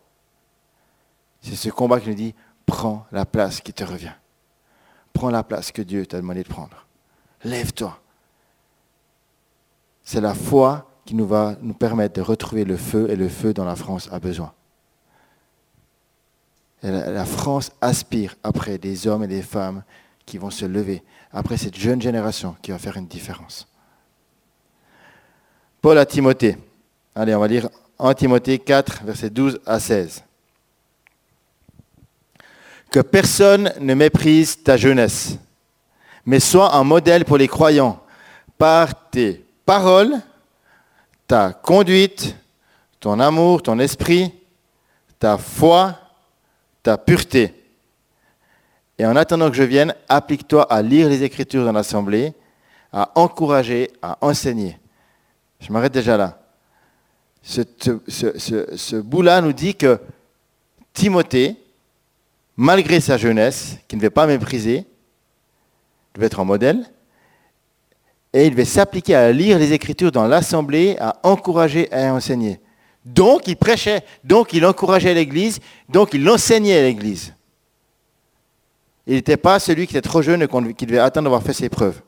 C'est 1.41 1.55
ce 1.55 1.69
combat 1.69 1.99
qui 1.99 2.09
nous 2.09 2.15
dit, 2.15 2.35
prends 2.65 3.05
la 3.11 3.25
place 3.25 3.61
qui 3.61 3.73
te 3.73 3.83
revient. 3.83 4.13
Prends 5.11 5.31
la 5.31 5.43
place 5.43 5.71
que 5.71 5.81
Dieu 5.81 6.05
t'a 6.05 6.17
demandé 6.17 6.43
de 6.43 6.49
prendre. 6.49 6.82
Lève-toi. 7.43 7.99
C'est 10.03 10.21
la 10.21 10.33
foi 10.33 10.89
qui 11.05 11.15
nous 11.15 11.27
va 11.27 11.55
nous 11.61 11.73
permettre 11.73 12.15
de 12.15 12.21
retrouver 12.21 12.65
le 12.65 12.77
feu 12.77 13.09
et 13.09 13.15
le 13.15 13.29
feu 13.29 13.53
dont 13.53 13.65
la 13.65 13.75
France 13.75 14.09
a 14.11 14.19
besoin. 14.19 14.53
la 16.81 17.25
France 17.25 17.71
aspire 17.79 18.35
après 18.43 18.77
des 18.77 19.07
hommes 19.07 19.23
et 19.23 19.27
des 19.27 19.41
femmes 19.41 19.83
qui 20.25 20.37
vont 20.37 20.49
se 20.49 20.65
lever, 20.65 21.03
après 21.31 21.57
cette 21.57 21.77
jeune 21.77 22.01
génération 22.01 22.55
qui 22.61 22.71
va 22.71 22.77
faire 22.77 22.97
une 22.97 23.07
différence. 23.07 23.67
Paul 25.81 25.97
à 25.97 26.05
Timothée. 26.05 26.57
Allez, 27.15 27.35
on 27.35 27.39
va 27.39 27.47
lire 27.47 27.69
en 27.97 28.13
Timothée 28.13 28.59
4, 28.59 29.03
versets 29.03 29.29
12 29.29 29.59
à 29.65 29.79
16 29.79 30.23
que 32.93 32.99
personne 32.99 33.73
ne 33.79 33.95
méprise 33.95 34.61
ta 34.61 34.77
jeunesse, 34.77 35.39
mais 36.25 36.39
sois 36.39 36.75
un 36.75 36.83
modèle 36.83 37.25
pour 37.25 37.37
les 37.37 37.47
croyants 37.47 38.01
par 38.57 39.09
tes 39.09 39.45
paroles, 39.65 40.15
ta 41.27 41.53
conduite, 41.53 42.35
ton 42.99 43.19
amour, 43.19 43.61
ton 43.61 43.79
esprit, 43.79 44.31
ta 45.19 45.37
foi, 45.37 45.97
ta 46.81 46.97
pureté. 46.97 47.53
Et 48.97 49.05
en 49.05 49.15
attendant 49.15 49.49
que 49.49 49.55
je 49.57 49.63
vienne, 49.63 49.95
applique-toi 50.07 50.63
à 50.71 50.81
lire 50.81 51.09
les 51.09 51.23
Écritures 51.23 51.65
dans 51.65 51.71
l'Assemblée, 51.71 52.33
à 52.91 53.11
encourager, 53.15 53.91
à 54.01 54.17
enseigner. 54.21 54.77
Je 55.59 55.71
m'arrête 55.71 55.93
déjà 55.93 56.15
là. 56.15 56.39
Ce, 57.41 58.95
bout-là 59.01 59.41
nous 59.41 59.51
dit 59.51 59.75
que 59.75 59.99
Timothée, 60.93 61.57
malgré 62.55 62.99
sa 62.99 63.17
jeunesse, 63.17 63.77
qui 63.87 63.95
ne 63.95 64.01
devait 64.01 64.09
pas 64.09 64.27
mépriser, 64.27 64.85
devait 66.15 66.27
être 66.27 66.39
un 66.39 66.45
modèle, 66.45 66.85
et 68.33 68.45
il 68.45 68.51
devait 68.51 68.65
s'appliquer 68.65 69.15
à 69.15 69.31
lire 69.31 69.59
les 69.59 69.73
Écritures 69.73 70.11
dans 70.11 70.27
l'Assemblée, 70.27 70.97
à 70.99 71.17
encourager 71.23 71.87
et 71.91 72.05
à 72.05 72.13
enseigner. 72.13 72.59
Donc 73.05 73.47
il 73.47 73.57
prêchait, 73.57 74.03
donc 74.23 74.53
il 74.53 74.65
encourageait 74.65 75.13
l'Église, 75.13 75.59
donc 75.89 76.13
il 76.13 76.27
enseignait 76.29 76.81
l'Église. 76.81 77.33
Il 79.05 79.15
n'était 79.15 79.37
pas 79.37 79.59
celui 79.59 79.85
qui 79.85 79.97
était 79.97 80.07
trop 80.07 80.21
jeune 80.21 80.41
et 80.41 80.73
qui 80.73 80.85
devait 80.85 80.99
attendre 80.99 81.25
d'avoir 81.25 81.43
fait 81.43 81.53
ses 81.53 81.69
preuves. 81.69 82.01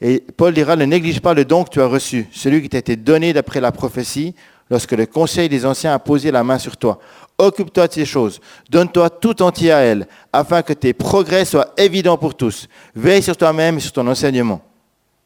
Et 0.00 0.20
Paul 0.36 0.52
dira, 0.52 0.74
ne 0.74 0.84
néglige 0.84 1.20
pas 1.20 1.32
le 1.32 1.44
don 1.44 1.62
que 1.62 1.70
tu 1.70 1.80
as 1.80 1.86
reçu, 1.86 2.26
celui 2.32 2.60
qui 2.60 2.68
t'a 2.68 2.78
été 2.78 2.96
donné 2.96 3.32
d'après 3.32 3.60
la 3.60 3.70
prophétie, 3.70 4.34
lorsque 4.70 4.92
le 4.92 5.06
conseil 5.06 5.48
des 5.48 5.66
anciens 5.66 5.94
a 5.94 5.98
posé 5.98 6.30
la 6.30 6.44
main 6.44 6.58
sur 6.58 6.76
toi. 6.76 6.98
Occupe-toi 7.38 7.88
de 7.88 7.92
ces 7.92 8.04
choses. 8.04 8.40
Donne-toi 8.70 9.10
tout 9.10 9.42
entier 9.42 9.72
à 9.72 9.80
elles, 9.80 10.06
afin 10.32 10.62
que 10.62 10.72
tes 10.72 10.92
progrès 10.92 11.44
soient 11.44 11.72
évidents 11.76 12.18
pour 12.18 12.36
tous. 12.36 12.68
Veille 12.94 13.22
sur 13.22 13.36
toi-même 13.36 13.78
et 13.78 13.80
sur 13.80 13.92
ton 13.92 14.06
enseignement. 14.06 14.62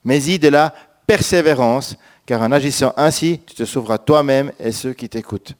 Mais 0.04 0.22
y 0.22 0.38
de 0.38 0.48
la 0.48 0.72
persévérance, 1.06 1.96
car 2.24 2.42
en 2.42 2.52
agissant 2.52 2.92
ainsi, 2.96 3.40
tu 3.46 3.54
te 3.54 3.64
sauveras 3.64 3.98
toi-même 3.98 4.52
et 4.58 4.72
ceux 4.72 4.92
qui 4.92 5.08
t'écoutent. 5.08 5.54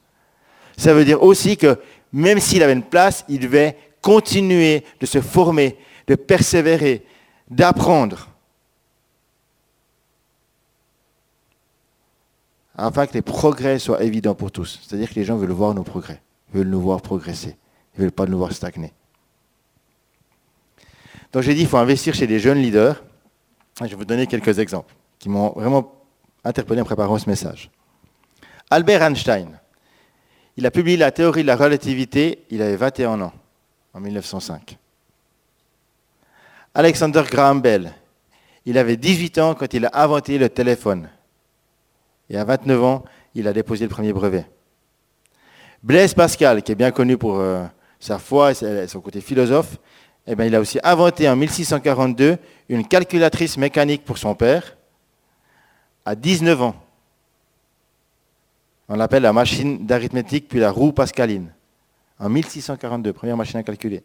Ça 0.77 0.93
veut 0.93 1.05
dire 1.05 1.23
aussi 1.23 1.57
que 1.57 1.79
même 2.13 2.41
s'il 2.41 2.63
avait 2.63 2.73
une 2.73 2.83
place, 2.83 3.25
il 3.29 3.41
devait 3.41 3.77
continuer 4.01 4.85
de 5.01 5.07
se 5.07 5.21
former, 5.21 5.77
de 6.07 6.15
persévérer, 6.15 7.05
d'apprendre. 7.51 8.29
Afin 12.77 13.07
que 13.07 13.15
les 13.15 13.23
progrès 13.23 13.79
soient 13.79 14.03
évidents 14.03 14.35
pour 14.35 14.53
tous. 14.53 14.81
C'est-à-dire 14.83 15.09
que 15.09 15.15
les 15.15 15.25
gens 15.25 15.37
veulent 15.37 15.51
voir 15.51 15.75
nos 15.75 15.83
progrès, 15.83 16.21
veulent 16.53 16.69
nous 16.69 16.81
voir 16.81 17.01
progresser, 17.01 17.57
ils 17.95 18.01
ne 18.01 18.03
veulent 18.05 18.13
pas 18.13 18.27
nous 18.27 18.39
voir 18.39 18.53
stagner. 18.53 18.93
Donc 21.33 21.43
j'ai 21.43 21.55
dit, 21.55 21.63
il 21.63 21.69
faut 21.69 21.79
investir 21.79 22.15
chez 22.15 22.27
des 22.27 22.39
jeunes 22.39 22.59
leaders. 22.59 23.03
Je 23.81 23.87
vais 23.87 23.95
vous 23.95 24.05
donner 24.05 24.27
quelques 24.27 24.59
exemples 24.59 24.95
qui 25.19 25.29
m'ont 25.29 25.51
vraiment 25.51 25.93
interpellé 26.45 26.81
en 26.81 26.85
préparant 26.85 27.19
ce 27.19 27.29
message. 27.29 27.71
Albert 28.71 29.03
Einstein, 29.03 29.59
il 30.57 30.67
a 30.67 30.71
publié 30.71 30.97
la 30.97 31.11
théorie 31.11 31.43
de 31.43 31.47
la 31.47 31.57
relativité, 31.57 32.45
il 32.51 32.63
avait 32.63 32.77
21 32.77 33.21
ans, 33.21 33.33
en 33.93 34.01
1905. 34.01 34.79
Alexander 36.75 37.23
Graham 37.31 37.61
Bell, 37.61 37.93
il 38.65 38.79
avait 38.79 38.97
18 38.97 39.39
ans 39.39 39.55
quand 39.55 39.73
il 39.75 39.87
a 39.87 39.91
inventé 39.95 40.39
le 40.39 40.49
téléphone. 40.49 41.09
Et 42.29 42.37
à 42.37 42.45
29 42.45 42.83
ans, 42.83 43.05
il 43.35 43.47
a 43.49 43.53
déposé 43.53 43.85
le 43.85 43.91
premier 43.91 44.13
brevet. 44.13 44.47
Blaise 45.83 46.15
Pascal, 46.15 46.63
qui 46.63 46.73
est 46.73 46.77
bien 46.77 46.91
connu 46.91 47.17
pour 47.17 47.39
euh, 47.39 47.65
sa 48.01 48.19
foi 48.19 48.53
et 48.53 48.89
son 48.89 49.01
côté 49.01 49.21
philosophe, 49.21 49.79
eh 50.27 50.35
bien, 50.35 50.47
il 50.47 50.55
a 50.55 50.61
aussi 50.61 50.79
inventé 50.83 51.29
en 51.29 51.37
1642 51.37 52.39
une 52.69 52.87
calculatrice 52.87 53.57
mécanique 53.57 54.05
pour 54.05 54.19
son 54.19 54.35
père 54.35 54.77
à 56.05 56.15
19 56.15 56.63
ans. 56.63 56.75
On 58.89 58.97
l'appelle 58.97 59.23
la 59.23 59.33
machine 59.33 59.87
d'arithmétique 59.87 60.49
puis 60.49 60.59
la 60.59 60.71
roue 60.71 60.93
pascaline. 60.93 61.53
En 62.19 62.29
1642, 62.29 63.13
première 63.13 63.37
machine 63.37 63.61
à 63.61 63.63
calculer. 63.63 64.03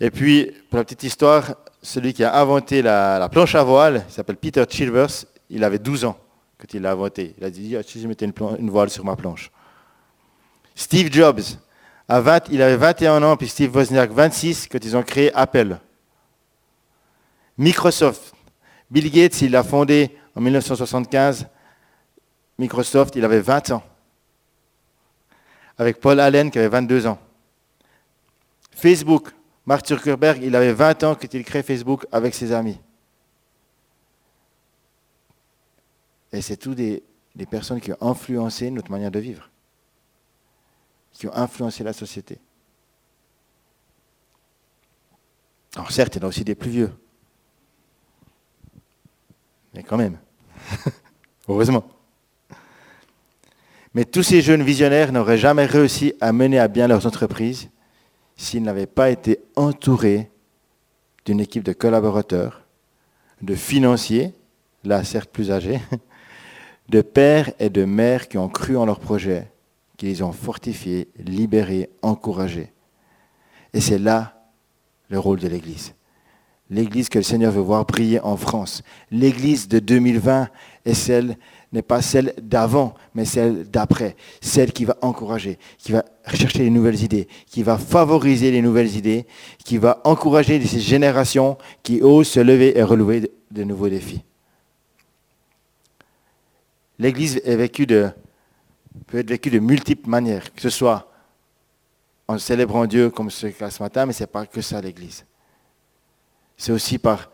Et 0.00 0.10
puis, 0.10 0.52
pour 0.68 0.78
la 0.78 0.84
petite 0.84 1.04
histoire, 1.04 1.54
celui 1.80 2.12
qui 2.12 2.24
a 2.24 2.38
inventé 2.38 2.82
la, 2.82 3.28
planche 3.30 3.54
à 3.54 3.62
voile, 3.62 4.04
il 4.08 4.12
s'appelle 4.12 4.36
Peter 4.36 4.64
Chilvers, 4.68 5.24
il 5.50 5.64
avait 5.64 5.78
12 5.78 6.04
ans 6.04 6.18
quand 6.58 6.72
il 6.74 6.82
l'a 6.82 6.92
inventé. 6.92 7.34
Il 7.38 7.44
a 7.44 7.50
dit, 7.50 7.76
ah, 7.76 7.82
si 7.82 8.00
je 8.00 8.08
mettais 8.08 8.26
une, 8.26 8.70
voile 8.70 8.90
sur 8.90 9.04
ma 9.04 9.16
planche. 9.16 9.50
Steve 10.74 11.12
Jobs, 11.12 11.42
à 12.08 12.20
20, 12.20 12.48
il 12.50 12.62
avait 12.62 12.76
21 12.76 13.22
ans, 13.22 13.36
puis 13.36 13.48
Steve 13.48 13.74
Wozniak 13.74 14.10
26 14.10 14.68
quand 14.68 14.84
ils 14.84 14.96
ont 14.96 15.02
créé 15.02 15.32
Apple. 15.34 15.78
Microsoft, 17.58 18.34
Bill 18.90 19.10
Gates, 19.10 19.40
il 19.42 19.50
l'a 19.52 19.62
fondé 19.62 20.16
en 20.34 20.40
1975 20.40 21.46
Microsoft, 22.58 23.16
il 23.16 23.24
avait 23.24 23.40
20 23.40 23.70
ans. 23.72 23.82
Avec 25.78 26.00
Paul 26.00 26.20
Allen 26.20 26.50
qui 26.50 26.58
avait 26.58 26.68
22 26.68 27.06
ans. 27.06 27.18
Facebook, 28.70 29.30
Mark 29.66 29.86
Zuckerberg, 29.86 30.42
il 30.42 30.56
avait 30.56 30.72
20 30.72 31.04
ans 31.04 31.14
quand 31.14 31.32
il 31.32 31.44
crée 31.44 31.62
Facebook 31.62 32.06
avec 32.12 32.34
ses 32.34 32.52
amis. 32.52 32.78
Et 36.32 36.42
c'est 36.42 36.56
tous 36.56 36.74
des, 36.74 37.02
des, 37.34 37.46
personnes 37.46 37.80
qui 37.80 37.92
ont 37.92 37.98
influencé 38.00 38.70
notre 38.70 38.90
manière 38.90 39.10
de 39.10 39.18
vivre, 39.18 39.48
qui 41.12 41.26
ont 41.26 41.34
influencé 41.34 41.84
la 41.84 41.92
société. 41.92 42.38
Alors 45.76 45.90
certes, 45.90 46.16
il 46.16 46.18
y 46.18 46.22
en 46.22 46.26
a 46.26 46.28
aussi 46.28 46.44
des 46.44 46.54
plus 46.54 46.70
vieux. 46.70 46.92
Mais 49.74 49.82
quand 49.82 49.96
même. 49.98 50.18
Heureusement. 51.48 51.84
Mais 53.94 54.04
tous 54.04 54.22
ces 54.22 54.42
jeunes 54.42 54.62
visionnaires 54.62 55.12
n'auraient 55.12 55.38
jamais 55.38 55.64
réussi 55.64 56.14
à 56.20 56.32
mener 56.32 56.58
à 56.58 56.68
bien 56.68 56.88
leurs 56.88 57.06
entreprises 57.06 57.70
s'ils 58.36 58.62
n'avaient 58.62 58.86
pas 58.86 59.10
été 59.10 59.40
entourés 59.54 60.30
d'une 61.24 61.40
équipe 61.40 61.64
de 61.64 61.72
collaborateurs, 61.72 62.66
de 63.42 63.54
financiers, 63.54 64.34
là 64.84 65.02
certes 65.04 65.30
plus 65.30 65.50
âgés, 65.50 65.80
de 66.88 67.00
pères 67.00 67.52
et 67.58 67.70
de 67.70 67.84
mères 67.84 68.28
qui 68.28 68.38
ont 68.38 68.48
cru 68.48 68.76
en 68.76 68.86
leurs 68.86 69.00
projets, 69.00 69.50
qui 69.96 70.06
les 70.06 70.22
ont 70.22 70.32
fortifiés, 70.32 71.08
libérés, 71.18 71.90
encouragés. 72.02 72.72
Et 73.72 73.80
c'est 73.80 73.98
là 73.98 74.50
le 75.08 75.18
rôle 75.18 75.40
de 75.40 75.48
l'Église. 75.48 75.94
L'Église 76.68 77.08
que 77.08 77.18
le 77.18 77.24
Seigneur 77.24 77.52
veut 77.52 77.60
voir 77.60 77.84
briller 77.84 78.20
en 78.20 78.36
France. 78.36 78.82
L'Église 79.10 79.68
de 79.68 79.78
2020 79.78 80.48
est 80.84 80.94
celle 80.94 81.36
n'est 81.72 81.82
pas 81.82 82.00
celle 82.00 82.32
d'avant, 82.40 82.94
mais 83.14 83.24
celle 83.24 83.68
d'après. 83.70 84.16
Celle 84.40 84.72
qui 84.72 84.84
va 84.84 84.96
encourager, 85.02 85.58
qui 85.78 85.92
va 85.92 86.04
rechercher 86.24 86.60
les 86.60 86.70
nouvelles 86.70 87.02
idées, 87.02 87.28
qui 87.46 87.62
va 87.62 87.76
favoriser 87.76 88.50
les 88.50 88.62
nouvelles 88.62 88.96
idées, 88.96 89.26
qui 89.64 89.76
va 89.76 90.00
encourager 90.04 90.64
ces 90.64 90.80
générations 90.80 91.58
qui 91.82 92.02
osent 92.02 92.28
se 92.28 92.40
lever 92.40 92.78
et 92.78 92.82
relever 92.82 93.30
de 93.50 93.64
nouveaux 93.64 93.88
défis. 93.88 94.22
L'Église 96.98 97.40
peut 97.40 99.18
être 99.18 99.28
vécue 99.28 99.50
de 99.50 99.58
multiples 99.58 100.08
manières, 100.08 100.52
que 100.52 100.60
ce 100.62 100.70
soit 100.70 101.10
en 102.28 102.38
célébrant 102.38 102.86
Dieu 102.86 103.10
comme 103.10 103.30
ce 103.30 103.48
cas 103.48 103.70
ce 103.70 103.82
matin, 103.82 104.06
mais 104.06 104.12
ce 104.12 104.22
n'est 104.22 104.28
pas 104.28 104.46
que 104.46 104.60
ça 104.60 104.80
l'Église. 104.80 105.24
C'est 106.56 106.72
aussi 106.72 106.98
par 106.98 107.30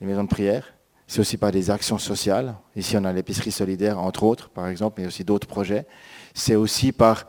les 0.00 0.06
maisons 0.06 0.24
de 0.24 0.28
prière, 0.28 0.72
c'est 1.06 1.20
aussi 1.20 1.36
par 1.36 1.52
des 1.52 1.70
actions 1.70 1.98
sociales. 1.98 2.54
Ici, 2.74 2.96
on 2.96 3.04
a 3.04 3.12
l'épicerie 3.12 3.52
solidaire, 3.52 3.98
entre 3.98 4.24
autres, 4.24 4.48
par 4.48 4.68
exemple, 4.68 5.00
mais 5.00 5.06
aussi 5.06 5.24
d'autres 5.24 5.46
projets. 5.46 5.86
C'est 6.34 6.56
aussi 6.56 6.92
par 6.92 7.26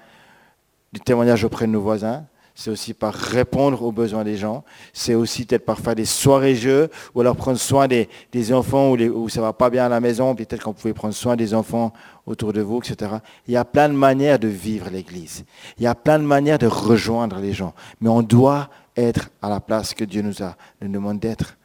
du 0.91 0.99
témoignage 0.99 1.43
auprès 1.43 1.67
de 1.67 1.71
nos 1.71 1.81
voisins. 1.81 2.25
C'est 2.59 2.71
aussi 2.71 2.95
par 2.95 3.13
répondre 3.13 3.83
aux 3.83 3.91
besoins 3.91 4.23
des 4.23 4.35
gens. 4.35 4.63
C'est 4.91 5.13
aussi 5.13 5.45
peut-être 5.45 5.63
par 5.63 5.77
faire 5.77 5.93
des 5.93 6.05
soirées-jeux 6.05 6.89
ou 7.13 7.21
alors 7.21 7.35
prendre 7.35 7.59
soin 7.59 7.87
des, 7.87 8.09
enfants 8.51 8.93
où, 8.93 9.29
ça 9.29 9.41
ne 9.41 9.45
va 9.45 9.53
pas 9.53 9.69
bien 9.69 9.85
à 9.85 9.89
la 9.89 9.99
maison. 9.99 10.33
Peut-être 10.33 10.63
qu'on 10.63 10.73
pouvait 10.73 10.95
prendre 10.95 11.13
soin 11.13 11.35
des 11.35 11.53
enfants 11.53 11.93
autour 12.25 12.53
de 12.53 12.61
vous, 12.61 12.79
etc. 12.79 13.17
Il 13.47 13.53
y 13.53 13.57
a 13.57 13.63
plein 13.63 13.89
de 13.89 13.93
manières 13.93 14.39
de 14.39 14.47
vivre 14.47 14.89
l'Église. 14.89 15.45
Il 15.77 15.83
y 15.83 15.87
a 15.87 15.93
plein 15.93 16.17
de 16.17 16.23
manières 16.23 16.57
de 16.57 16.65
rejoindre 16.65 17.37
les 17.37 17.53
gens. 17.53 17.75
Mais 18.01 18.09
on 18.09 18.23
doit 18.23 18.71
être 18.95 19.29
à 19.43 19.49
la 19.49 19.59
place 19.59 19.93
que 19.93 20.03
Dieu 20.03 20.23
nous 20.23 20.41
a 20.41 20.57
nous 20.81 20.91
demande 20.91 21.19
d'être. 21.19 21.57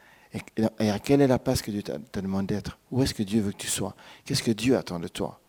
Et, 0.78 0.90
à 0.90 0.98
quelle 0.98 1.22
est 1.22 1.26
la 1.26 1.38
place 1.38 1.62
que 1.62 1.70
Dieu 1.70 1.82
te 1.82 2.20
demande 2.20 2.44
d'être? 2.44 2.78
Où 2.90 3.02
est-ce 3.02 3.14
que 3.14 3.22
Dieu 3.22 3.40
veut 3.40 3.52
que 3.52 3.56
tu 3.56 3.66
sois? 3.66 3.94
Qu'est-ce 4.26 4.42
que 4.42 4.50
Dieu 4.50 4.76
attend 4.76 5.00
de 5.00 5.08
toi? 5.08 5.40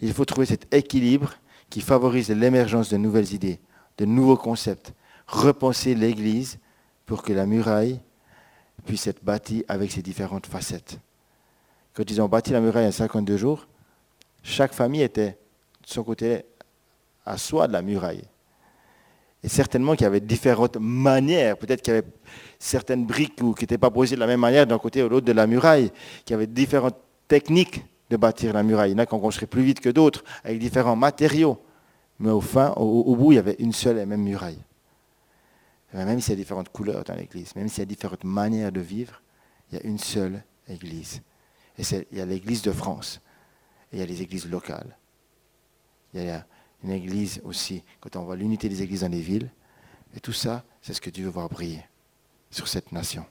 Il 0.00 0.14
faut 0.14 0.24
trouver 0.24 0.46
cet 0.46 0.74
équilibre 0.74 1.34
qui 1.70 1.80
favorise 1.80 2.30
l'émergence 2.30 2.90
de 2.90 2.96
nouvelles 2.96 3.32
idées, 3.32 3.60
de 3.98 4.04
nouveaux 4.04 4.36
concepts. 4.36 4.92
Repenser 5.26 5.94
l'Église 5.94 6.58
pour 7.04 7.22
que 7.22 7.32
la 7.32 7.46
muraille 7.46 8.00
puisse 8.84 9.06
être 9.06 9.24
bâtie 9.24 9.64
avec 9.68 9.90
ses 9.90 10.02
différentes 10.02 10.46
facettes. 10.46 10.98
Quand 11.94 12.08
ils 12.08 12.20
ont 12.20 12.28
bâti 12.28 12.52
la 12.52 12.60
muraille 12.60 12.86
en 12.86 12.92
52 12.92 13.36
jours, 13.36 13.66
chaque 14.42 14.72
famille 14.72 15.02
était 15.02 15.30
de 15.30 15.86
son 15.86 16.04
côté 16.04 16.44
à 17.24 17.36
soi 17.38 17.66
de 17.66 17.72
la 17.72 17.82
muraille. 17.82 18.22
Et 19.42 19.48
certainement 19.48 19.94
qu'il 19.94 20.04
y 20.04 20.06
avait 20.06 20.20
différentes 20.20 20.76
manières. 20.76 21.56
Peut-être 21.56 21.82
qu'il 21.82 21.94
y 21.94 21.96
avait 21.96 22.06
certaines 22.58 23.06
briques 23.06 23.36
qui 23.36 23.44
n'étaient 23.44 23.78
pas 23.78 23.90
posées 23.90 24.14
de 24.14 24.20
la 24.20 24.26
même 24.26 24.40
manière 24.40 24.66
d'un 24.66 24.78
côté 24.78 25.02
ou 25.02 25.06
de 25.06 25.10
l'autre 25.10 25.26
de 25.26 25.32
la 25.32 25.46
muraille, 25.46 25.90
qu'il 26.24 26.32
y 26.32 26.34
avait 26.34 26.46
différentes 26.46 26.96
techniques 27.28 27.84
de 28.10 28.16
bâtir 28.16 28.52
la 28.52 28.62
muraille. 28.62 28.90
Il 28.90 28.94
y 28.94 28.96
en 28.96 28.98
a 28.98 29.06
qui 29.06 29.14
ont 29.14 29.20
construit 29.20 29.46
plus 29.46 29.62
vite 29.62 29.80
que 29.80 29.88
d'autres, 29.88 30.24
avec 30.44 30.58
différents 30.58 30.96
matériaux. 30.96 31.58
Mais 32.18 32.30
au, 32.30 32.40
fin, 32.40 32.72
au, 32.76 33.14
bout, 33.14 33.32
il 33.32 33.34
y 33.36 33.38
avait 33.38 33.56
une 33.58 33.72
seule 33.72 33.98
et 33.98 34.06
même 34.06 34.22
muraille. 34.22 34.62
même 35.92 36.20
s'il 36.20 36.30
y 36.30 36.32
a 36.32 36.36
différentes 36.36 36.70
couleurs 36.70 37.04
dans 37.04 37.14
l'église, 37.14 37.54
même 37.56 37.68
s'il 37.68 37.80
y 37.80 37.82
a 37.82 37.86
différentes 37.86 38.24
manières 38.24 38.72
de 38.72 38.80
vivre, 38.80 39.20
il 39.70 39.78
y 39.78 39.80
a 39.82 39.86
une 39.86 39.98
seule 39.98 40.42
église. 40.68 41.20
Et 41.78 41.82
il 42.12 42.18
y 42.18 42.20
a 42.20 42.26
l'église 42.26 42.62
de 42.62 42.72
France. 42.72 43.20
Et 43.92 43.96
il 43.96 43.98
y 44.00 44.02
a 44.02 44.06
les 44.06 44.22
églises 44.22 44.48
locales. 44.48 44.96
Il 46.14 46.24
y 46.24 46.30
a 46.30 46.46
une 46.82 46.92
église 46.92 47.40
aussi, 47.44 47.82
quand 48.00 48.16
on 48.16 48.24
voit 48.24 48.36
l'unité 48.36 48.68
des 48.68 48.82
églises 48.82 49.02
dans 49.02 49.08
les 49.08 49.20
villes. 49.20 49.50
Et 50.16 50.20
tout 50.20 50.32
ça, 50.32 50.64
c'est 50.80 50.94
ce 50.94 51.00
que 51.00 51.10
Dieu 51.10 51.24
veut 51.24 51.30
voir 51.30 51.48
briller 51.48 51.84
sur 52.50 52.68
cette 52.68 52.92
nation. 52.92 53.26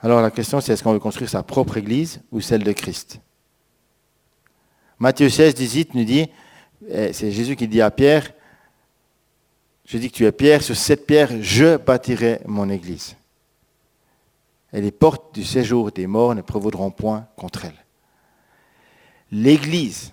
Alors 0.00 0.20
la 0.20 0.30
question, 0.30 0.60
c'est 0.60 0.72
est-ce 0.72 0.82
qu'on 0.82 0.92
veut 0.92 1.00
construire 1.00 1.28
sa 1.28 1.42
propre 1.42 1.76
église 1.76 2.20
ou 2.30 2.40
celle 2.40 2.62
de 2.62 2.72
Christ? 2.72 3.20
Matthieu 4.98 5.28
16, 5.28 5.54
18 5.54 5.94
nous 5.94 6.04
dit, 6.04 6.28
eh, 6.88 7.12
c'est 7.12 7.32
Jésus 7.32 7.56
qui 7.56 7.66
dit 7.66 7.80
à 7.80 7.90
Pierre, 7.90 8.32
je 9.84 9.96
dis 9.96 10.10
que 10.10 10.16
tu 10.16 10.26
es 10.26 10.32
Pierre, 10.32 10.62
sur 10.62 10.76
cette 10.76 11.06
pierre, 11.06 11.30
je 11.40 11.76
bâtirai 11.76 12.40
mon 12.46 12.68
église. 12.68 13.16
et 14.72 14.82
les 14.82 14.90
portes 14.90 15.34
du 15.34 15.44
séjour 15.44 15.90
des 15.90 16.06
morts 16.06 16.34
ne 16.34 16.42
prévaudront 16.42 16.90
point 16.90 17.26
contre 17.36 17.64
elle. 17.64 17.84
L'église 19.32 20.12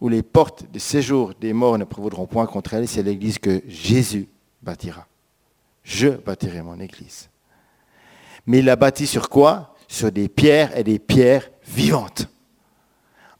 où 0.00 0.08
les 0.08 0.22
portes 0.22 0.70
du 0.70 0.80
séjour 0.80 1.32
des 1.40 1.52
morts 1.52 1.78
ne 1.78 1.84
prévaudront 1.84 2.26
point 2.26 2.46
contre 2.46 2.74
elle, 2.74 2.88
c'est 2.88 3.02
l'église 3.02 3.38
que 3.38 3.62
Jésus 3.68 4.28
bâtira. 4.62 5.06
Je 5.84 6.08
bâtirai 6.08 6.62
mon 6.62 6.80
église. 6.80 7.28
Mais 8.46 8.58
il 8.58 8.64
la 8.64 8.76
bâtit 8.76 9.06
sur 9.06 9.28
quoi? 9.28 9.74
Sur 9.88 10.12
des 10.12 10.28
pierres 10.28 10.76
et 10.76 10.84
des 10.84 10.98
pierres 10.98 11.50
vivantes. 11.66 12.28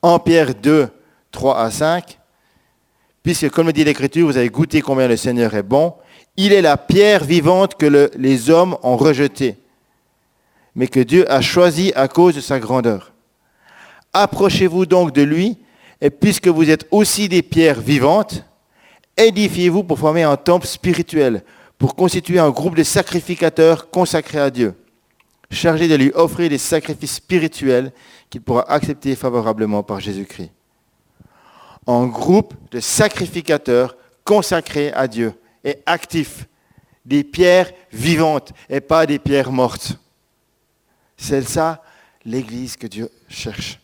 En 0.02 0.18
Pierre 0.18 0.54
2, 0.54 0.88
3 1.30 1.58
à 1.58 1.70
5, 1.70 2.18
puisque 3.22 3.50
comme 3.50 3.66
le 3.66 3.72
dit 3.72 3.84
l'Écriture, 3.84 4.26
vous 4.26 4.36
avez 4.36 4.50
goûté 4.50 4.80
combien 4.82 5.08
le 5.08 5.16
Seigneur 5.16 5.54
est 5.54 5.62
bon, 5.62 5.94
il 6.36 6.52
est 6.52 6.62
la 6.62 6.76
pierre 6.76 7.24
vivante 7.24 7.76
que 7.76 8.10
les 8.16 8.50
hommes 8.50 8.76
ont 8.82 8.96
rejetée, 8.96 9.56
mais 10.74 10.88
que 10.88 11.00
Dieu 11.00 11.30
a 11.30 11.40
choisie 11.40 11.92
à 11.94 12.08
cause 12.08 12.34
de 12.34 12.40
sa 12.40 12.58
grandeur. 12.58 13.12
Approchez-vous 14.12 14.86
donc 14.86 15.12
de 15.12 15.22
lui, 15.22 15.58
et 16.00 16.10
puisque 16.10 16.48
vous 16.48 16.68
êtes 16.70 16.86
aussi 16.90 17.28
des 17.28 17.42
pierres 17.42 17.80
vivantes, 17.80 18.44
édifiez-vous 19.16 19.84
pour 19.84 19.98
former 19.98 20.22
un 20.22 20.36
temple 20.36 20.66
spirituel, 20.66 21.42
pour 21.78 21.94
constituer 21.94 22.38
un 22.38 22.50
groupe 22.50 22.76
de 22.76 22.82
sacrificateurs 22.82 23.90
consacrés 23.90 24.40
à 24.40 24.50
Dieu, 24.50 24.74
chargés 25.54 25.88
de 25.88 25.94
lui 25.94 26.10
offrir 26.14 26.50
des 26.50 26.58
sacrifices 26.58 27.14
spirituels 27.14 27.92
qu'il 28.30 28.40
pourra 28.40 28.70
accepter 28.70 29.14
favorablement 29.16 29.82
par 29.82 30.00
Jésus-Christ. 30.00 30.50
Un 31.86 32.06
groupe 32.06 32.54
de 32.70 32.80
sacrificateurs 32.80 33.96
consacrés 34.24 34.92
à 34.92 35.06
Dieu 35.06 35.34
et 35.62 35.78
actifs, 35.86 36.46
des 37.04 37.24
pierres 37.24 37.72
vivantes 37.92 38.52
et 38.68 38.80
pas 38.80 39.06
des 39.06 39.18
pierres 39.18 39.52
mortes. 39.52 39.98
C'est 41.16 41.42
ça 41.42 41.82
l'Église 42.24 42.76
que 42.76 42.86
Dieu 42.86 43.10
cherche. 43.28 43.78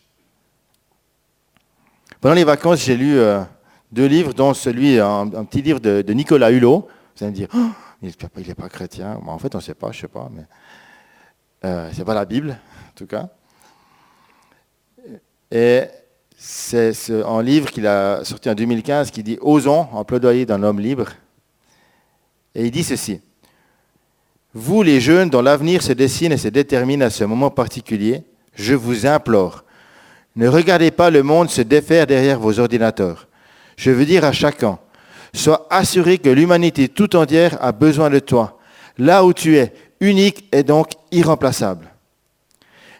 Pendant 2.19 2.35
les 2.35 2.43
vacances, 2.43 2.83
j'ai 2.83 2.97
lu 2.97 3.17
euh, 3.17 3.41
deux 3.91 4.05
livres, 4.05 4.33
dont 4.33 4.53
celui, 4.53 4.99
un, 4.99 5.27
petit 5.27 5.61
livre 5.61 5.79
de, 5.79 6.13
Nicolas 6.13 6.51
Hulot. 6.51 6.87
Vous 7.15 7.23
allez 7.23 7.31
me 7.31 7.35
dire, 7.35 7.47
oh, 7.53 7.69
il 8.01 8.11
n'est 8.47 8.55
pas 8.55 8.69
chrétien. 8.69 9.19
en 9.25 9.37
fait, 9.37 9.53
on 9.55 9.59
ne 9.59 9.63
sait 9.63 9.73
pas, 9.73 9.91
je 9.91 9.97
ne 9.97 10.01
sais 10.01 10.07
pas, 10.07 10.29
euh, 11.63 11.91
ce 11.91 11.97
n'est 11.99 12.05
pas 12.05 12.13
la 12.13 12.25
Bible, 12.25 12.51
en 12.51 12.93
tout 12.95 13.07
cas. 13.07 13.29
Et 15.51 15.83
c'est 16.37 16.93
un 17.09 17.41
livre 17.41 17.69
qu'il 17.69 17.85
a 17.87 18.23
sorti 18.23 18.49
en 18.49 18.55
2015 18.55 19.11
qui 19.11 19.23
dit 19.23 19.37
Osons 19.41 19.87
en 19.91 20.03
plaidoyer 20.03 20.45
d'un 20.45 20.63
homme 20.63 20.79
libre. 20.79 21.09
Et 22.55 22.65
il 22.65 22.71
dit 22.71 22.83
ceci 22.83 23.21
Vous, 24.53 24.81
les 24.83 24.99
jeunes 24.99 25.29
dont 25.29 25.41
l'avenir 25.41 25.81
se 25.81 25.93
dessine 25.93 26.31
et 26.31 26.37
se 26.37 26.47
détermine 26.47 27.01
à 27.01 27.09
ce 27.09 27.23
moment 27.23 27.49
particulier, 27.49 28.23
je 28.53 28.73
vous 28.73 29.05
implore 29.05 29.63
ne 30.35 30.47
regardez 30.47 30.91
pas 30.91 31.09
le 31.09 31.23
monde 31.23 31.49
se 31.49 31.61
défaire 31.61 32.07
derrière 32.07 32.39
vos 32.39 32.59
ordinateurs. 32.59 33.27
Je 33.75 33.91
veux 33.91 34.05
dire 34.05 34.23
à 34.23 34.31
chacun, 34.31 34.79
sois 35.33 35.67
assuré 35.69 36.17
que 36.17 36.29
l'humanité 36.29 36.87
tout 36.87 37.15
entière 37.15 37.57
a 37.61 37.71
besoin 37.71 38.09
de 38.09 38.19
toi, 38.19 38.57
là 38.97 39.25
où 39.25 39.33
tu 39.33 39.57
es, 39.57 39.73
unique 40.01 40.49
et 40.51 40.63
donc 40.63 40.91
irremplaçable. 41.11 41.87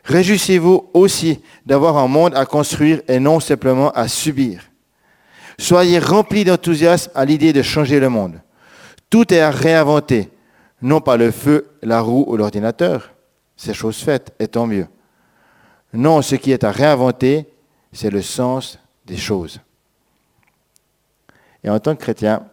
Réjouissez-vous 0.05 0.89
aussi 0.93 1.41
d'avoir 1.65 1.97
un 1.97 2.07
monde 2.07 2.35
à 2.35 2.45
construire 2.45 3.01
et 3.07 3.19
non 3.19 3.39
simplement 3.39 3.91
à 3.91 4.07
subir. 4.07 4.63
Soyez 5.57 5.99
remplis 5.99 6.43
d'enthousiasme 6.43 7.11
à 7.13 7.25
l'idée 7.25 7.53
de 7.53 7.61
changer 7.61 7.99
le 7.99 8.09
monde. 8.09 8.41
Tout 9.09 9.33
est 9.33 9.41
à 9.41 9.51
réinventer, 9.51 10.29
non 10.81 11.01
pas 11.01 11.17
le 11.17 11.31
feu, 11.31 11.67
la 11.83 12.01
roue 12.01 12.25
ou 12.27 12.37
l'ordinateur. 12.37 13.11
C'est 13.57 13.73
chose 13.73 13.97
faite, 13.97 14.33
et 14.39 14.47
tant 14.47 14.65
mieux. 14.65 14.87
Non, 15.93 16.21
ce 16.21 16.35
qui 16.35 16.51
est 16.51 16.63
à 16.63 16.71
réinventer, 16.71 17.45
c'est 17.91 18.09
le 18.09 18.21
sens 18.21 18.79
des 19.05 19.17
choses. 19.17 19.59
Et 21.63 21.69
en 21.69 21.79
tant 21.79 21.95
que 21.95 22.01
chrétien, 22.01 22.43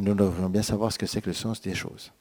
nous 0.00 0.14
devrions 0.14 0.48
bien 0.48 0.62
savoir 0.62 0.92
ce 0.92 0.98
que 0.98 1.06
c'est 1.06 1.20
que 1.20 1.30
le 1.30 1.34
sens 1.34 1.60
des 1.60 1.74
choses. 1.74 2.12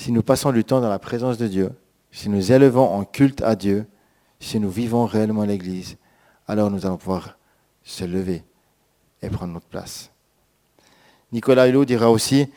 Si 0.00 0.12
nous 0.12 0.22
passons 0.22 0.50
du 0.50 0.64
temps 0.64 0.80
dans 0.80 0.88
la 0.88 0.98
présence 0.98 1.36
de 1.36 1.46
Dieu, 1.46 1.72
si 2.10 2.30
nous 2.30 2.52
élevons 2.52 2.88
en 2.88 3.04
culte 3.04 3.42
à 3.42 3.54
Dieu, 3.54 3.84
si 4.40 4.58
nous 4.58 4.70
vivons 4.70 5.04
réellement 5.04 5.44
l'Église, 5.44 5.98
alors 6.48 6.70
nous 6.70 6.86
allons 6.86 6.96
pouvoir 6.96 7.36
se 7.84 8.04
lever 8.04 8.42
et 9.20 9.28
prendre 9.28 9.52
notre 9.52 9.66
place. 9.66 10.10
Nicolas 11.32 11.68
Hulot 11.68 11.84
dira 11.84 12.10
aussi, 12.10 12.48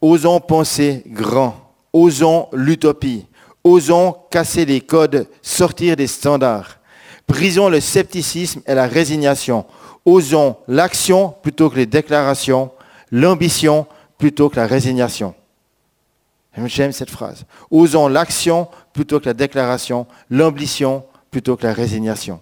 osons 0.00 0.40
penser 0.40 1.04
grand, 1.06 1.72
osons 1.92 2.48
l'utopie, 2.52 3.26
Osons 3.62 4.16
casser 4.28 4.64
les 4.64 4.80
codes, 4.80 5.28
sortir 5.42 5.94
des 5.94 6.08
standards. 6.08 6.80
Brisons 7.28 7.68
le 7.68 7.78
scepticisme 7.78 8.62
et 8.66 8.74
la 8.74 8.88
résignation. 8.88 9.66
Osons 10.04 10.56
l'action 10.66 11.32
plutôt 11.42 11.70
que 11.70 11.76
les 11.76 11.86
déclarations, 11.86 12.72
l'ambition 13.12 13.86
plutôt 14.18 14.48
que 14.48 14.56
la 14.56 14.66
résignation. 14.66 15.32
J'aime 16.64 16.92
cette 16.92 17.10
phrase. 17.10 17.44
Osons 17.70 18.08
l'action 18.08 18.68
plutôt 18.92 19.20
que 19.20 19.26
la 19.26 19.34
déclaration, 19.34 20.06
l'ambition 20.30 21.04
plutôt 21.30 21.56
que 21.56 21.66
la 21.66 21.74
résignation. 21.74 22.40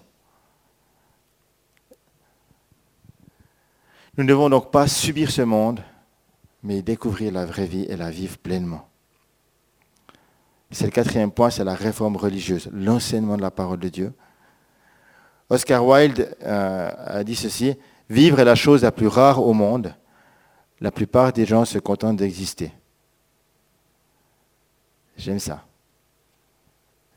Nous 4.17 4.23
ne 4.23 4.29
devons 4.29 4.49
donc 4.49 4.71
pas 4.71 4.87
subir 4.87 5.29
ce 5.29 5.41
monde, 5.41 5.81
mais 6.63 6.81
découvrir 6.81 7.33
la 7.33 7.45
vraie 7.45 7.65
vie 7.65 7.85
et 7.89 7.97
la 7.97 8.09
vivre 8.09 8.37
pleinement. 8.37 8.87
C'est 10.71 10.85
le 10.85 10.91
quatrième 10.91 11.31
point, 11.31 11.49
c'est 11.49 11.63
la 11.63 11.75
réforme 11.75 12.15
religieuse, 12.15 12.69
l'enseignement 12.71 13.35
de 13.35 13.41
la 13.41 13.51
parole 13.51 13.79
de 13.79 13.89
Dieu. 13.89 14.13
Oscar 15.49 15.85
Wilde 15.85 16.35
euh, 16.43 16.91
a 16.97 17.23
dit 17.23 17.35
ceci, 17.35 17.75
vivre 18.09 18.39
est 18.39 18.45
la 18.45 18.55
chose 18.55 18.83
la 18.83 18.91
plus 18.91 19.07
rare 19.07 19.45
au 19.45 19.53
monde. 19.53 19.93
La 20.79 20.91
plupart 20.91 21.33
des 21.33 21.45
gens 21.45 21.65
se 21.65 21.77
contentent 21.79 22.17
d'exister. 22.17 22.71
J'aime 25.17 25.39
ça. 25.39 25.65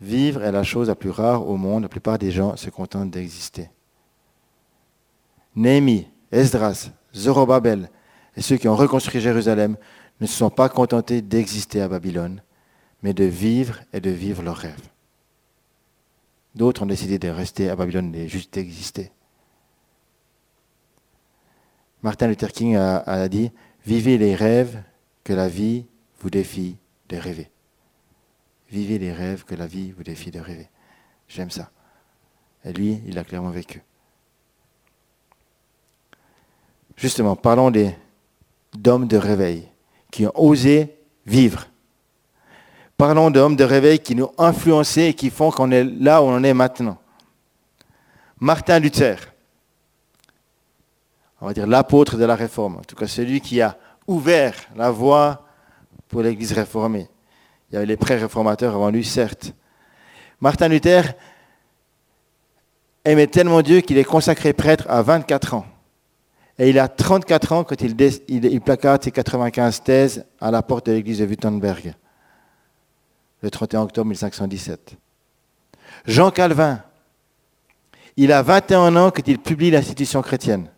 Vivre 0.01 0.43
est 0.43 0.53
la 0.53 0.63
chose 0.63 0.89
la 0.89 0.95
plus 0.95 1.11
rare 1.11 1.49
au 1.49 1.57
monde. 1.57 1.83
La 1.83 1.89
plupart 1.89 2.19
des 2.19 2.31
gens 2.31 2.57
se 2.57 2.71
contentent 2.71 3.11
d'exister. 3.11 3.71
Néhémie, 5.57 6.09
Esdras, 6.31 6.91
Zorobabel 7.15 7.91
et 8.37 8.43
ceux 8.43 8.57
qui 8.57 8.69
ont 8.69 8.77
reconstruit 8.77 9.21
Jérusalem 9.21 9.77
ne 10.21 10.27
se 10.27 10.37
sont 10.37 10.51
pas 10.51 10.69
contentés 10.69 11.23
d'exister 11.23 11.81
à 11.81 11.89
Babylone 11.89 12.43
mais 13.03 13.15
de 13.15 13.25
vivre 13.25 13.81
et 13.93 14.01
de 14.01 14.11
vivre 14.11 14.43
leurs 14.43 14.57
rêves. 14.57 14.89
D'autres 16.55 16.83
ont 16.83 16.87
décidé 16.87 17.19
de 17.19 17.29
rester 17.29 17.69
à 17.69 17.77
Babylone 17.77 18.15
et 18.15 18.29
juste 18.29 18.55
d'exister. 18.55 19.13
Martin 22.03 22.29
Luther 22.29 22.53
King 22.53 22.77
a, 22.77 23.29
dit 23.29 23.51
Vivez 23.85 24.19
les 24.19 24.35
rêves 24.35 24.83
que 25.25 25.33
la 25.33 25.49
vie 25.49 25.87
vous 26.21 26.31
défie 26.31 26.77
de 27.09 27.17
rêver. 27.17 27.51
Vivez 28.71 28.99
les 28.99 29.13
rêves 29.13 29.45
que 29.45 29.55
la 29.55 29.67
vie 29.67 29.93
vous 29.93 30.03
défie 30.03 30.31
de 30.31 30.41
rêver. 30.41 30.69
J'aime 31.27 31.51
ça. 31.51 31.71
Et 32.65 32.73
lui, 32.73 33.01
il 33.07 33.19
a 33.19 33.25
clairement 33.25 33.51
vécu. 33.51 33.83
Justement, 36.97 37.37
parlons 37.37 37.73
d'hommes 38.75 39.09
de 39.09 39.17
réveil 39.17 39.69
qui 40.11 40.27
ont 40.27 40.33
osé 40.35 40.97
vivre 41.27 41.69
Parlons 42.99 43.31
d'hommes 43.31 43.55
de 43.55 43.63
réveil 43.63 44.01
qui 44.01 44.17
nous 44.17 44.25
ont 44.25 44.35
influencés 44.39 45.05
et 45.05 45.15
qui 45.15 45.31
font 45.31 45.53
qu'on 45.53 45.71
est 45.71 45.85
là 45.85 46.21
où 46.21 46.27
on 46.27 46.43
est 46.43 46.53
maintenant. 46.53 46.99
Martin 48.41 48.81
Luther, 48.81 49.19
on 51.41 51.47
va 51.47 51.55
dire 51.55 51.69
l'apôtre 51.69 52.17
de 52.17 52.25
la 52.25 52.35
réforme, 52.35 52.79
en 52.79 52.83
tout 52.83 52.97
cas 52.97 53.07
celui 53.07 53.41
qui 53.41 53.63
a 53.63 53.79
ouvert 54.09 54.55
la 54.75 54.91
voie 54.91 55.47
pour 56.09 56.23
l'Église 56.23 56.51
réformée. 56.51 57.09
Il 57.71 57.75
y 57.75 57.77
avait 57.77 57.87
les 57.87 57.97
pré-réformateurs 57.97 58.75
avant 58.75 58.91
lui, 58.91 59.05
certes. 59.05 59.53
Martin 60.41 60.69
Luther 60.69 61.03
aimait 63.05 63.27
tellement 63.27 63.63
Dieu 63.63 63.81
qu'il 63.81 63.99
est 63.99 64.05
consacré 64.05 64.53
prêtre 64.53 64.87
à 64.89 65.03
24 65.03 65.55
ans. 65.55 65.67
Et 66.59 66.71
il 66.71 66.79
a 66.79 66.89
34 66.89 67.53
ans 67.53 67.65
quand 67.65 67.81
il, 67.81 67.95
il 68.29 68.61
placarde 68.61 69.03
ses 69.03 69.11
95 69.11 69.83
thèses 69.83 70.25
à 70.41 70.51
la 70.51 70.63
porte 70.63 70.87
de 70.87 70.93
l'église 70.93 71.19
de 71.19 71.27
Wittenberg 71.27 71.95
le 73.43 73.51
31 73.51 73.83
octobre 73.83 74.09
1517. 74.09 74.97
Jean 76.07 76.31
Calvin, 76.31 76.83
il 78.17 78.33
a 78.33 78.43
21 78.43 78.97
ans 78.97 79.11
quand 79.11 79.27
il 79.27 79.39
publie 79.39 79.71
l'institution 79.71 80.23
chrétienne, 80.23 80.71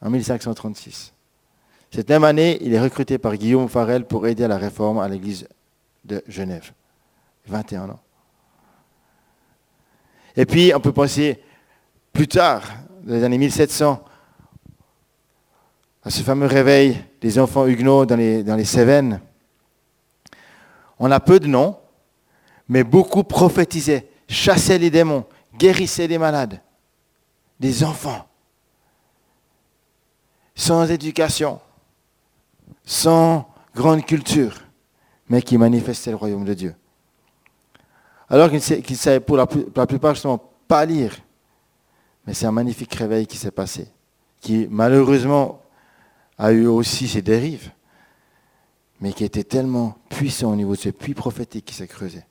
en 0.00 0.10
1536. 0.10 1.13
Cette 1.94 2.08
même 2.08 2.24
année, 2.24 2.58
il 2.60 2.74
est 2.74 2.80
recruté 2.80 3.18
par 3.18 3.36
Guillaume 3.36 3.68
Farel 3.68 4.04
pour 4.04 4.26
aider 4.26 4.42
à 4.42 4.48
la 4.48 4.56
réforme 4.56 4.98
à 4.98 5.06
l'église 5.06 5.46
de 6.04 6.24
Genève. 6.26 6.72
21 7.46 7.88
ans. 7.88 8.00
Et 10.36 10.44
puis, 10.44 10.72
on 10.74 10.80
peut 10.80 10.90
penser 10.90 11.40
plus 12.12 12.26
tard, 12.26 12.64
dans 13.04 13.14
les 13.14 13.22
années 13.22 13.38
1700, 13.38 14.02
à 16.02 16.10
ce 16.10 16.22
fameux 16.24 16.46
réveil 16.46 16.98
des 17.20 17.38
enfants 17.38 17.64
huguenots 17.64 18.06
dans 18.06 18.16
les, 18.16 18.64
Cévennes 18.64 19.20
On 20.98 21.12
a 21.12 21.20
peu 21.20 21.38
de 21.38 21.46
noms, 21.46 21.78
mais 22.68 22.82
beaucoup 22.82 23.22
prophétisaient, 23.22 24.08
chassaient 24.26 24.78
les 24.78 24.90
démons, 24.90 25.26
guérissaient 25.56 26.08
les 26.08 26.18
malades, 26.18 26.60
des 27.60 27.84
enfants, 27.84 28.26
sans 30.56 30.90
éducation, 30.90 31.60
sans 32.84 33.48
grande 33.74 34.04
culture, 34.04 34.60
mais 35.28 35.42
qui 35.42 35.58
manifestaient 35.58 36.10
le 36.10 36.16
royaume 36.16 36.44
de 36.44 36.54
Dieu. 36.54 36.74
Alors 38.28 38.50
qu'ils 38.50 38.96
savaient 38.96 39.20
pour 39.20 39.36
la, 39.36 39.46
plupart 39.46 40.14
justement 40.14 40.42
pas 40.66 40.84
lire, 40.84 41.16
mais 42.26 42.34
c'est 42.34 42.46
un 42.46 42.52
magnifique 42.52 42.94
réveil 42.94 43.26
qui 43.26 43.36
s'est 43.36 43.50
passé, 43.50 43.88
qui 44.40 44.66
malheureusement 44.70 45.62
a 46.38 46.52
eu 46.52 46.66
aussi 46.66 47.06
ses 47.06 47.22
dérives, 47.22 47.70
mais 49.00 49.12
qui 49.12 49.24
était 49.24 49.44
tellement 49.44 49.98
puissant 50.08 50.52
au 50.52 50.56
niveau 50.56 50.74
de 50.74 50.80
ce 50.80 50.88
puits 50.88 51.14
prophétique 51.14 51.66
qui 51.66 51.74
s'est 51.74 51.86
creusé. 51.86 52.24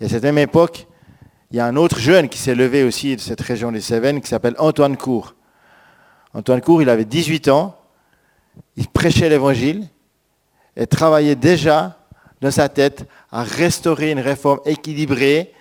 Et 0.00 0.06
à 0.06 0.08
cette 0.08 0.24
même 0.24 0.38
époque, 0.38 0.86
il 1.50 1.56
y 1.56 1.60
a 1.60 1.66
un 1.66 1.76
autre 1.76 1.98
jeune 1.98 2.28
qui 2.28 2.38
s'est 2.38 2.54
levé 2.54 2.84
aussi 2.84 3.16
de 3.16 3.20
cette 3.20 3.40
région 3.40 3.72
des 3.72 3.80
Cévennes 3.80 4.20
qui 4.20 4.28
s'appelle 4.28 4.54
Antoine 4.58 4.96
Cour. 4.96 5.34
Antoine 6.34 6.60
Cour, 6.60 6.82
il 6.82 6.90
avait 6.90 7.04
18 7.06 7.48
ans, 7.48 7.78
il 8.76 8.88
prêchait 8.88 9.28
l'évangile 9.28 9.86
et 10.76 10.86
travaillait 10.86 11.34
déjà 11.34 11.98
dans 12.40 12.50
sa 12.50 12.68
tête 12.68 13.04
à 13.30 13.42
restaurer 13.42 14.10
une 14.10 14.20
réforme 14.20 14.60
équilibrée 14.64 15.52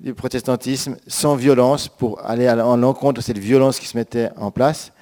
du 0.00 0.14
protestantisme 0.14 0.96
sans 1.06 1.36
violence 1.36 1.88
pour 1.88 2.24
aller 2.24 2.50
en 2.50 2.76
l'encontre 2.76 3.14
de 3.14 3.20
cette 3.20 3.38
violence 3.38 3.78
qui 3.78 3.86
se 3.86 3.96
mettait 3.96 4.30
en 4.36 4.50
place. 4.50 4.92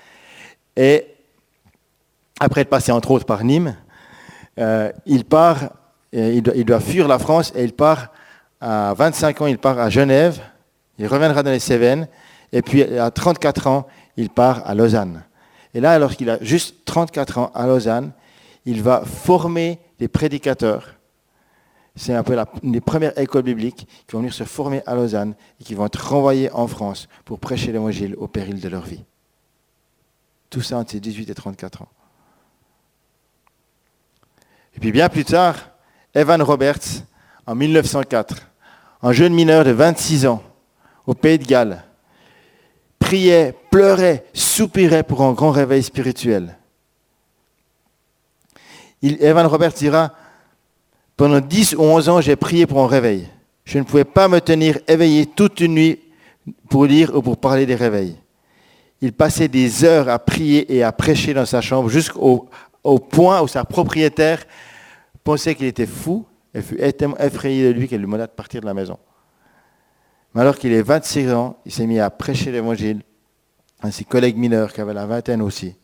Et 0.76 1.06
après 2.38 2.62
être 2.62 2.68
passé 2.68 2.92
entre 2.92 3.10
autres 3.12 3.24
par 3.24 3.44
Nîmes, 3.44 3.76
euh, 4.58 4.90
il 5.06 5.24
part, 5.24 5.70
il 6.12 6.42
doit, 6.42 6.54
il 6.54 6.64
doit, 6.64 6.80
fuir 6.80 7.08
la 7.08 7.18
France 7.18 7.52
et 7.54 7.64
il 7.64 7.72
part 7.72 8.08
à 8.60 8.92
25 8.94 9.40
ans, 9.40 9.46
il 9.46 9.58
part 9.58 9.78
à 9.78 9.88
Genève, 9.88 10.40
il 10.98 11.06
reviendra 11.06 11.42
dans 11.42 11.50
les 11.50 11.60
Cévennes, 11.60 12.08
et 12.52 12.60
puis 12.60 12.82
à 12.98 13.10
34 13.10 13.66
ans, 13.68 13.86
il 14.16 14.28
part 14.28 14.66
à 14.66 14.74
Lausanne. 14.74 15.22
Et 15.74 15.80
là, 15.80 15.92
alors 15.92 16.16
qu'il 16.16 16.30
a 16.30 16.42
juste 16.42 16.84
34 16.84 17.38
ans 17.38 17.52
à 17.54 17.66
Lausanne, 17.66 18.12
il 18.64 18.82
va 18.82 19.04
former 19.04 19.78
des 19.98 20.08
prédicateurs. 20.08 20.94
C'est 21.96 22.14
un 22.14 22.22
peu 22.22 22.34
la, 22.34 22.46
une 22.62 22.72
des 22.72 22.80
premières 22.80 23.16
écoles 23.18 23.42
bibliques 23.42 23.86
qui 24.06 24.12
vont 24.12 24.20
venir 24.20 24.32
se 24.32 24.44
former 24.44 24.82
à 24.86 24.94
Lausanne 24.94 25.34
et 25.60 25.64
qui 25.64 25.74
vont 25.74 25.86
être 25.86 26.08
renvoyés 26.08 26.50
en 26.52 26.66
France 26.66 27.08
pour 27.24 27.38
prêcher 27.38 27.72
l'évangile 27.72 28.14
au 28.16 28.26
péril 28.26 28.60
de 28.60 28.68
leur 28.68 28.82
vie. 28.82 29.04
Tout 30.48 30.62
ça 30.62 30.78
entre 30.78 30.96
18 30.96 31.30
et 31.30 31.34
34 31.34 31.82
ans. 31.82 31.88
Et 34.74 34.80
puis 34.80 34.92
bien 34.92 35.08
plus 35.08 35.24
tard, 35.24 35.70
Evan 36.14 36.42
Roberts, 36.42 37.04
en 37.46 37.54
1904, 37.54 38.36
un 39.02 39.12
jeune 39.12 39.32
mineur 39.32 39.64
de 39.64 39.70
26 39.70 40.26
ans, 40.26 40.42
au 41.06 41.14
Pays 41.14 41.38
de 41.38 41.44
Galles, 41.44 41.84
priait, 43.00 43.56
pleurait, 43.70 44.24
soupirait 44.32 45.02
pour 45.02 45.22
un 45.22 45.32
grand 45.32 45.50
réveil 45.50 45.82
spirituel. 45.82 46.56
Evan 49.02 49.46
Roberts 49.46 49.72
dira, 49.72 50.12
pendant 51.16 51.40
10 51.40 51.74
ou 51.74 51.82
11 51.82 52.08
ans, 52.08 52.20
j'ai 52.20 52.36
prié 52.36 52.66
pour 52.66 52.80
un 52.80 52.86
réveil. 52.86 53.28
Je 53.64 53.78
ne 53.78 53.84
pouvais 53.84 54.04
pas 54.04 54.28
me 54.28 54.40
tenir 54.40 54.78
éveillé 54.86 55.26
toute 55.26 55.60
une 55.60 55.74
nuit 55.74 55.98
pour 56.68 56.86
lire 56.86 57.14
ou 57.14 57.22
pour 57.22 57.36
parler 57.36 57.66
des 57.66 57.74
réveils. 57.74 58.16
Il 59.00 59.12
passait 59.12 59.48
des 59.48 59.84
heures 59.84 60.08
à 60.08 60.18
prier 60.18 60.74
et 60.74 60.82
à 60.82 60.92
prêcher 60.92 61.34
dans 61.34 61.46
sa 61.46 61.60
chambre 61.60 61.88
jusqu'au 61.88 62.48
point 63.10 63.40
où 63.40 63.48
sa 63.48 63.64
propriétaire 63.64 64.44
pensait 65.24 65.54
qu'il 65.54 65.66
était 65.66 65.86
fou 65.86 66.26
et 66.54 66.60
fut 66.60 66.78
effrayé 66.80 67.68
de 67.68 67.78
lui 67.78 67.88
qu'elle 67.88 68.00
lui 68.00 68.06
demanda 68.06 68.26
de 68.26 68.32
partir 68.32 68.60
de 68.60 68.66
la 68.66 68.74
maison. 68.74 68.98
Mais 70.34 70.42
alors 70.42 70.56
qu'il 70.58 70.72
est 70.72 70.82
26 70.82 71.32
ans, 71.32 71.58
il 71.66 71.72
s'est 71.72 71.86
mis 71.86 71.98
à 71.98 72.10
prêcher 72.10 72.52
l'évangile 72.52 73.02
à 73.82 73.90
ses 73.90 74.04
collègues 74.04 74.36
mineurs 74.36 74.72
qui 74.72 74.80
avaient 74.80 74.94
la 74.94 75.06
vingtaine 75.06 75.42
aussi. 75.42 75.74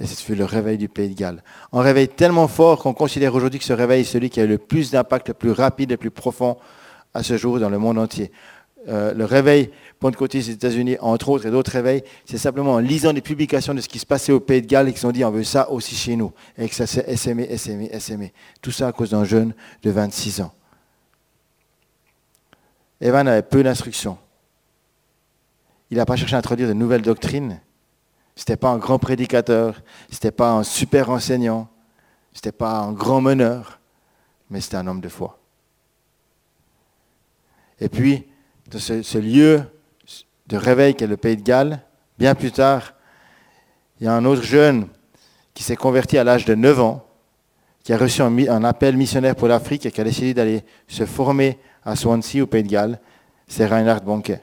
Et 0.00 0.06
c'est 0.06 0.18
fut 0.18 0.34
le 0.34 0.44
réveil 0.44 0.78
du 0.78 0.88
Pays 0.88 1.10
de 1.10 1.14
Galles. 1.14 1.42
Un 1.72 1.80
réveil 1.80 2.08
tellement 2.08 2.48
fort 2.48 2.82
qu'on 2.82 2.94
considère 2.94 3.34
aujourd'hui 3.34 3.58
que 3.58 3.64
ce 3.64 3.72
réveil 3.72 4.00
est 4.00 4.04
celui 4.04 4.30
qui 4.30 4.40
a 4.40 4.44
eu 4.44 4.48
le 4.48 4.58
plus 4.58 4.90
d'impact, 4.90 5.28
le 5.28 5.34
plus 5.34 5.52
rapide, 5.52 5.90
le 5.90 5.96
plus 5.96 6.10
profond 6.10 6.56
à 7.14 7.22
ce 7.22 7.36
jour 7.36 7.60
dans 7.60 7.68
le 7.68 7.78
monde 7.78 7.98
entier. 7.98 8.32
Euh, 8.88 9.14
le 9.14 9.24
réveil 9.24 9.70
pentecôtiste 10.00 10.48
des 10.48 10.54
États-Unis, 10.54 10.96
entre 11.00 11.28
autres, 11.28 11.46
et 11.46 11.50
d'autres 11.50 11.70
réveils, 11.70 12.02
c'est 12.24 12.38
simplement 12.38 12.72
en 12.72 12.78
lisant 12.78 13.12
des 13.12 13.20
publications 13.20 13.74
de 13.74 13.80
ce 13.80 13.88
qui 13.88 14.00
se 14.00 14.06
passait 14.06 14.32
au 14.32 14.40
Pays 14.40 14.62
de 14.62 14.66
Galles 14.66 14.88
et 14.88 14.92
qu'ils 14.92 15.06
ont 15.06 15.12
dit 15.12 15.24
on 15.24 15.30
veut 15.30 15.44
ça 15.44 15.70
aussi 15.70 15.94
chez 15.94 16.16
nous. 16.16 16.32
Et 16.58 16.68
que 16.68 16.74
ça 16.74 16.86
s'est 16.86 17.04
essaimé, 17.06 17.46
essaimé, 17.48 17.88
essaimé. 17.92 18.32
Tout 18.60 18.72
ça 18.72 18.88
à 18.88 18.92
cause 18.92 19.10
d'un 19.10 19.24
jeune 19.24 19.54
de 19.82 19.90
26 19.90 20.40
ans. 20.40 20.52
Evan 23.02 23.26
avait 23.26 23.42
peu 23.42 23.62
d'instructions. 23.62 24.16
Il 25.90 25.98
n'a 25.98 26.06
pas 26.06 26.16
cherché 26.16 26.36
à 26.36 26.38
introduire 26.38 26.68
de 26.68 26.72
nouvelles 26.72 27.02
doctrines. 27.02 27.60
Ce 28.36 28.42
n'était 28.42 28.56
pas 28.56 28.70
un 28.70 28.78
grand 28.78 28.98
prédicateur, 28.98 29.82
ce 30.08 30.14
n'était 30.14 30.30
pas 30.30 30.52
un 30.52 30.62
super 30.62 31.10
enseignant, 31.10 31.68
ce 32.32 32.38
n'était 32.38 32.52
pas 32.52 32.78
un 32.78 32.92
grand 32.92 33.20
meneur, 33.20 33.80
mais 34.48 34.60
c'était 34.60 34.76
un 34.76 34.86
homme 34.86 35.00
de 35.00 35.08
foi. 35.08 35.38
Et 37.80 37.88
puis, 37.88 38.26
dans 38.68 38.78
ce, 38.78 39.18
lieu 39.18 39.64
de 40.46 40.56
réveil 40.56 40.94
qu'est 40.94 41.06
le 41.06 41.16
Pays 41.16 41.36
de 41.36 41.42
Galles, 41.42 41.82
bien 42.18 42.34
plus 42.34 42.52
tard, 42.52 42.94
il 44.00 44.06
y 44.06 44.08
a 44.08 44.14
un 44.14 44.24
autre 44.24 44.42
jeune 44.42 44.88
qui 45.52 45.62
s'est 45.64 45.76
converti 45.76 46.16
à 46.16 46.24
l'âge 46.24 46.44
de 46.44 46.54
9 46.54 46.80
ans, 46.80 47.06
qui 47.82 47.92
a 47.92 47.98
reçu 47.98 48.22
un, 48.22 48.64
appel 48.64 48.96
missionnaire 48.96 49.34
pour 49.34 49.48
l'Afrique 49.48 49.86
et 49.86 49.90
qui 49.90 50.00
a 50.00 50.04
décidé 50.04 50.34
d'aller 50.34 50.62
se 50.86 51.04
former 51.04 51.58
à 51.84 51.96
Swansea, 51.96 52.42
au 52.42 52.46
Pays 52.46 52.62
de 52.62 52.68
Galles, 52.68 53.00
c'est 53.48 53.66
Reinhard 53.66 54.02
Bonke. 54.02 54.38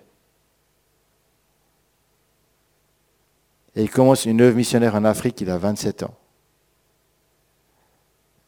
Et 3.75 3.83
il 3.83 3.89
commence 3.89 4.25
une 4.25 4.41
œuvre 4.41 4.57
missionnaire 4.57 4.95
en 4.95 5.05
Afrique, 5.05 5.39
il 5.39 5.49
a 5.49 5.57
27 5.57 6.03
ans. 6.03 6.15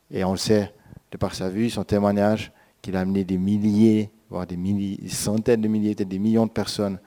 Et 0.10 0.26
on 0.26 0.32
le 0.32 0.38
sait, 0.38 0.74
de 1.12 1.18
par 1.18 1.34
sa 1.34 1.48
vue, 1.48 1.70
son 1.70 1.86
témoignage, 1.86 2.52
qu'il 2.82 2.98
a 2.98 3.02
amené 3.02 3.24
des 3.24 3.38
milliers, 3.38 4.10
voire 4.30 4.46
des, 4.46 4.58
des 4.58 5.08
centaines 5.10 5.62
de 5.62 5.70
milliers, 5.70 5.96
peut-être 5.96 6.10
des 6.10 6.20
millions 6.20 6.48
de 6.48 6.52
personnes, 6.52 7.00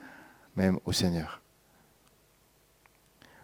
même 0.55 0.79
au 0.85 0.91
Seigneur. 0.91 1.41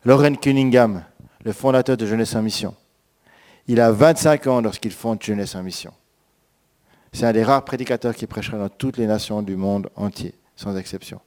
Lauren 0.04 0.34
Cunningham, 0.34 1.04
le 1.44 1.52
fondateur 1.52 1.96
de 1.96 2.08
Jeunesse 2.08 2.36
en 2.36 2.42
Mission. 2.42 2.76
Il 3.68 3.80
a 3.80 3.92
25 3.92 4.48
ans 4.48 4.62
lorsqu'il 4.62 4.92
fonde 4.92 5.22
Jeunesse 5.22 5.56
en 5.56 5.64
Mission. 5.64 5.94
C'est 7.14 7.26
un 7.26 7.34
des 7.34 7.44
rares 7.44 7.66
prédicateurs 7.66 8.16
qui 8.16 8.26
prêchera 8.26 8.58
dans 8.58 8.70
toutes 8.70 8.98
les 8.98 9.08
nations 9.08 9.42
du 9.42 9.56
monde 9.56 9.90
entier, 9.96 10.34
sans 10.56 10.76
exception. 10.78 11.20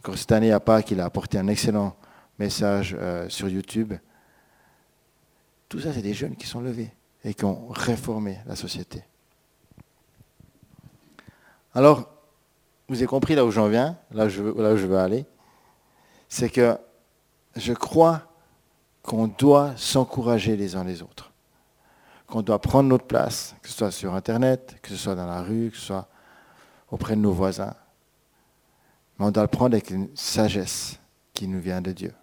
Encore 0.00 0.18
cette 0.18 0.32
année 0.32 0.52
à 0.52 0.60
Pâques, 0.60 0.90
il 0.90 1.00
a 1.00 1.04
apporté 1.04 1.38
un 1.38 1.48
excellent 1.48 1.96
message 2.38 2.96
euh, 2.98 3.28
sur 3.28 3.48
YouTube. 3.48 3.94
Tout 5.68 5.80
ça, 5.80 5.92
c'est 5.92 6.02
des 6.02 6.14
jeunes 6.14 6.36
qui 6.36 6.46
sont 6.46 6.60
levés 6.60 6.90
et 7.24 7.34
qui 7.34 7.44
ont 7.44 7.68
réformé 7.68 8.38
la 8.46 8.56
société. 8.56 9.04
Alors, 11.74 12.10
vous 12.88 12.96
avez 12.96 13.06
compris 13.06 13.34
là 13.34 13.44
où 13.44 13.50
j'en 13.50 13.68
viens, 13.68 13.98
là 14.10 14.26
où 14.26 14.60
là 14.60 14.72
où 14.72 14.76
je 14.76 14.86
veux 14.86 14.98
aller, 14.98 15.26
c'est 16.28 16.48
que 16.48 16.76
je 17.54 17.72
crois 17.72 18.27
qu'on 19.08 19.26
doit 19.26 19.72
s'encourager 19.76 20.56
les 20.56 20.76
uns 20.76 20.84
les 20.84 21.02
autres 21.02 21.32
qu'on 22.28 22.42
doit 22.42 22.60
prendre 22.60 22.90
notre 22.90 23.06
place, 23.06 23.56
que 23.62 23.68
ce 23.68 23.74
soit 23.74 23.90
sur 23.90 24.14
Internet, 24.14 24.76
que 24.82 24.90
ce 24.90 24.96
soit 24.96 25.14
dans 25.14 25.26
la 25.26 25.40
rue, 25.40 25.70
que 25.70 25.78
ce 25.78 25.86
soit 25.86 26.08
auprès 26.90 27.16
de 27.16 27.20
nos 27.20 27.32
voisins. 27.32 27.74
Mais 29.18 29.24
on 29.24 29.30
doit 29.30 29.44
le 29.44 29.48
prendre 29.48 29.74
avec 29.74 29.90
une 29.90 30.14
sagesse 30.14 31.00
qui 31.32 31.48
nous 31.48 31.60
vient 31.60 31.80
de 31.80 31.92
Dieu. 31.92 32.14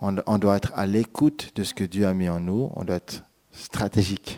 On, 0.00 0.38
doit 0.38 0.56
être 0.56 0.72
à 0.74 0.84
l'écoute 0.84 1.52
de 1.54 1.62
ce 1.62 1.74
que 1.74 1.84
Dieu 1.84 2.08
a 2.08 2.12
mis 2.12 2.28
en 2.28 2.40
nous, 2.40 2.72
on 2.74 2.82
doit 2.82 2.96
être 2.96 3.22
stratégique. 3.52 4.36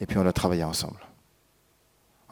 Et 0.00 0.06
puis 0.06 0.16
on 0.16 0.22
doit 0.22 0.32
travailler 0.32 0.64
ensemble. 0.64 0.98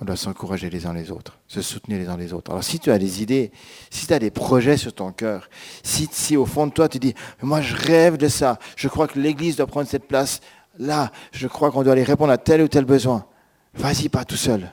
On 0.02 0.04
doit 0.04 0.16
s'encourager 0.16 0.68
les 0.68 0.84
uns 0.84 0.92
les 0.92 1.12
autres, 1.12 1.38
se 1.46 1.62
soutenir 1.62 1.96
les 1.96 2.08
uns 2.08 2.16
les 2.16 2.32
autres. 2.32 2.50
Alors 2.50 2.64
si 2.64 2.80
tu 2.80 2.90
as 2.90 2.98
des 2.98 3.22
idées, 3.22 3.52
si 3.88 4.04
tu 4.04 4.12
as 4.12 4.18
des 4.18 4.32
projets 4.32 4.76
sur 4.76 4.92
ton 4.92 5.12
cœur, 5.12 5.48
si, 5.84 6.08
si 6.10 6.36
au 6.36 6.44
fond 6.44 6.66
de 6.66 6.72
toi 6.72 6.88
tu 6.88 6.98
dis, 6.98 7.14
moi 7.40 7.60
je 7.60 7.76
rêve 7.76 8.16
de 8.16 8.26
ça, 8.26 8.58
je 8.74 8.88
crois 8.88 9.06
que 9.06 9.20
l'Église 9.20 9.54
doit 9.54 9.68
prendre 9.68 9.86
cette 9.86 10.08
place, 10.08 10.40
là, 10.76 11.12
je 11.30 11.46
crois 11.46 11.70
qu'on 11.70 11.84
doit 11.84 11.92
aller 11.92 12.02
répondre 12.02 12.32
à 12.32 12.36
tel 12.36 12.62
ou 12.62 12.66
tel 12.66 12.84
besoin. 12.84 13.26
Vas-y 13.74 14.08
pas 14.08 14.24
tout 14.24 14.34
seul. 14.34 14.72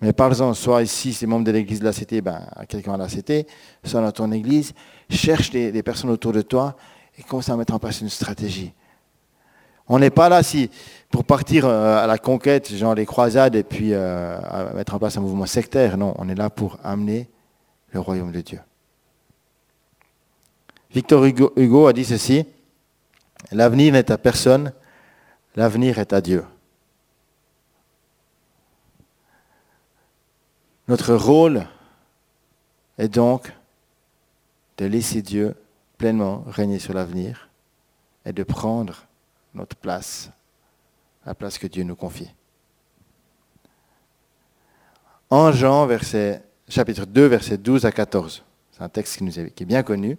Mais 0.00 0.14
parle-en, 0.14 0.54
soit 0.54 0.82
ici, 0.82 1.12
c'est 1.12 1.26
membre 1.26 1.44
de 1.44 1.50
l'église 1.50 1.80
de 1.80 1.84
la 1.84 1.92
Cité, 1.92 2.22
ben, 2.22 2.46
à 2.56 2.64
quelqu'un 2.64 2.94
à 2.94 2.96
la 2.96 3.10
Cité, 3.10 3.46
soit 3.84 4.00
dans 4.00 4.10
ton 4.10 4.32
église, 4.32 4.72
cherche 5.10 5.50
des, 5.50 5.82
personnes 5.82 6.08
autour 6.08 6.32
de 6.32 6.40
toi 6.40 6.76
et 7.18 7.22
commence 7.22 7.50
à 7.50 7.58
mettre 7.58 7.74
en 7.74 7.78
place 7.78 8.00
une 8.00 8.08
stratégie. 8.08 8.72
On 9.88 9.98
n'est 9.98 10.10
pas 10.10 10.28
là 10.28 10.42
si, 10.42 10.70
pour 11.10 11.24
partir 11.24 11.66
euh, 11.66 12.02
à 12.02 12.06
la 12.06 12.16
conquête, 12.16 12.72
genre 12.74 12.94
les 12.94 13.04
croisades, 13.04 13.54
et 13.54 13.62
puis 13.62 13.90
euh, 13.92 14.38
mettre 14.74 14.94
en 14.94 14.98
place 14.98 15.16
un 15.16 15.20
mouvement 15.20 15.46
sectaire. 15.46 15.96
Non, 15.96 16.14
on 16.18 16.28
est 16.28 16.34
là 16.34 16.48
pour 16.48 16.78
amener 16.82 17.28
le 17.92 18.00
royaume 18.00 18.32
de 18.32 18.40
Dieu. 18.40 18.60
Victor 20.90 21.24
Hugo 21.24 21.86
a 21.86 21.92
dit 21.92 22.04
ceci, 22.04 22.46
L'avenir 23.52 23.92
n'est 23.92 24.10
à 24.10 24.16
personne, 24.16 24.72
L'avenir 25.56 25.98
est 25.98 26.12
à 26.12 26.20
Dieu. 26.20 26.44
Notre 30.88 31.14
rôle 31.14 31.66
est 32.98 33.08
donc 33.08 33.52
de 34.76 34.86
laisser 34.86 35.22
Dieu 35.22 35.54
pleinement 35.96 36.44
régner 36.46 36.78
sur 36.78 36.94
l'avenir 36.94 37.48
et 38.26 38.32
de 38.32 38.42
prendre 38.42 39.06
notre 39.54 39.76
place, 39.76 40.30
la 41.24 41.34
place 41.34 41.58
que 41.58 41.66
Dieu 41.66 41.84
nous 41.84 41.96
confie. 41.96 42.30
En 45.30 45.52
Jean, 45.52 45.88
chapitre 46.68 47.06
2, 47.06 47.26
verset 47.26 47.58
12 47.58 47.86
à 47.86 47.92
14, 47.92 48.44
c'est 48.72 48.82
un 48.82 48.88
texte 48.88 49.18
qui, 49.18 49.40
est, 49.40 49.64
bien 49.64 49.82
connu. 49.82 50.18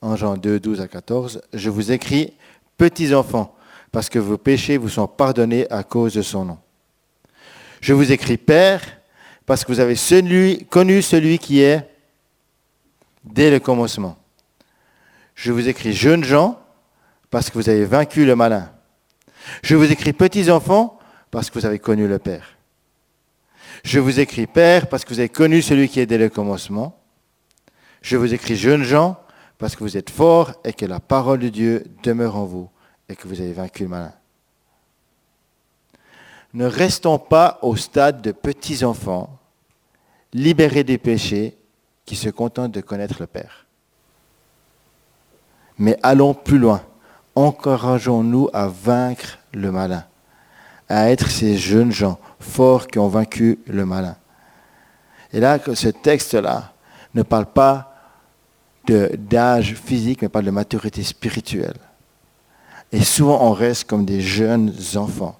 En 0.00 0.16
Jean 0.16 0.36
2, 0.36 0.60
12 0.60 0.80
à 0.80 0.88
14, 0.88 1.42
je 1.52 1.70
vous 1.70 1.92
écris, 1.92 2.34
petits 2.76 3.14
enfants, 3.14 3.54
parce 3.90 4.08
que 4.08 4.18
vos 4.18 4.38
péchés 4.38 4.76
vous 4.76 4.88
sont 4.88 5.06
pardonnés 5.06 5.70
à 5.70 5.84
cause 5.84 6.14
de 6.14 6.22
son 6.22 6.44
nom. 6.44 6.58
Je 7.80 7.92
vous 7.92 8.12
écris, 8.12 8.36
Père, 8.36 8.82
parce 9.46 9.64
que 9.64 9.72
vous 9.72 9.80
avez 9.80 9.96
connu 10.70 11.02
celui 11.02 11.38
qui 11.38 11.60
est 11.60 11.88
dès 13.24 13.50
le 13.50 13.60
commencement. 13.60 14.16
Je 15.34 15.52
vous 15.52 15.68
écris, 15.68 15.92
jeunes 15.92 16.24
gens, 16.24 16.60
parce 17.30 17.50
que 17.50 17.54
vous 17.54 17.68
avez 17.68 17.84
vaincu 17.84 18.24
le 18.24 18.36
malin. 18.36 18.70
Je 19.62 19.74
vous 19.74 19.90
écris, 19.90 20.12
petits 20.12 20.50
enfants, 20.50 20.98
parce 21.30 21.50
que 21.50 21.58
vous 21.58 21.66
avez 21.66 21.78
connu 21.78 22.06
le 22.06 22.18
Père. 22.18 22.56
Je 23.84 23.98
vous 23.98 24.20
écris, 24.20 24.46
Père, 24.46 24.88
parce 24.88 25.04
que 25.04 25.12
vous 25.12 25.18
avez 25.18 25.28
connu 25.28 25.62
celui 25.62 25.88
qui 25.88 26.00
est 26.00 26.06
dès 26.06 26.18
le 26.18 26.28
commencement. 26.28 27.00
Je 28.02 28.16
vous 28.16 28.32
écris, 28.34 28.56
jeunes 28.56 28.84
gens, 28.84 29.18
parce 29.58 29.76
que 29.76 29.84
vous 29.84 29.96
êtes 29.96 30.10
forts 30.10 30.52
et 30.64 30.72
que 30.72 30.86
la 30.86 31.00
parole 31.00 31.38
de 31.38 31.48
Dieu 31.48 31.84
demeure 32.02 32.36
en 32.36 32.44
vous 32.44 32.68
et 33.08 33.16
que 33.16 33.26
vous 33.26 33.40
avez 33.40 33.52
vaincu 33.52 33.84
le 33.84 33.88
malin. 33.88 34.12
Ne 36.54 36.66
restons 36.66 37.18
pas 37.18 37.58
au 37.62 37.76
stade 37.76 38.20
de 38.20 38.32
petits 38.32 38.84
enfants, 38.84 39.38
libérés 40.32 40.84
des 40.84 40.98
péchés, 40.98 41.56
qui 42.04 42.16
se 42.16 42.28
contentent 42.28 42.72
de 42.72 42.80
connaître 42.80 43.16
le 43.20 43.26
Père. 43.26 43.66
Mais 45.78 45.98
allons 46.02 46.34
plus 46.34 46.58
loin. 46.58 46.82
Encourageons-nous 47.34 48.48
à 48.52 48.68
vaincre 48.68 49.38
le 49.52 49.70
malin, 49.70 50.04
à 50.88 51.10
être 51.10 51.30
ces 51.30 51.56
jeunes 51.56 51.92
gens 51.92 52.18
forts 52.40 52.86
qui 52.86 52.98
ont 52.98 53.08
vaincu 53.08 53.58
le 53.66 53.86
malin. 53.86 54.16
Et 55.32 55.40
là, 55.40 55.58
ce 55.74 55.88
texte-là 55.88 56.72
ne 57.14 57.22
parle 57.22 57.46
pas 57.46 57.94
d'âge 58.86 59.74
physique, 59.74 60.22
mais 60.22 60.28
parle 60.28 60.44
de 60.44 60.50
maturité 60.50 61.02
spirituelle. 61.02 61.76
Et 62.90 63.02
souvent, 63.02 63.38
on 63.42 63.52
reste 63.52 63.84
comme 63.84 64.04
des 64.04 64.20
jeunes 64.20 64.74
enfants. 64.96 65.38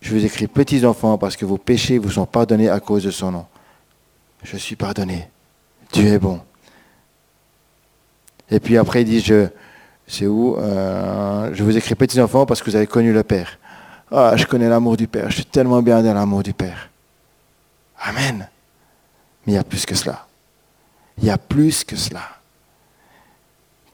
Je 0.00 0.14
vous 0.14 0.24
écris 0.24 0.46
petits 0.46 0.84
enfants 0.84 1.18
parce 1.18 1.36
que 1.36 1.44
vos 1.44 1.58
péchés 1.58 1.98
vous 1.98 2.10
sont 2.10 2.26
pardonnés 2.26 2.68
à 2.68 2.80
cause 2.80 3.04
de 3.04 3.10
son 3.10 3.32
nom. 3.32 3.46
Je 4.42 4.56
suis 4.56 4.76
pardonné. 4.76 5.28
Dieu 5.92 6.06
est 6.08 6.18
bon. 6.18 6.40
Et 8.52 8.60
puis 8.60 8.76
après, 8.76 9.00
il 9.00 9.06
dit, 9.06 9.20
je, 9.20 9.48
c'est 10.06 10.26
où 10.26 10.56
euh, 10.58 11.50
Je 11.54 11.64
vous 11.64 11.74
écris 11.74 11.94
petits 11.94 12.20
enfants 12.20 12.44
parce 12.44 12.60
que 12.60 12.68
vous 12.68 12.76
avez 12.76 12.86
connu 12.86 13.10
le 13.10 13.22
Père. 13.22 13.58
Ah, 14.10 14.34
je 14.36 14.44
connais 14.44 14.68
l'amour 14.68 14.98
du 14.98 15.08
Père. 15.08 15.30
Je 15.30 15.36
suis 15.36 15.46
tellement 15.46 15.80
bien 15.80 16.02
dans 16.02 16.12
l'amour 16.12 16.42
du 16.42 16.52
Père. 16.52 16.90
Amen. 17.98 18.46
Mais 19.46 19.54
il 19.54 19.56
y 19.56 19.58
a 19.58 19.64
plus 19.64 19.86
que 19.86 19.94
cela. 19.94 20.26
Il 21.16 21.24
y 21.24 21.30
a 21.30 21.38
plus 21.38 21.82
que 21.82 21.96
cela. 21.96 22.20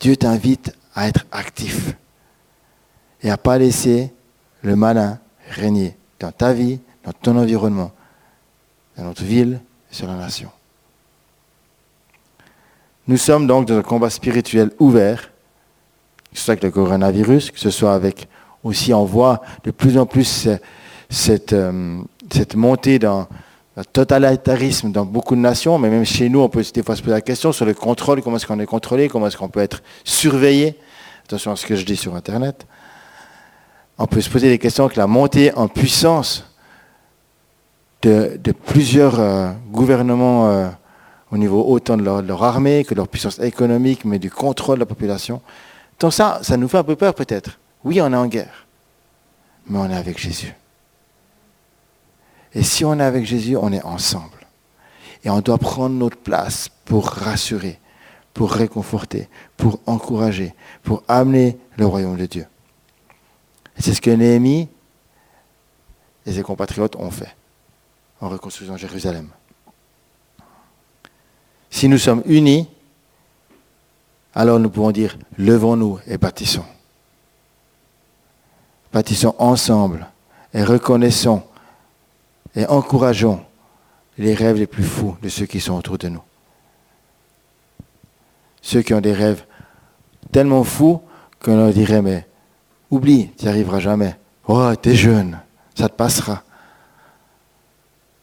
Dieu 0.01 0.17
t'invite 0.17 0.75
à 0.93 1.07
être 1.07 1.25
actif 1.31 1.95
et 3.23 3.31
à 3.31 3.37
pas 3.37 3.59
laisser 3.59 4.13
le 4.63 4.75
malin 4.75 5.21
régner 5.51 5.97
dans 6.19 6.33
ta 6.33 6.53
vie, 6.53 6.81
dans 7.05 7.13
ton 7.13 7.37
environnement, 7.37 7.93
dans 8.97 9.05
notre 9.05 9.23
ville 9.23 9.61
et 9.91 9.95
sur 9.95 10.09
la 10.09 10.15
nation. 10.15 10.51
Nous 13.09 13.17
sommes 13.17 13.47
donc 13.47 13.67
dans 13.67 13.79
un 13.79 13.83
combat 13.83 14.11
spirituel 14.11 14.71
ouvert, 14.79 15.31
que 16.31 16.39
ce 16.39 16.45
soit 16.45 16.53
avec 16.53 16.65
le 16.65 16.71
coronavirus, 16.71 17.51
que 17.51 17.59
ce 17.59 17.71
soit 17.71 17.95
avec 17.95 18.29
aussi 18.63 18.93
on 18.93 19.07
voit 19.07 19.41
de 19.65 19.71
plus 19.71 19.97
en 19.97 20.05
plus 20.05 20.47
cette, 21.09 21.55
euh, 21.55 22.03
cette 22.31 22.55
montée 22.55 22.99
dans 22.99 23.27
le 23.79 23.85
totalitarisme 23.87 24.93
dans 24.93 25.07
beaucoup 25.07 25.37
de 25.37 25.41
nations, 25.41 25.79
mais 25.79 25.89
même 25.89 26.05
chez 26.05 26.29
nous, 26.29 26.41
on 26.41 26.51
peut 26.51 26.63
des 26.75 26.83
fois 26.83 26.97
se 26.97 27.01
poser 27.01 27.15
la 27.15 27.23
question 27.23 27.51
sur 27.51 27.65
le 27.65 27.73
contrôle, 27.73 28.21
comment 28.21 28.37
est-ce 28.37 28.47
qu'on 28.47 28.61
est 28.61 28.67
contrôlé, 28.67 29.09
comment 29.09 29.29
est-ce 29.29 29.39
qu'on 29.39 29.49
peut 29.49 29.61
être 29.61 29.83
surveillé. 30.05 30.77
Attention 31.25 31.53
à 31.53 31.57
ce 31.57 31.65
que 31.65 31.77
je 31.77 31.87
dis 31.87 31.97
sur 31.97 32.15
Internet. 32.15 32.67
On 33.97 34.07
peut 34.07 34.21
se 34.21 34.29
poser 34.29 34.51
des 34.51 34.59
questions 34.59 34.85
avec 34.85 34.97
la 34.99 35.07
montée 35.07 35.55
en 35.55 35.67
puissance 35.67 36.45
de, 38.03 38.39
plusieurs 38.67 39.19
euh, 39.19 39.51
gouvernements 39.71 40.51
euh, 40.51 40.69
au 41.31 41.37
niveau 41.37 41.65
autant 41.67 41.97
de 41.97 42.03
leur, 42.03 42.43
armée 42.43 42.85
que 42.85 42.95
de 42.95 42.97
leur 42.97 43.09
puissance 43.09 43.39
économique, 43.39 44.05
mais 44.05 44.19
du 44.19 44.31
contrôle 44.31 44.77
de 44.77 44.81
la 44.81 44.87
population. 44.87 45.43
Donc 46.01 46.13
ça, 46.13 46.41
ça 46.43 46.57
nous 46.57 46.69
fait 46.69 46.79
un 46.79 46.85
peu 46.85 46.97
peur 46.97 47.15
peut-être. 47.15 47.59
Oui, 47.85 48.01
on 48.01 48.13
est 48.13 48.17
en 48.17 48.27
guerre, 48.27 48.67
mais 49.67 49.79
on 49.79 49.91
est 49.91 49.97
avec 49.97 50.19
Jésus. 50.19 50.55
Et 52.55 52.63
si 52.63 52.85
on 52.85 52.99
est 52.99 53.05
avec 53.05 53.27
Jésus, 53.27 53.57
on 53.57 53.73
est 53.73 53.83
ensemble. 53.83 54.47
Et 55.25 55.31
on 55.31 55.41
doit 55.41 55.59
prendre 55.59 55.95
notre 55.95 56.17
place 56.17 56.69
pour 56.85 57.07
rassurer, 57.07 57.79
pour 58.33 58.53
réconforter, 58.53 59.29
pour 59.57 59.81
encourager, 59.87 60.55
pour 60.83 61.03
amener 61.09 61.59
le 61.77 61.87
royaume 61.87 62.17
de 62.17 62.27
Dieu. 62.27 62.47
C'est 63.79 63.95
ce 63.95 64.01
que 64.01 64.11
Néhémie 64.11 64.69
et 66.25 66.33
ses 66.33 66.43
compatriotes 66.43 66.97
ont 66.97 67.11
fait 67.11 67.37
en 68.21 68.29
reconstruisant 68.29 68.77
Jérusalem. 68.77 69.29
Si 71.71 71.89
nous 71.89 71.99
sommes 71.99 72.23
unis, 72.27 72.69
alors 74.35 74.59
nous 74.59 74.71
pouvons 74.71 74.91
dire, 74.91 75.19
levons-nous 75.37 75.99
et 76.07 76.19
bâtissons. 76.19 76.65
Bâtissons 78.93 79.35
ensemble 79.39 80.07
et 80.55 80.63
reconnaissons 80.63 81.43
et 82.55 82.67
encourageons 82.67 83.45
les 84.17 84.35
rêves 84.35 84.57
les 84.57 84.67
plus 84.67 84.85
fous 84.85 85.17
de 85.23 85.29
ceux 85.29 85.47
qui 85.47 85.61
sont 85.61 85.75
autour 85.75 85.99
de 85.99 86.09
nous. 86.09 86.23
Ceux 88.63 88.83
qui 88.83 88.95
ont 88.95 89.01
des 89.01 89.13
rêves 89.13 89.45
tellement 90.33 90.65
fous 90.65 91.01
qu'on 91.41 91.57
leur 91.57 91.73
dirait, 91.73 92.03
mais 92.03 92.27
oublie, 92.91 93.31
tu 93.39 93.45
n'y 93.45 93.51
arriveras 93.51 93.81
jamais. 93.81 94.17
Oh, 94.47 94.75
t'es 94.75 94.97
jeune, 94.97 95.41
ça 95.75 95.89
te 95.89 95.95
passera. 95.95 96.33
En 96.33 96.43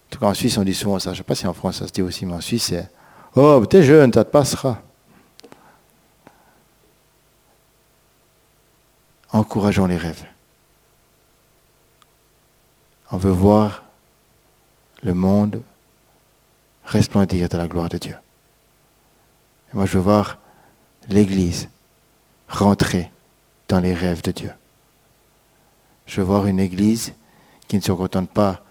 tout 0.09 0.19
cas, 0.19 0.27
en 0.27 0.33
Suisse, 0.33 0.57
on 0.57 0.63
dit 0.63 0.73
souvent 0.73 0.99
ça. 0.99 1.11
Je 1.11 1.15
ne 1.15 1.17
sais 1.17 1.23
pas 1.23 1.35
si 1.35 1.47
en 1.47 1.53
France 1.53 1.77
ça 1.77 1.87
se 1.87 1.91
dit 1.91 2.01
aussi, 2.01 2.25
mais 2.25 2.33
en 2.33 2.41
Suisse, 2.41 2.65
c'est 2.65 2.89
Oh, 3.35 3.65
t'es 3.65 3.83
jeune, 3.83 4.13
ça 4.13 4.23
te 4.23 4.29
passera. 4.29 4.81
Encourageons 9.31 9.87
les 9.87 9.97
rêves. 9.97 10.25
On 13.11 13.17
veut 13.17 13.31
voir 13.31 13.83
le 15.03 15.13
monde 15.13 15.61
resplendir 16.85 17.49
de 17.49 17.57
la 17.57 17.67
gloire 17.67 17.89
de 17.89 17.97
Dieu. 17.97 18.15
Moi, 19.73 19.85
je 19.85 19.97
veux 19.97 20.03
voir 20.03 20.37
l'Église 21.09 21.67
rentrer 22.47 23.11
dans 23.67 23.79
les 23.79 23.93
rêves 23.93 24.21
de 24.21 24.31
Dieu. 24.31 24.51
Je 26.05 26.21
veux 26.21 26.27
voir 26.27 26.45
une 26.45 26.61
Église 26.61 27.13
qui 27.67 27.75
ne 27.75 27.81
se 27.81 27.91
contente 27.91 28.29
pas 28.29 28.61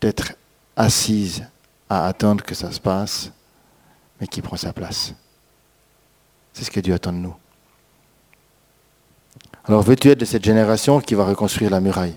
d'être 0.00 0.32
assise 0.76 1.46
à 1.90 2.06
attendre 2.06 2.42
que 2.42 2.54
ça 2.54 2.72
se 2.72 2.80
passe, 2.80 3.30
qui 4.28 4.42
prend 4.42 4.56
sa 4.56 4.72
place. 4.72 5.14
C'est 6.52 6.64
ce 6.64 6.70
que 6.70 6.80
Dieu 6.80 6.94
attend 6.94 7.12
de 7.12 7.18
nous. 7.18 7.34
Alors 9.66 9.82
veux-tu 9.82 10.10
être 10.10 10.20
de 10.20 10.24
cette 10.24 10.44
génération 10.44 11.00
qui 11.00 11.14
va 11.14 11.24
reconstruire 11.24 11.70
la 11.70 11.80
muraille? 11.80 12.16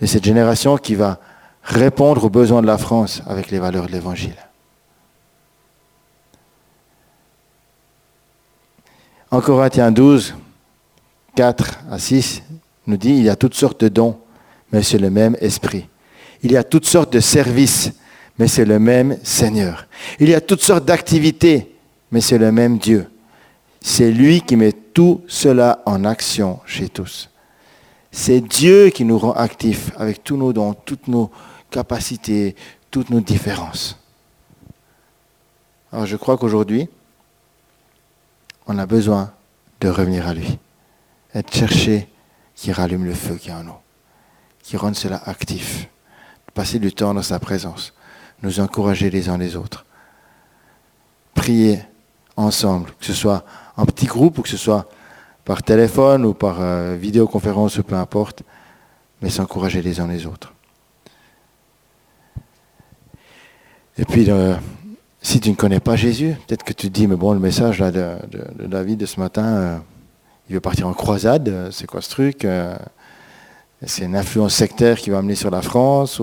De 0.00 0.06
cette 0.06 0.24
génération 0.24 0.76
qui 0.76 0.94
va 0.94 1.18
répondre 1.62 2.24
aux 2.24 2.30
besoins 2.30 2.62
de 2.62 2.66
la 2.66 2.78
France 2.78 3.22
avec 3.26 3.50
les 3.50 3.58
valeurs 3.58 3.86
de 3.86 3.92
l'Évangile? 3.92 4.36
En 9.30 9.40
Corinthiens 9.40 9.92
12, 9.92 10.34
4 11.36 11.80
à 11.90 11.98
6, 11.98 12.42
nous 12.86 12.96
dit, 12.96 13.10
il 13.10 13.22
y 13.22 13.28
a 13.28 13.36
toutes 13.36 13.54
sortes 13.54 13.80
de 13.82 13.88
dons, 13.88 14.18
mais 14.72 14.82
c'est 14.82 14.98
le 14.98 15.10
même 15.10 15.36
esprit. 15.40 15.88
Il 16.42 16.52
y 16.52 16.56
a 16.56 16.64
toutes 16.64 16.86
sortes 16.86 17.12
de 17.12 17.20
services, 17.20 17.92
mais 18.40 18.48
c'est 18.48 18.64
le 18.64 18.78
même 18.78 19.18
Seigneur. 19.22 19.86
Il 20.18 20.30
y 20.30 20.34
a 20.34 20.40
toutes 20.40 20.62
sortes 20.62 20.86
d'activités, 20.86 21.76
mais 22.10 22.22
c'est 22.22 22.38
le 22.38 22.50
même 22.50 22.78
Dieu. 22.78 23.06
C'est 23.82 24.10
lui 24.10 24.40
qui 24.40 24.56
met 24.56 24.72
tout 24.72 25.20
cela 25.28 25.82
en 25.84 26.06
action 26.06 26.58
chez 26.64 26.88
tous. 26.88 27.28
C'est 28.10 28.40
Dieu 28.40 28.88
qui 28.88 29.04
nous 29.04 29.18
rend 29.18 29.32
actifs 29.32 29.90
avec 29.98 30.24
tous 30.24 30.38
nos 30.38 30.54
dons, 30.54 30.72
toutes 30.72 31.06
nos 31.06 31.30
capacités, 31.70 32.56
toutes 32.90 33.10
nos 33.10 33.20
différences. 33.20 33.98
Alors 35.92 36.06
je 36.06 36.16
crois 36.16 36.38
qu'aujourd'hui, 36.38 36.88
on 38.66 38.78
a 38.78 38.86
besoin 38.86 39.32
de 39.82 39.88
revenir 39.90 40.26
à 40.26 40.32
lui. 40.32 40.58
et 41.34 41.42
de 41.42 41.52
chercher 41.52 42.08
qui 42.54 42.72
rallume 42.72 43.04
le 43.04 43.14
feu 43.14 43.36
qui 43.36 43.50
est 43.50 43.52
en 43.52 43.64
nous, 43.64 43.80
qui 44.62 44.78
rend 44.78 44.94
cela 44.94 45.20
actif, 45.26 45.88
de 46.48 46.52
passer 46.54 46.78
du 46.78 46.92
temps 46.92 47.12
dans 47.12 47.22
sa 47.22 47.38
présence, 47.38 47.92
nous 48.42 48.60
encourager 48.60 49.10
les 49.10 49.28
uns 49.28 49.38
les 49.38 49.56
autres, 49.56 49.84
prier 51.34 51.80
ensemble, 52.36 52.90
que 52.98 53.06
ce 53.06 53.12
soit 53.12 53.44
en 53.76 53.86
petit 53.86 54.06
groupe 54.06 54.38
ou 54.38 54.42
que 54.42 54.48
ce 54.48 54.56
soit 54.56 54.88
par 55.44 55.62
téléphone 55.62 56.24
ou 56.24 56.34
par 56.34 56.60
euh, 56.60 56.96
vidéoconférence 56.96 57.78
ou 57.78 57.82
peu 57.82 57.96
importe, 57.96 58.42
mais 59.20 59.30
s'encourager 59.30 59.82
les 59.82 60.00
uns 60.00 60.06
les 60.06 60.26
autres. 60.26 60.52
Et 63.98 64.04
puis, 64.04 64.30
euh, 64.30 64.54
si 65.20 65.40
tu 65.40 65.50
ne 65.50 65.54
connais 65.54 65.80
pas 65.80 65.96
Jésus, 65.96 66.36
peut-être 66.46 66.64
que 66.64 66.72
tu 66.72 66.88
te 66.88 66.92
dis, 66.92 67.06
mais 67.06 67.16
bon, 67.16 67.32
le 67.32 67.40
message 67.40 67.78
de, 67.78 68.16
David 68.66 68.98
de 68.98 69.06
ce 69.06 69.20
matin, 69.20 69.44
euh, 69.44 69.78
il 70.48 70.54
veut 70.54 70.60
partir 70.60 70.88
en 70.88 70.94
croisade, 70.94 71.68
c'est 71.70 71.86
quoi 71.86 72.00
ce 72.00 72.10
truc 72.10 72.46
C'est 73.86 74.04
une 74.04 74.16
influence 74.16 74.54
sectaire 74.54 74.98
qui 74.98 75.10
va 75.10 75.18
amener 75.18 75.36
sur 75.36 75.50
la 75.50 75.62
France 75.62 76.20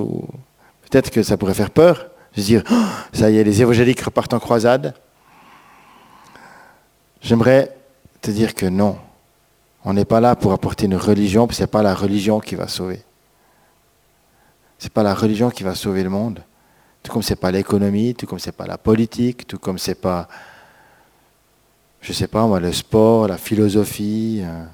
peut-être 0.89 1.09
que 1.09 1.23
ça 1.23 1.37
pourrait 1.37 1.53
faire 1.53 1.71
peur. 1.71 2.07
Je 2.35 2.41
dire, 2.41 2.63
oh, 2.71 2.83
ça 3.13 3.29
y 3.29 3.37
est, 3.37 3.43
les 3.43 3.61
évangéliques 3.61 4.01
repartent 4.01 4.33
en 4.33 4.39
croisade. 4.39 4.93
J'aimerais 7.21 7.75
te 8.21 8.31
dire 8.31 8.53
que 8.53 8.65
non. 8.65 8.97
On 9.83 9.93
n'est 9.93 10.05
pas 10.05 10.19
là 10.19 10.35
pour 10.35 10.53
apporter 10.53 10.85
une 10.85 10.95
religion, 10.95 11.47
parce 11.47 11.57
que 11.57 11.59
ce 11.59 11.63
n'est 11.63 11.67
pas 11.71 11.81
la 11.81 11.95
religion 11.95 12.39
qui 12.39 12.55
va 12.55 12.67
sauver. 12.67 13.01
Ce 14.77 14.85
n'est 14.85 14.91
pas 14.91 15.03
la 15.03 15.13
religion 15.13 15.49
qui 15.49 15.63
va 15.63 15.75
sauver 15.75 16.03
le 16.03 16.09
monde. 16.09 16.43
Tout 17.01 17.11
comme 17.11 17.21
ce 17.21 17.31
n'est 17.31 17.37
pas 17.37 17.51
l'économie, 17.51 18.13
tout 18.13 18.27
comme 18.27 18.39
ce 18.39 18.47
n'est 18.47 18.55
pas 18.55 18.67
la 18.67 18.77
politique, 18.77 19.47
tout 19.47 19.57
comme 19.57 19.77
ce 19.77 19.91
n'est 19.91 19.95
pas, 19.95 20.27
je 22.01 22.11
ne 22.11 22.13
sais 22.13 22.27
pas 22.27 22.45
moi, 22.45 22.59
le 22.59 22.71
sport, 22.71 23.27
la 23.27 23.37
philosophie. 23.37 24.41
Euh, 24.43 24.65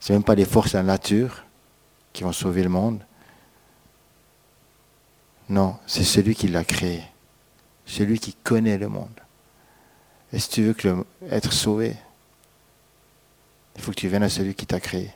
ce 0.00 0.12
n'est 0.12 0.18
même 0.18 0.24
pas 0.24 0.34
les 0.34 0.44
forces 0.44 0.72
de 0.72 0.78
la 0.78 0.82
nature 0.82 1.44
qui 2.12 2.24
vont 2.24 2.32
sauver 2.32 2.62
le 2.62 2.70
monde. 2.70 3.00
Non, 5.48 5.76
c'est 5.86 6.04
celui 6.04 6.34
qui 6.34 6.48
l'a 6.48 6.64
créé. 6.64 7.02
Celui 7.86 8.18
qui 8.18 8.34
connaît 8.34 8.78
le 8.78 8.88
monde. 8.88 9.08
Et 10.32 10.38
si 10.38 10.50
tu 10.50 10.62
veux 10.62 10.76
être 11.30 11.52
sauvé, 11.52 11.96
il 13.76 13.82
faut 13.82 13.92
que 13.92 13.96
tu 13.96 14.08
viennes 14.08 14.24
à 14.24 14.28
celui 14.28 14.54
qui 14.54 14.66
t'a 14.66 14.80
créé. 14.80 15.10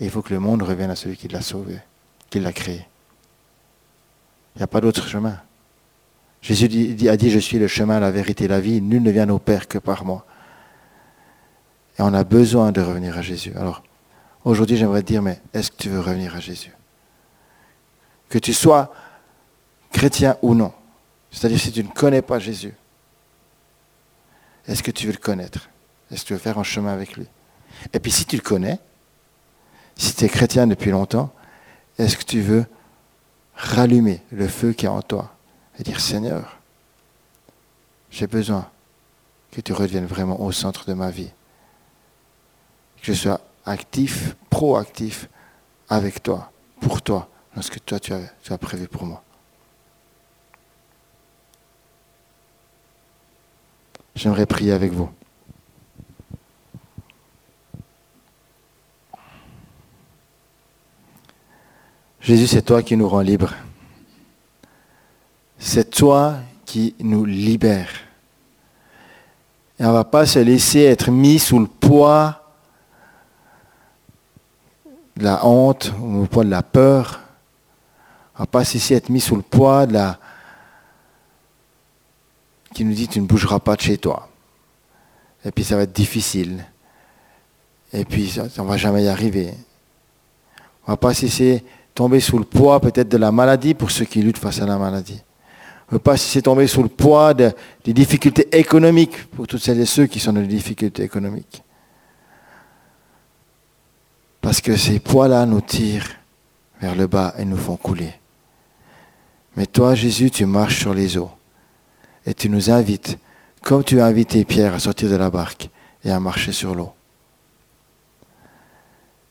Et 0.00 0.06
il 0.06 0.10
faut 0.10 0.22
que 0.22 0.34
le 0.34 0.40
monde 0.40 0.62
revienne 0.62 0.90
à 0.90 0.96
celui 0.96 1.16
qui 1.16 1.28
l'a 1.28 1.42
sauvé, 1.42 1.78
qui 2.28 2.40
l'a 2.40 2.52
créé. 2.52 2.86
Il 4.54 4.58
n'y 4.58 4.64
a 4.64 4.66
pas 4.66 4.80
d'autre 4.80 5.06
chemin. 5.06 5.40
Jésus 6.42 6.66
a 7.08 7.16
dit, 7.16 7.30
je 7.30 7.38
suis 7.38 7.58
le 7.58 7.68
chemin, 7.68 8.00
la 8.00 8.10
vérité, 8.10 8.48
la 8.48 8.60
vie. 8.60 8.80
Nul 8.82 9.02
ne 9.02 9.10
vient 9.10 9.28
au 9.30 9.38
Père 9.38 9.68
que 9.68 9.78
par 9.78 10.04
moi. 10.04 10.26
Et 11.98 12.02
on 12.02 12.12
a 12.12 12.24
besoin 12.24 12.72
de 12.72 12.80
revenir 12.80 13.16
à 13.16 13.22
Jésus. 13.22 13.52
Alors, 13.56 13.82
aujourd'hui, 14.44 14.76
j'aimerais 14.76 15.02
te 15.02 15.06
dire, 15.06 15.22
mais 15.22 15.40
est-ce 15.52 15.70
que 15.70 15.76
tu 15.76 15.88
veux 15.88 16.00
revenir 16.00 16.34
à 16.34 16.40
Jésus? 16.40 16.72
Que 18.28 18.38
tu 18.38 18.52
sois 18.52 18.92
chrétien 19.94 20.36
ou 20.42 20.54
non. 20.54 20.72
C'est-à-dire 21.30 21.58
si 21.58 21.72
tu 21.72 21.82
ne 21.82 21.88
connais 21.88 22.20
pas 22.20 22.38
Jésus, 22.40 22.74
est-ce 24.66 24.82
que 24.82 24.90
tu 24.90 25.06
veux 25.06 25.12
le 25.12 25.18
connaître? 25.18 25.70
Est-ce 26.10 26.22
que 26.22 26.28
tu 26.28 26.32
veux 26.34 26.38
faire 26.40 26.58
un 26.58 26.64
chemin 26.64 26.92
avec 26.92 27.16
lui? 27.16 27.26
Et 27.92 28.00
puis 28.00 28.10
si 28.10 28.26
tu 28.26 28.36
le 28.36 28.42
connais, 28.42 28.78
si 29.96 30.14
tu 30.14 30.24
es 30.24 30.28
chrétien 30.28 30.66
depuis 30.66 30.90
longtemps, 30.90 31.32
est-ce 31.96 32.16
que 32.16 32.24
tu 32.24 32.40
veux 32.40 32.66
rallumer 33.54 34.20
le 34.32 34.48
feu 34.48 34.72
qui 34.72 34.86
est 34.86 34.88
en 34.88 35.00
toi 35.00 35.32
et 35.78 35.84
dire 35.84 36.00
Seigneur, 36.00 36.58
j'ai 38.10 38.26
besoin 38.26 38.68
que 39.52 39.60
tu 39.60 39.72
reviennes 39.72 40.06
vraiment 40.06 40.40
au 40.40 40.50
centre 40.50 40.86
de 40.86 40.94
ma 40.94 41.10
vie. 41.10 41.30
Que 43.00 43.12
je 43.12 43.12
sois 43.12 43.40
actif, 43.64 44.34
proactif 44.50 45.28
avec 45.88 46.20
toi, 46.20 46.50
pour 46.80 47.00
toi, 47.00 47.28
dans 47.54 47.62
ce 47.62 47.70
que 47.70 47.78
toi 47.78 48.00
tu 48.00 48.12
as 48.12 48.58
prévu 48.58 48.88
pour 48.88 49.04
moi. 49.04 49.22
J'aimerais 54.14 54.46
prier 54.46 54.72
avec 54.72 54.92
vous. 54.92 55.10
Jésus, 62.20 62.46
c'est 62.46 62.62
toi 62.62 62.82
qui 62.82 62.96
nous 62.96 63.08
rend 63.08 63.20
libres. 63.20 63.54
C'est 65.58 65.90
toi 65.90 66.36
qui 66.64 66.94
nous 67.00 67.24
libère. 67.24 67.90
Et 69.78 69.84
on 69.84 69.88
ne 69.88 69.92
va 69.92 70.04
pas 70.04 70.24
se 70.24 70.38
laisser 70.38 70.80
être 70.80 71.10
mis 71.10 71.38
sous 71.38 71.58
le 71.58 71.66
poids 71.66 72.54
de 75.16 75.24
la 75.24 75.44
honte 75.44 75.92
ou 76.00 76.22
le 76.22 76.26
poids 76.26 76.44
de 76.44 76.50
la 76.50 76.62
peur. 76.62 77.20
On 78.36 78.42
ne 78.42 78.42
va 78.44 78.46
pas 78.46 78.64
se 78.64 78.74
laisser 78.74 78.94
être 78.94 79.10
mis 79.10 79.20
sous 79.20 79.36
le 79.36 79.42
poids 79.42 79.86
de 79.86 79.92
la, 79.92 80.18
qui 82.74 82.84
nous 82.84 82.92
dit 82.92 83.08
tu 83.08 83.20
ne 83.20 83.26
bougeras 83.26 83.60
pas 83.60 83.76
de 83.76 83.80
chez 83.80 83.96
toi. 83.96 84.28
Et 85.44 85.50
puis 85.50 85.64
ça 85.64 85.76
va 85.76 85.82
être 85.82 85.92
difficile. 85.92 86.64
Et 87.92 88.04
puis 88.04 88.34
on 88.58 88.64
ne 88.64 88.68
va 88.68 88.76
jamais 88.76 89.04
y 89.04 89.08
arriver. 89.08 89.54
On 90.86 90.90
ne 90.90 90.92
va 90.92 90.96
pas 90.96 91.14
cesser 91.14 91.64
tomber 91.94 92.20
sous 92.20 92.38
le 92.38 92.44
poids 92.44 92.80
peut-être 92.80 93.08
de 93.08 93.16
la 93.16 93.32
maladie 93.32 93.72
pour 93.72 93.90
ceux 93.90 94.04
qui 94.04 94.20
luttent 94.20 94.38
face 94.38 94.60
à 94.60 94.66
la 94.66 94.76
maladie. 94.76 95.22
On 95.88 95.94
ne 95.94 95.98
va 95.98 96.02
pas 96.02 96.16
cesser 96.16 96.42
tomber 96.42 96.66
sous 96.66 96.82
le 96.82 96.88
poids 96.88 97.32
des 97.34 97.52
difficultés 97.86 98.48
économiques 98.56 99.26
pour 99.30 99.46
toutes 99.46 99.62
celles 99.62 99.80
et 99.80 99.86
ceux 99.86 100.06
qui 100.06 100.18
sont 100.18 100.32
dans 100.32 100.40
des 100.40 100.46
difficultés 100.46 101.02
économiques. 101.02 101.62
Parce 104.40 104.60
que 104.60 104.76
ces 104.76 104.98
poids-là 104.98 105.46
nous 105.46 105.60
tirent 105.60 106.08
vers 106.80 106.94
le 106.94 107.06
bas 107.06 107.34
et 107.38 107.44
nous 107.44 107.56
font 107.56 107.76
couler. 107.76 108.12
Mais 109.56 109.66
toi, 109.66 109.94
Jésus, 109.94 110.30
tu 110.30 110.44
marches 110.46 110.80
sur 110.80 110.92
les 110.92 111.16
eaux 111.16 111.30
et 112.26 112.34
tu 112.34 112.48
nous 112.48 112.70
invites, 112.70 113.18
comme 113.62 113.84
tu 113.84 114.00
as 114.00 114.06
invité 114.06 114.44
Pierre 114.44 114.74
à 114.74 114.78
sortir 114.78 115.10
de 115.10 115.16
la 115.16 115.30
barque 115.30 115.68
et 116.04 116.10
à 116.10 116.20
marcher 116.20 116.52
sur 116.52 116.74
l'eau. 116.74 116.92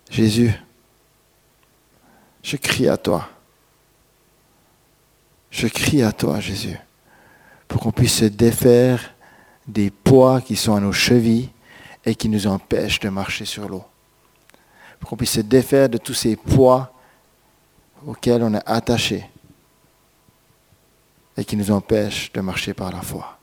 Jésus, 0.09 0.53
je 2.43 2.57
crie 2.57 2.87
à 2.87 2.97
toi. 2.97 3.29
Je 5.49 5.67
crie 5.67 6.03
à 6.03 6.11
toi, 6.11 6.39
Jésus, 6.39 6.77
pour 7.67 7.81
qu'on 7.81 7.91
puisse 7.91 8.17
se 8.17 8.25
défaire 8.25 9.13
des 9.67 9.91
poids 9.91 10.41
qui 10.41 10.55
sont 10.55 10.75
à 10.75 10.79
nos 10.79 10.91
chevilles 10.91 11.49
et 12.05 12.15
qui 12.15 12.27
nous 12.27 12.47
empêchent 12.47 12.99
de 12.99 13.09
marcher 13.09 13.45
sur 13.45 13.69
l'eau. 13.69 13.83
Pour 14.99 15.09
qu'on 15.09 15.17
puisse 15.17 15.31
se 15.33 15.41
défaire 15.41 15.89
de 15.89 15.97
tous 15.97 16.13
ces 16.13 16.35
poids 16.35 16.93
auxquels 18.05 18.43
on 18.43 18.53
est 18.53 18.63
attaché 18.65 19.29
et 21.37 21.45
qui 21.45 21.57
nous 21.57 21.71
empêche 21.71 22.31
de 22.31 22.41
marcher 22.41 22.73
par 22.73 22.91
la 22.91 23.01
foi. 23.01 23.37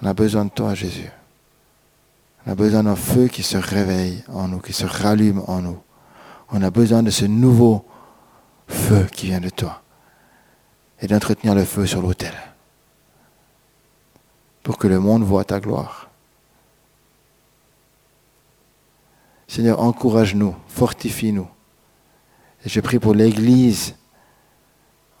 On 0.00 0.06
a 0.06 0.14
besoin 0.14 0.44
de 0.44 0.50
toi, 0.50 0.74
Jésus. 0.74 1.10
On 2.46 2.52
a 2.52 2.54
besoin 2.54 2.82
d'un 2.82 2.96
feu 2.96 3.28
qui 3.28 3.42
se 3.42 3.56
réveille 3.56 4.22
en 4.28 4.48
nous, 4.48 4.60
qui 4.60 4.72
se 4.72 4.86
rallume 4.86 5.42
en 5.46 5.62
nous. 5.62 5.78
On 6.50 6.62
a 6.62 6.70
besoin 6.70 7.02
de 7.02 7.10
ce 7.10 7.24
nouveau 7.24 7.84
feu 8.68 9.06
qui 9.12 9.26
vient 9.26 9.40
de 9.40 9.48
toi 9.48 9.82
et 11.00 11.06
d'entretenir 11.06 11.54
le 11.54 11.64
feu 11.64 11.86
sur 11.86 12.02
l'autel 12.02 12.34
pour 14.62 14.78
que 14.78 14.86
le 14.86 14.98
monde 14.98 15.22
voit 15.22 15.44
ta 15.44 15.60
gloire. 15.60 16.10
Seigneur, 19.48 19.80
encourage-nous, 19.80 20.56
fortifie-nous 20.66 21.48
et 22.66 22.68
je 22.68 22.80
prie 22.80 22.98
pour 22.98 23.14
l'Église 23.14 23.94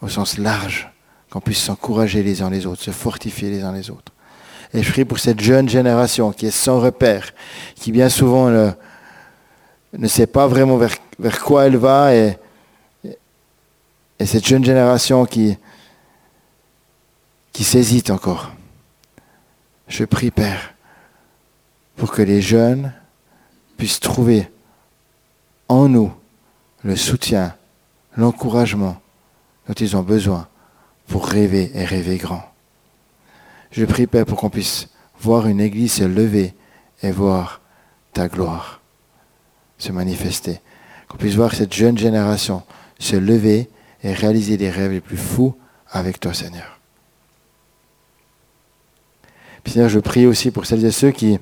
au 0.02 0.08
sens 0.08 0.36
large, 0.36 0.90
qu'on 1.30 1.40
puisse 1.40 1.62
s'encourager 1.62 2.24
les 2.24 2.42
uns 2.42 2.50
les 2.50 2.66
autres, 2.66 2.82
se 2.82 2.90
fortifier 2.90 3.50
les 3.50 3.62
uns 3.62 3.72
les 3.72 3.88
autres. 3.88 4.12
Et 4.74 4.82
je 4.82 4.90
prie 4.90 5.04
pour 5.04 5.20
cette 5.20 5.40
jeune 5.40 5.68
génération 5.68 6.32
qui 6.32 6.46
est 6.46 6.50
sans 6.50 6.80
repère, 6.80 7.32
qui 7.76 7.92
bien 7.92 8.08
souvent 8.08 8.50
ne, 8.50 10.08
sait 10.08 10.26
pas 10.26 10.48
vraiment 10.48 10.76
vers, 10.76 10.98
quoi 11.44 11.66
elle 11.66 11.76
va, 11.76 12.16
et, 12.16 12.36
et 14.18 14.26
cette 14.26 14.44
jeune 14.44 14.64
génération 14.64 15.24
qui, 15.24 15.56
qui 17.52 17.62
s'hésite 17.62 18.10
encore. 18.10 18.50
Je 19.86 20.04
prie, 20.04 20.32
Père, 20.32 20.74
pour 21.94 22.10
que 22.10 22.22
les 22.22 22.42
jeunes 22.42 22.92
puissent 23.76 24.00
trouver 24.00 24.50
en 25.68 25.88
nous 25.88 26.12
le 26.86 26.94
soutien, 26.94 27.56
l'encouragement 28.16 29.00
dont 29.66 29.74
ils 29.74 29.96
ont 29.96 30.02
besoin 30.02 30.46
pour 31.08 31.26
rêver 31.26 31.72
et 31.74 31.84
rêver 31.84 32.16
grand. 32.16 32.44
Je 33.72 33.84
prie, 33.84 34.06
Père, 34.06 34.24
pour 34.24 34.38
qu'on 34.38 34.50
puisse 34.50 34.88
voir 35.18 35.48
une 35.48 35.60
église 35.60 35.94
se 35.94 36.04
lever 36.04 36.54
et 37.02 37.10
voir 37.10 37.60
ta 38.12 38.28
gloire 38.28 38.80
se 39.78 39.90
manifester. 39.90 40.60
Qu'on 41.08 41.18
puisse 41.18 41.34
voir 41.34 41.54
cette 41.54 41.74
jeune 41.74 41.98
génération 41.98 42.62
se 43.00 43.16
lever 43.16 43.68
et 44.04 44.12
réaliser 44.12 44.56
des 44.56 44.70
rêves 44.70 44.92
les 44.92 45.00
plus 45.00 45.16
fous 45.16 45.56
avec 45.90 46.20
toi, 46.20 46.32
Seigneur. 46.32 46.78
Seigneur, 49.66 49.88
je 49.88 49.98
prie 49.98 50.26
aussi 50.26 50.52
pour 50.52 50.66
celles 50.66 50.84
et 50.84 50.92
ceux 50.92 51.10
qui 51.10 51.40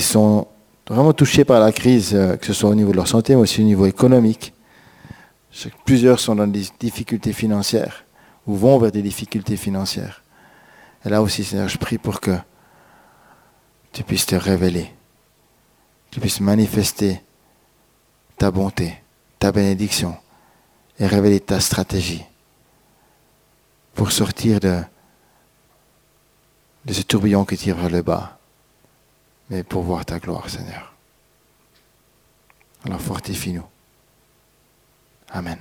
sont 0.00 0.48
vraiment 0.88 1.12
touchés 1.12 1.44
par 1.44 1.60
la 1.60 1.72
crise, 1.72 2.14
euh, 2.14 2.36
que 2.36 2.46
ce 2.46 2.52
soit 2.52 2.70
au 2.70 2.74
niveau 2.74 2.92
de 2.92 2.96
leur 2.96 3.08
santé, 3.08 3.34
mais 3.34 3.42
aussi 3.42 3.60
au 3.60 3.64
niveau 3.64 3.86
économique. 3.86 4.52
Plusieurs 5.84 6.18
sont 6.18 6.34
dans 6.34 6.46
des 6.46 6.66
difficultés 6.80 7.32
financières 7.32 8.04
ou 8.46 8.56
vont 8.56 8.78
vers 8.78 8.90
des 8.90 9.02
difficultés 9.02 9.56
financières. 9.56 10.22
Et 11.04 11.08
là 11.08 11.22
aussi, 11.22 11.44
Seigneur, 11.44 11.68
je 11.68 11.78
prie 11.78 11.98
pour 11.98 12.20
que 12.20 12.36
tu 13.92 14.02
puisses 14.02 14.26
te 14.26 14.34
révéler, 14.34 14.90
tu 16.10 16.18
puisses 16.18 16.40
manifester 16.40 17.22
ta 18.36 18.50
bonté, 18.50 19.00
ta 19.38 19.52
bénédiction 19.52 20.16
et 20.98 21.06
révéler 21.06 21.40
ta 21.40 21.60
stratégie 21.60 22.24
pour 23.94 24.10
sortir 24.10 24.58
de, 24.58 24.80
de 26.84 26.92
ce 26.92 27.02
tourbillon 27.02 27.44
qui 27.44 27.56
tire 27.56 27.76
vers 27.76 27.90
le 27.90 28.02
bas, 28.02 28.38
mais 29.50 29.62
pour 29.62 29.82
voir 29.82 30.04
ta 30.04 30.18
gloire, 30.18 30.48
Seigneur. 30.48 30.94
Alors 32.84 33.00
fortifie-nous. 33.00 33.66
Amen. 35.30 35.58